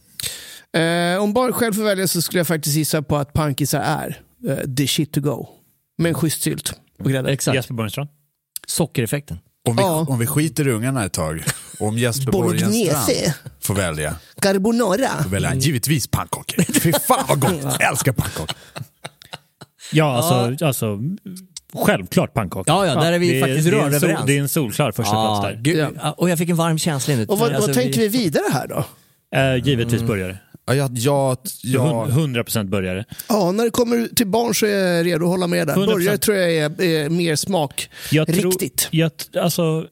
[0.73, 4.21] Eh, om barn själv får välja så skulle jag faktiskt gissa på att pankisar är
[4.49, 5.47] eh, the shit to go.
[5.99, 7.33] Med en schysst sylt och grädde.
[7.33, 7.55] Exakt.
[7.55, 8.09] Jesper Borgenstrand?
[8.67, 9.39] Sockereffekten.
[9.69, 10.07] Om vi, Ja.
[10.09, 11.45] om vi skiter i ungarna ett tag,
[11.81, 12.33] och om Jesper.
[12.33, 15.09] Borgenstrand får välja, Carbonara.
[15.23, 16.65] då väljer han givetvis pannkakor.
[16.81, 18.57] Fy fan vad gott, jag älskar pannkakor.
[19.93, 20.99] Ja, alltså, alltså
[21.87, 22.73] självklart pannkaka.
[22.73, 24.27] Ja, ja, där är vi det, faktiskt det är en rörande sol, överens.
[24.27, 25.59] Det är en solklar första plats där.
[25.63, 27.33] gud, Och jag fick en varm känsla inuti.
[27.33, 28.85] Och vad, Alltså, vad tänker vi vidare här då?
[29.39, 30.39] Eh, givetvis börjare.
[30.67, 33.05] Ja, jag, jag, jag, 100% börjare.
[33.29, 35.75] Ja, när det kommer till barn så är jag redo att hålla med där.
[35.75, 35.87] 100%.
[35.87, 37.89] Börjare tror jag är, är mer smak.
[38.13, 38.89] Jag tror- Riktigt.
[38.91, 39.11] Jag,
[39.41, 39.87] alltså,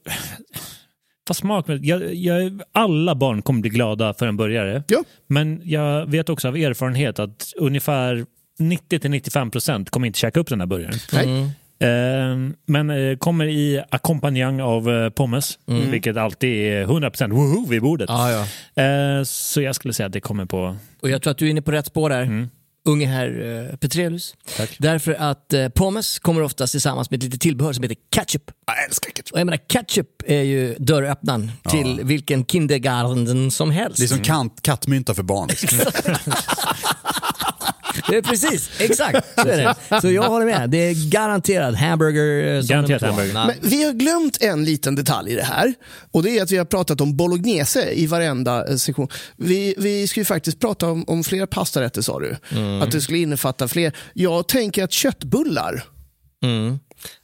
[1.27, 4.83] vad smak jag, jag, alla barn kommer bli glada för en burgare.
[4.87, 5.03] Ja.
[5.27, 8.25] Men jag vet också av erfarenhet att ungefär
[8.59, 10.93] 90-95% kommer inte käka upp den här burgaren.
[11.13, 11.49] Nej.
[11.81, 17.81] Eh, men eh, kommer i ackompanjang av eh, pommes, vilket alltid är 100% woho vid
[17.81, 18.09] bordet.
[18.09, 19.25] Ja, ja.
[19.25, 20.75] Så jag skulle säga att det kommer på...
[21.01, 22.47] Och jag tror att du är inne på rätt spår där.
[22.85, 24.35] Unge herr Petrelius.
[24.77, 28.51] Därför att eh, pommes kommer oftast tillsammans med ett litet tillbehör som heter ketchup.
[28.65, 29.33] jag älskar ketchup.
[29.33, 33.97] Och jag menar, ketchup är ju dörröppnaren till vilken kindergarten som helst.
[33.97, 35.47] Det är som kant, kattmynta för barn.
[35.47, 35.79] Liksom.
[38.09, 39.57] Det är precis, exakt så är
[39.89, 40.01] det.
[40.01, 40.69] Så jag håller med.
[40.69, 42.55] Det är garanterad hamburger.
[42.57, 43.33] eh, Garanterat hamburger.
[43.33, 45.73] Men vi har glömt en liten detalj i det här.
[46.11, 49.07] Och det är att vi har pratat om bolognese i varenda eh, sektion.
[49.37, 52.37] Vi, vi ska ju faktiskt prata om, om flera pastarätter sa du.
[52.51, 52.81] Mm.
[52.81, 53.93] Att det skulle innefatta fler.
[54.13, 55.83] Jag tänker att köttbullar.
[56.43, 56.79] Mm.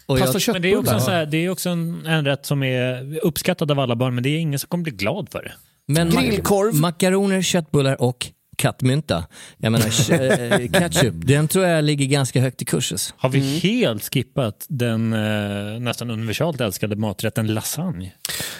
[0.05, 2.45] Och Pasta jag, Men det är också, så här, det är också en, en rätt
[2.45, 5.43] som är uppskattad av alla barn, men det är ingen som kommer bli glad för
[5.43, 5.51] det.
[5.93, 6.75] men Grillkorv.
[6.75, 8.27] Makaroner, köttbullar och
[8.57, 9.25] kattmynta.
[9.57, 13.13] Jag menar, eh, ketchup, den tror jag ligger ganska högt i kurses.
[13.17, 13.59] Har vi Mm.
[13.61, 18.11] helt skippat den eh, nästan universalt älskade maträtten lasagne?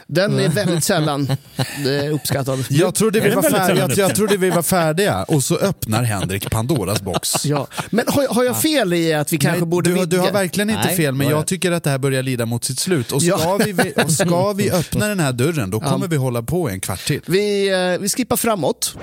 [0.08, 1.28] Den är väldigt sällan
[1.58, 2.66] eh, uppskattad.
[2.70, 6.50] Jag trodde, vi var färdiga, jag, jag trodde vi var färdiga och så öppnar Henrik
[6.50, 7.46] Pandoras box.
[7.46, 7.68] Ja.
[7.90, 10.26] Men har, har jag fel i att vi kanske Nej, borde du, har- du har
[10.26, 10.40] vidga?
[10.40, 13.12] verkligen inte Nej, fel, men jag tycker att det här börjar lida mot sitt slut.
[13.12, 13.60] Och ska, Ja.
[13.66, 17.06] vi, och ska vi öppna den här dörren, då kommer vi hålla på en kvart
[17.06, 17.22] till.
[17.26, 17.70] Vi,
[18.02, 18.96] vi skippar framåt.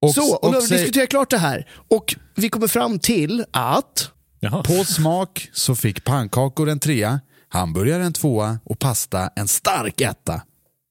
[0.00, 1.66] Och, Så, och nu har vi säg- diskuterat klart det här.
[1.90, 4.10] Och vi kommer fram till att...
[4.40, 4.62] Jaha.
[4.62, 10.42] På smak så fick pannkakor en trea, hamburgare en tvåa och pasta en stark etta.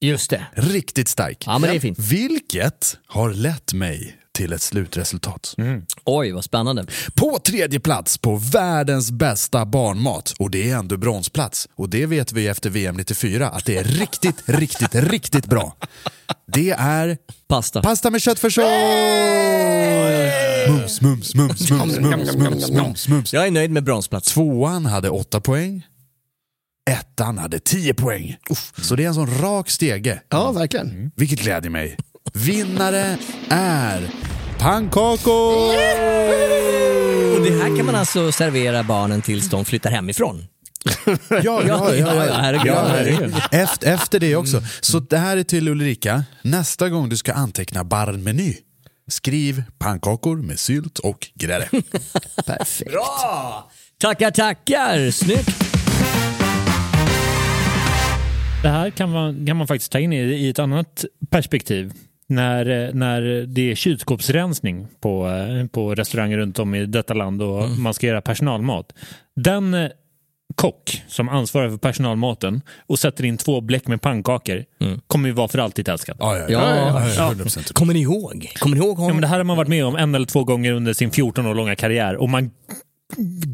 [0.02, 0.46] Just det.
[0.56, 1.44] Riktigt stark.
[1.46, 2.00] Ja, men det är fint.
[2.00, 5.56] Vilket har lett mig till ett slutresultat.
[6.04, 6.86] Oj, vad spännande.
[7.16, 11.68] På tredje plats på världens bästa barnmat och det är ändå bronsplats.
[11.76, 15.76] Och det vet vi efter VM 94 att det är riktigt, riktigt, riktigt bra.
[16.48, 17.18] Det är
[17.48, 17.82] Pasta.
[17.82, 18.64] pasta med köttfärssås!
[20.70, 23.34] Mums, mums, mums, mums, mums, mums, mums, mums.
[23.34, 24.34] Jag är nöjd med bronsplats.
[24.34, 25.86] Tvåan hade åtta poäng.
[26.90, 28.38] Ettan hade tio poäng.
[28.82, 30.22] Så det är en sån rak stege.
[30.30, 31.12] Ja, verkligen.
[31.16, 31.98] Vilket gläder mig.
[32.34, 33.18] Vinnare
[33.50, 34.12] är
[34.60, 35.68] pannkakor!
[37.38, 40.46] Och det här kan man alltså servera barnen tills de flyttar hemifrån.
[41.30, 42.68] Ja, ja, ja, ja, ja, herregud.
[42.68, 43.36] Ja, herregud.
[43.52, 44.62] Efter, efter det också.
[44.82, 46.24] Så det här är till Ulrika.
[46.42, 48.56] Nästa gång du ska anteckna barnmeny,
[49.08, 51.70] skriv pannkakor med sylt och grädde.
[52.46, 52.92] Perfekt.
[52.92, 53.72] Bra!
[54.02, 55.12] Tackar, tackar!
[55.12, 55.64] Snyggt!
[58.64, 61.94] Det här kan man, kan man faktiskt ta in i, i ett annat perspektiv.
[62.30, 67.42] När, eh, när det är kylskåpsrensning på, eh, på restauranger runt om i detta land
[67.42, 67.82] och Mm.
[67.84, 68.94] man ska göra personalmat.
[69.36, 69.88] Den eh,
[70.56, 74.64] kock som ansvarar för personalmaten och sätter in två bläck med pannkakor
[75.08, 76.18] kommer ju vara för alltid älskad.
[76.20, 77.10] Ja, ja, Ja, ja.
[77.18, 77.34] ja.
[77.34, 77.74] 100%.
[77.74, 78.52] Kommer ni ihåg?
[78.60, 80.44] Kommer ni ihåg Ja, men det här har man varit med om en eller två
[80.44, 82.52] gånger under sin 14 år långa karriär och man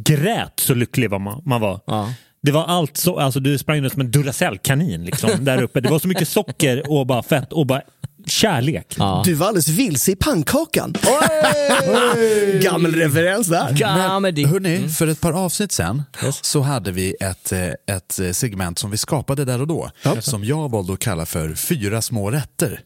[0.05, 1.79] grät så lycklig var man, man var.
[1.85, 2.13] Ja.
[2.41, 5.81] Det var allt så, alltså du sprang runt som en Duracell-kanin liksom, där uppe.
[5.81, 7.81] Det var så mycket socker och bara fett och bara
[8.25, 8.95] kärlek.
[8.97, 9.21] Ja.
[9.25, 10.93] Du var alldeles vilse i pannkakan.
[12.61, 14.07] Gammal referens där.
[14.09, 14.45] Comedy.
[14.45, 16.03] Hörrni, för ett par avsnitt sen
[16.41, 19.89] så hade vi ett, eh, ett eh, segment som vi skapade där och då.
[20.19, 22.79] Som jag valde att kalla för Fyra små rätter.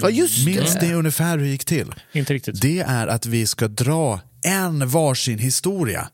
[0.00, 0.86] Ja, just Minns det.
[0.86, 1.94] ni ungefär hur det gick till?
[2.12, 2.60] Inte riktigt.
[2.60, 6.08] Det är att vi ska dra en varsin historia.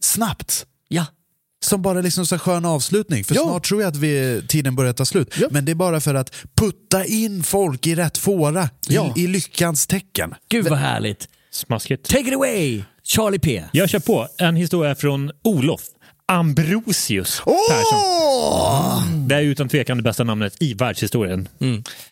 [0.00, 0.66] Snabbt.
[0.88, 1.06] Ja.
[1.64, 3.24] Som bara liksom så skön avslutning.
[3.24, 3.42] För Ja.
[3.42, 5.34] snart tror jag att vi, tiden börjar ta slut.
[5.40, 5.48] Ja.
[5.50, 8.68] Men det är bara för att putta in folk i rätt fåra.
[8.88, 9.14] Ja.
[9.16, 10.34] I, I lyckans tecken.
[10.50, 11.28] Gud vad härligt.
[11.52, 12.08] Smaskigt.
[12.08, 13.64] Take it away, Charlie P.
[13.72, 15.80] Jag kör på en historia från Olof
[16.32, 17.98] Ambrosius Persson.
[17.98, 19.02] Åh!
[19.26, 21.48] Det är utan tvekan det bästa namnet i världshistorien.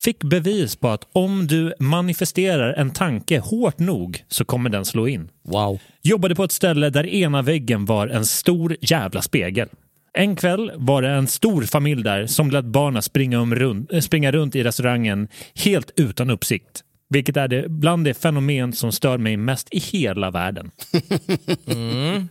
[0.05, 5.09] Fick bevis på att om du manifesterar en tanke hårt nog så kommer den slå
[5.09, 5.29] in.
[5.45, 5.81] Wow.
[6.03, 9.69] Jobbade på ett ställe där ena väggen var en stor jävla spegel.
[10.13, 14.33] En kväll var det en stor familj där som lät barnen springa, um runt, springa
[14.33, 16.85] runt i restaurangen helt utan uppsikt.
[17.13, 20.71] Vilket är det bland de fenomen som stör mig mest i hela världen.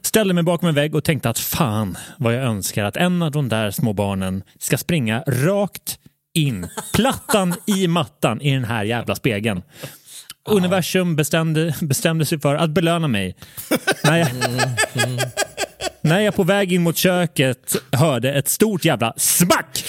[0.02, 3.32] Ställde mig bakom en vägg och tänkte att fan vad jag önskar att en av
[3.32, 6.00] de där små barnen ska springa rakt
[6.34, 9.62] in, plattan i mattan i den här jävla spegeln.
[10.50, 13.36] Universum bestämde, bestämde sig för att belöna mig.
[14.04, 14.30] När jag,
[16.02, 19.84] när jag på väg in mot köket hörde ett stort jävla smack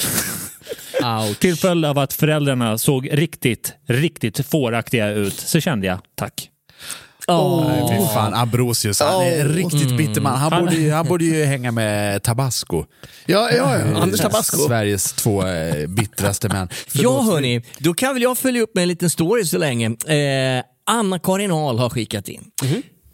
[1.38, 6.50] till följd av att föräldrarna såg riktigt, riktigt fåraktiga ut så kände jag tack.
[7.28, 10.38] Nej, fy fan, Ambrosius, han är en riktigt bitter man.
[10.38, 12.84] Han borde, ju, han borde ju hänga med Tabasco.
[13.26, 14.00] Ja, ja, ja.
[14.00, 14.56] Anders Tabasco.
[14.56, 16.68] Sveriges två eh, bittraste män.
[16.92, 19.86] Ja hörni, då kan väl jag följa upp med en liten story så länge.
[19.86, 22.44] Eh, Anna-Karin Ahl har skickat in.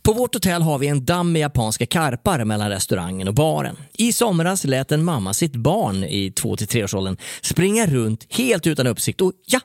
[0.07, 3.77] På vårt hotell har vi en damm med japanska karpar mellan restaurangen och baren.
[3.93, 9.21] I somras lät en mamma sitt barn i 2-3 årsåldern springa runt helt utan uppsikt
[9.21, 9.61] och ja,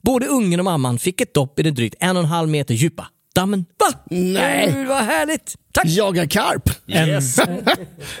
[0.00, 2.74] både ungen och mamman fick ett dopp i den drygt en och en halv meter
[2.74, 3.64] djupa dammen.
[3.78, 3.98] Va?
[4.10, 4.68] Nej.
[4.68, 5.56] Eh, Vad härligt!
[5.72, 5.86] Tack!
[5.86, 6.70] Jaga karp.
[6.86, 7.22] En,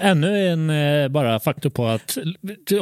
[0.00, 2.18] ännu en eh, bara faktor på att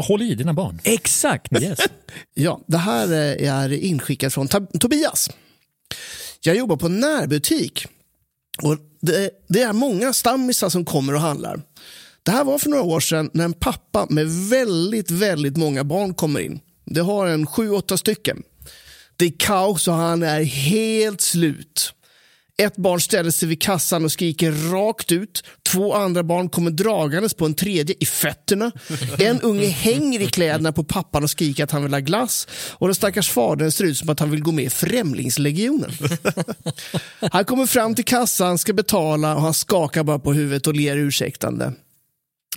[0.01, 0.81] håll i dina barn.
[0.85, 1.63] Exakt!
[1.63, 1.79] Yes.
[2.35, 4.49] Ja, det här eh, är inskickat från
[4.81, 5.31] Tobias.
[6.41, 7.87] Jag jobbar på en närbutik
[8.63, 11.63] och det, det är många stammisar som kommer och handlar.
[12.23, 16.15] Det här var för några år sedan när en pappa med väldigt, väldigt många barn
[16.15, 16.61] kommer in.
[16.85, 18.43] Det har en sju, åtta stycken.
[19.17, 21.93] Det är kaos och han är helt slut.
[22.59, 25.45] Ett barn ställer sig vid kassan och skriker rakt ut.
[25.63, 28.73] Två andra barn kommer dragandes på en tredje i fötterna.
[29.19, 32.49] En unge hänger i kläderna på pappan och skriker att han vill ha glass.
[32.73, 35.93] Och den stackars fadern ser ut som att han vill gå med i Främlingslegionen.
[37.33, 40.97] Han kommer fram till kassan, ska betala och han skakar bara på huvudet och ler
[40.97, 41.73] ursäktande.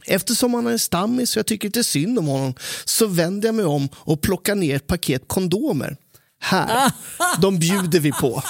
[0.05, 2.53] Eftersom han är stammis och jag tycker lite synd om honom
[2.85, 5.97] så vänder jag mig om och plockar ner ett paket kondomer.
[6.41, 6.91] Här,
[7.41, 8.43] de bjuder vi på.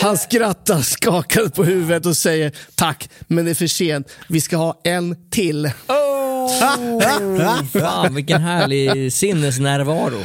[0.00, 4.08] Han skrattar, skakar på huvudet och säger tack, men det är för sent.
[4.28, 5.70] Vi ska ha en till.
[7.72, 10.20] Fan vilken härlig sinnesnärvaro.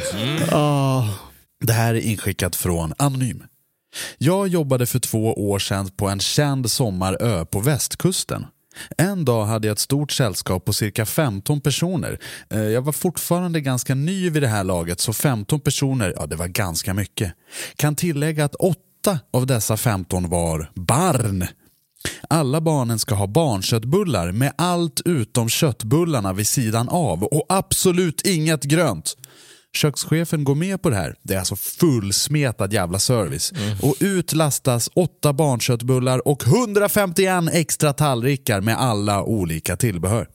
[1.64, 3.42] Det här är inskickat från Anonym.
[4.18, 8.46] Jag jobbade för två år sedan på en känd sommarö på västkusten.
[8.98, 12.18] En dag hade jag ett stort sällskap på cirka 15 personer.
[12.50, 16.36] Eh, Jag var fortfarande ganska ny vid det här laget så 15 personer, ja det
[16.36, 17.32] var ganska mycket.
[17.76, 18.54] Kan tillägga att
[19.06, 21.46] åtta av dessa 15 var barn.
[22.28, 28.62] Alla barnen ska ha barnköttbullar med allt utom köttbullarna vid sidan av och absolut inget
[28.64, 29.16] grönt.
[29.76, 31.14] Kökschefen går med på det här.
[31.22, 33.52] Det är alltså fullsmetad jävla service.
[33.82, 40.28] Och ut lastas åtta barnköttbullar och 151 extra tallrikar med alla olika tillbehör.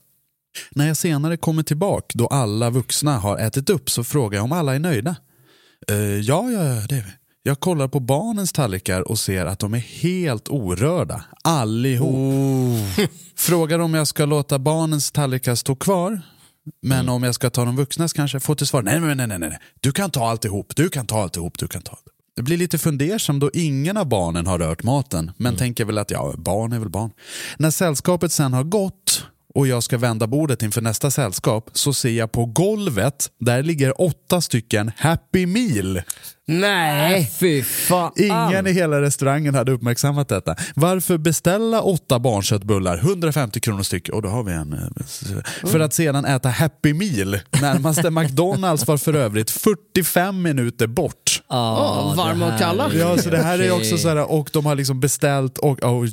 [0.71, 4.51] När jag senare kommer tillbaka då alla vuxna har ätit upp så frågar jag om
[4.51, 5.15] alla är nöjda.
[5.87, 7.20] "Eh, ja, ja, ja, det är vi.
[7.43, 11.25] Jag kollar på barnens tallrikar och ser att de är helt orörda.
[11.43, 12.77] Allihop.
[13.35, 16.21] Frågar om jag ska låta barnens tallrikar stå kvar.
[16.81, 19.39] Men om jag ska ta de vuxnas kanske, få till svar nej, nej, nej, nej,
[19.39, 19.59] nej.
[19.79, 21.97] Du kan ta alltihop, du kan ta alltihop, du kan ta.
[22.35, 26.11] Det blir lite fundersam då ingen av barnen har rört maten, men tänker väl att
[26.11, 27.11] ja, barn är väl barn.
[27.57, 29.25] När sällskapet sen har gått
[29.55, 34.01] och jag ska vända bordet inför nästa sällskap så ser jag på golvet, där ligger
[34.01, 36.01] åtta stycken Happy Meal.
[36.47, 37.31] Nej.
[37.39, 38.11] Fy fan.
[38.15, 40.55] Ingen i hela restaurangen hade uppmärksammat detta.
[40.75, 44.73] Varför beställa åtta barnköttbullar, 150 kronor styck, och då har vi en...
[44.73, 47.39] eh, För att sedan äta Happy Meal.
[47.61, 51.41] Närmaste McDonalds var för övrigt 45 minuter bort.
[51.49, 52.83] Ja, varma det och kalla.
[52.87, 55.57] här är- Ja, så det här är också så här, och de har liksom beställt
[55.57, 56.07] och oh,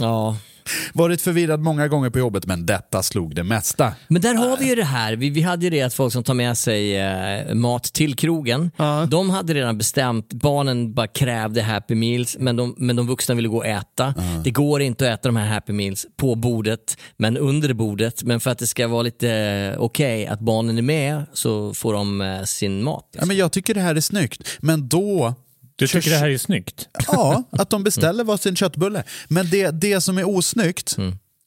[0.00, 0.36] Ja.
[0.92, 3.92] Varit förvirrad många gånger på jobbet, men detta slog det mesta.
[4.08, 5.16] Men där har vi ju det här.
[5.16, 8.70] Vi, vi hade ju det att folk som tar med sig eh, mat till krogen,
[9.08, 13.48] de hade redan bestämt, barnen bara krävde happy meals men de, men de vuxna ville
[13.48, 14.14] gå och äta.
[14.44, 18.22] Det går inte att äta de här happy meals på bordet, men under bordet.
[18.22, 21.92] Men för att det ska vara lite eh, okej att barnen är med så får
[21.92, 23.08] de eh, sin mat.
[23.12, 25.34] Ja, men jag tycker det här är snyggt, men då
[25.80, 26.88] Du tycker det här är snyggt?
[27.06, 29.02] Ja, att de beställer varsin köttbulle.
[29.28, 30.96] Men det, det som är osnyggt,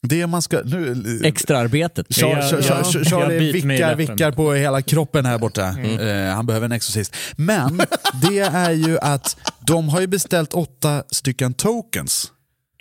[0.02, 0.62] det man ska...
[0.66, 2.08] Nu, Extraarbetet.
[2.16, 5.68] Charlie vickar, vickar på hela kroppen här borta.
[5.68, 7.16] Eh, han behöver en exorcist.
[7.36, 7.82] Men
[8.30, 9.38] det är ju att
[9.68, 12.32] de har ju beställt åtta stycken tokens.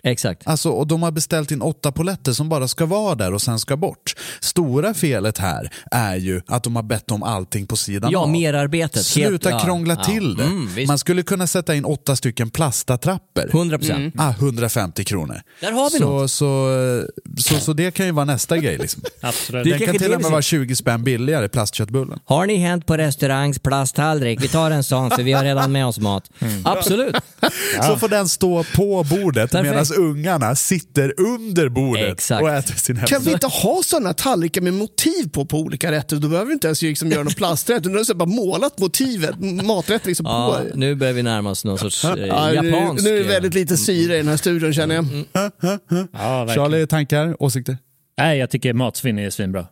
[0.05, 0.43] Exakt.
[0.47, 3.59] Alltså, och de har beställt in åtta poletter som bara ska vara där och sen
[3.59, 4.15] ska bort.
[4.41, 8.31] Stora felet här är ju att de har bett om allting på sidan Ja, av.
[8.31, 9.07] merarbetet.
[9.07, 10.05] Sluta Helt- ja, krångla ja.
[10.05, 10.45] till det.
[10.45, 10.87] Mm.
[10.87, 13.49] Man skulle kunna sätta in åtta stycken plastatrappor.
[13.53, 14.15] 100 procent.
[14.19, 15.41] Ah, 150 kronor.
[15.61, 16.31] Där har vi så, något.
[16.31, 17.07] så,
[17.39, 18.79] så, så det kan ju vara nästa grej.
[18.79, 19.03] Liksom.
[19.21, 19.65] Absolut.
[19.65, 20.49] Det Den kan till och med vara ser.
[20.49, 22.19] 20 spänn billigare, plastköttbullen.
[22.25, 24.43] Har ni hänt på restaurangs plasttallrik?
[24.43, 26.31] Vi tar en sån för vi har redan med oss mat.
[26.65, 27.17] Absolut.
[27.87, 32.43] Så får den stå på bordet medan ungarna sitter under bordet Exakt.
[32.43, 33.21] och äter sin Kan hemsida.
[33.21, 36.17] vi inte ha sådana tallrikar med motiv på på olika rätter?
[36.17, 37.81] Då behöver vi inte ens liksom göra någon plasträtt.
[37.81, 40.77] utan Du har bara målat motivet, maträtt liksom Ja, på.
[40.79, 43.05] nu börjar vi närma oss någon sorts eh, Ja, nu, japansk...
[43.05, 45.07] nu är det eh, väldigt lite syre i den här studion känner jag.
[45.33, 46.49] Ja, verkligen.
[46.49, 47.79] Charlie, tankar, åsikter?
[48.19, 49.67] Nej, jag tycker matsvinn är svinbra.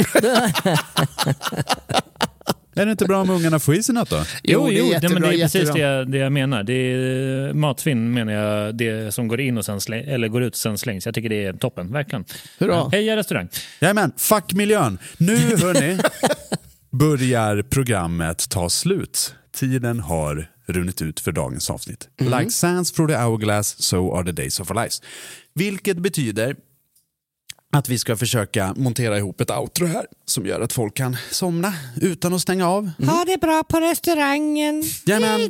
[2.80, 4.24] Är det inte bra om ungarna får i sig något då?
[4.42, 6.62] Jo, det är jättebra, det är precis det jag, det jag menar.
[6.62, 10.52] Det är, matsvinn menar jag, det som går in och sen släng, eller går ut
[10.52, 11.06] och sen slängs.
[11.06, 12.24] Jag tycker det är toppen, verkligen.
[12.58, 12.88] Hurra.
[12.92, 13.48] Heja restaurang!
[13.80, 14.98] Jajamän, fuck miljön.
[15.18, 15.98] Nu hörni,
[16.90, 19.34] börjar programmet ta slut.
[19.54, 22.08] Tiden har runnit ut för dagens avsnitt.
[22.18, 25.02] Like sands through the hourglass, so are the days of our lives.
[25.54, 26.56] Vilket betyder
[27.72, 31.72] att vi ska försöka montera ihop ett outro här som gör att folk kan somna
[32.00, 32.90] utan att stänga av.
[33.06, 34.84] Ha det bra på restaurangen.
[35.06, 35.48] Jajamän.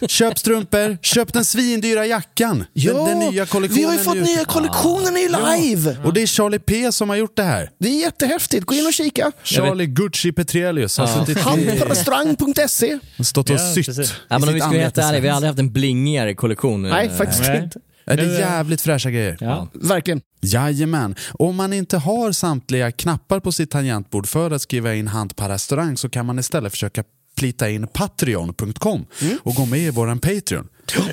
[0.08, 2.64] Köp strumpor, köp den svindyra jackan.
[2.72, 5.96] Ja, den, den nya kollektionen vi har ju är fått nya kollektionen i live!
[6.04, 7.70] Och det är Charlie P som har gjort det här.
[7.78, 9.32] Det är jättehäftigt, gå in och kika.
[9.42, 12.98] Charlie Gucci Petrelius har suttit i, Handporestaurang.se.
[13.24, 13.88] stått och Ja, sytt.
[14.28, 16.82] Ja, men om vi ska vara helt ärliga, vi har aldrig haft en blingigare kollektion.
[16.82, 17.62] Nej, faktiskt Nej.
[17.62, 17.80] inte.
[18.04, 19.36] Är det Nu- jävligt fräscha grejer?
[19.40, 19.68] Ja.
[19.72, 20.20] Verkligen.
[20.40, 21.14] Jajamän.
[21.32, 25.44] Om man inte har samtliga knappar på sitt tangentbord för att skriva in hand på
[25.48, 27.04] restaurang så kan man istället försöka
[27.36, 29.06] plita in patreon.com
[29.42, 30.68] och gå med i våran Patreon.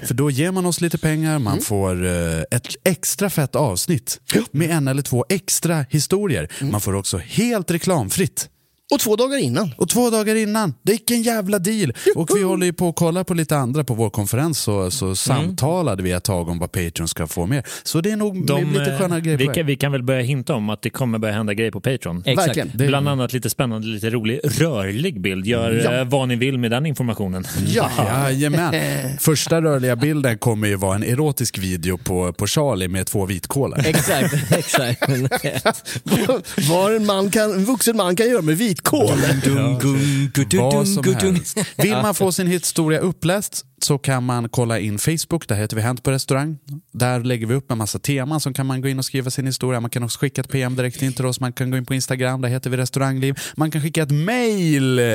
[0.07, 4.19] För då ger man oss lite pengar, man får eh, ett extra fett avsnitt
[4.51, 6.47] med en eller två extra historier.
[6.72, 8.49] Man får också helt reklamfritt.
[8.93, 9.73] Och två dagar innan.
[9.77, 11.93] Och två dagar innan, vilken jävla deal!
[12.15, 15.15] Och vi håller ju på att kolla på lite andra på vår konferens så, så
[15.15, 17.64] samtalade vi ett tag om vad Patreon ska få mer.
[17.84, 20.22] Så det är nog De, lite eh, sköna grejer vi, kan, vi kan väl börja
[20.22, 22.23] hinta om att det kommer börja hända grejer på Patreon.
[22.26, 22.47] Exakt.
[22.57, 22.88] Verkligen.
[22.88, 25.45] Bland annat lite spännande, lite rolig, rörlig bild.
[25.45, 25.93] Gör Ja.
[25.93, 27.45] eh, vad ni vill med den informationen.
[27.68, 27.91] Ja,
[28.30, 28.73] jajamän.
[29.19, 33.85] Första rörliga bilden kommer ju vara en erotisk video på, på Charlie med två vitkålar.
[33.88, 35.09] Exakt, exakt.
[36.69, 39.18] Vad en, man kan, en vuxen man kan göra med vitkål.
[40.60, 41.58] Vad som helst.
[41.78, 45.82] Vill man få sin historia uppläst så kan man kolla in Facebook, där heter vi
[45.82, 46.58] Hänt på restaurang.
[46.91, 49.45] Där lägger vi upp en massa teman som kan man gå in och skriva sin
[49.45, 49.80] historia.
[49.80, 51.40] Man kan också skicka ett PM direkt in till oss.
[51.40, 53.36] Man kan gå in på Instagram, där heter vi restaurangliv.
[53.56, 55.06] Man kan skicka ett mail eh,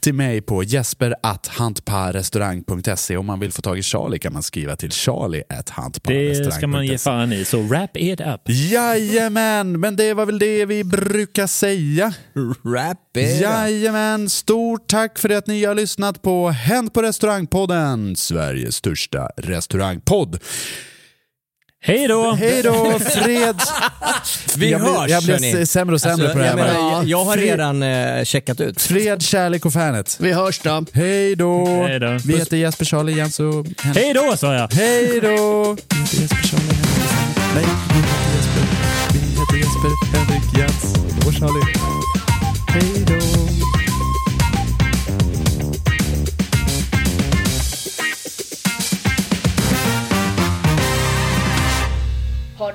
[0.00, 3.16] till mig på jesper.hantparrestaurang.se.
[3.16, 6.44] Om man vill få tag i Charlie kan man skriva till charlie.hantparrestaurang.se.
[6.44, 8.40] Det ska man ge fan i, så wrap it up.
[8.46, 12.14] Jajamän, men det var väl det vi brukar säga.
[12.62, 13.42] Wrap it up.
[13.42, 20.38] Jajamän, stort tack för att ni har lyssnat på Hänt på restaurangpodden, Sveriges största restaurangpodd.
[21.82, 22.32] Hej då!
[22.32, 23.60] Hej då, fred!
[24.56, 25.66] Vi jag blir, hörs, jag blir hörni.
[25.66, 26.56] sämre och sämre Alltså, på det här.
[26.58, 28.80] jag, menar, jag, jag har Fred- redan eh, checkat ut.
[28.82, 30.16] Fred, kärlek och fanet.
[30.20, 30.84] Vi hörs då.
[30.92, 31.66] Hej då!
[31.66, 32.18] Hej då.
[32.26, 33.66] Vi heter Jesper, Charlie, Jens och.
[33.82, 34.72] Hej då sa jag!
[34.72, 35.76] Hej då!
[35.90, 37.54] Vi heter Jesper, Charlie, Henrik.
[37.54, 38.62] Nej, vi heter Jesper.
[39.12, 40.94] Vi heter Jesper, Henrik, Jens
[41.26, 41.74] och Charlie.
[42.68, 43.49] Hej då!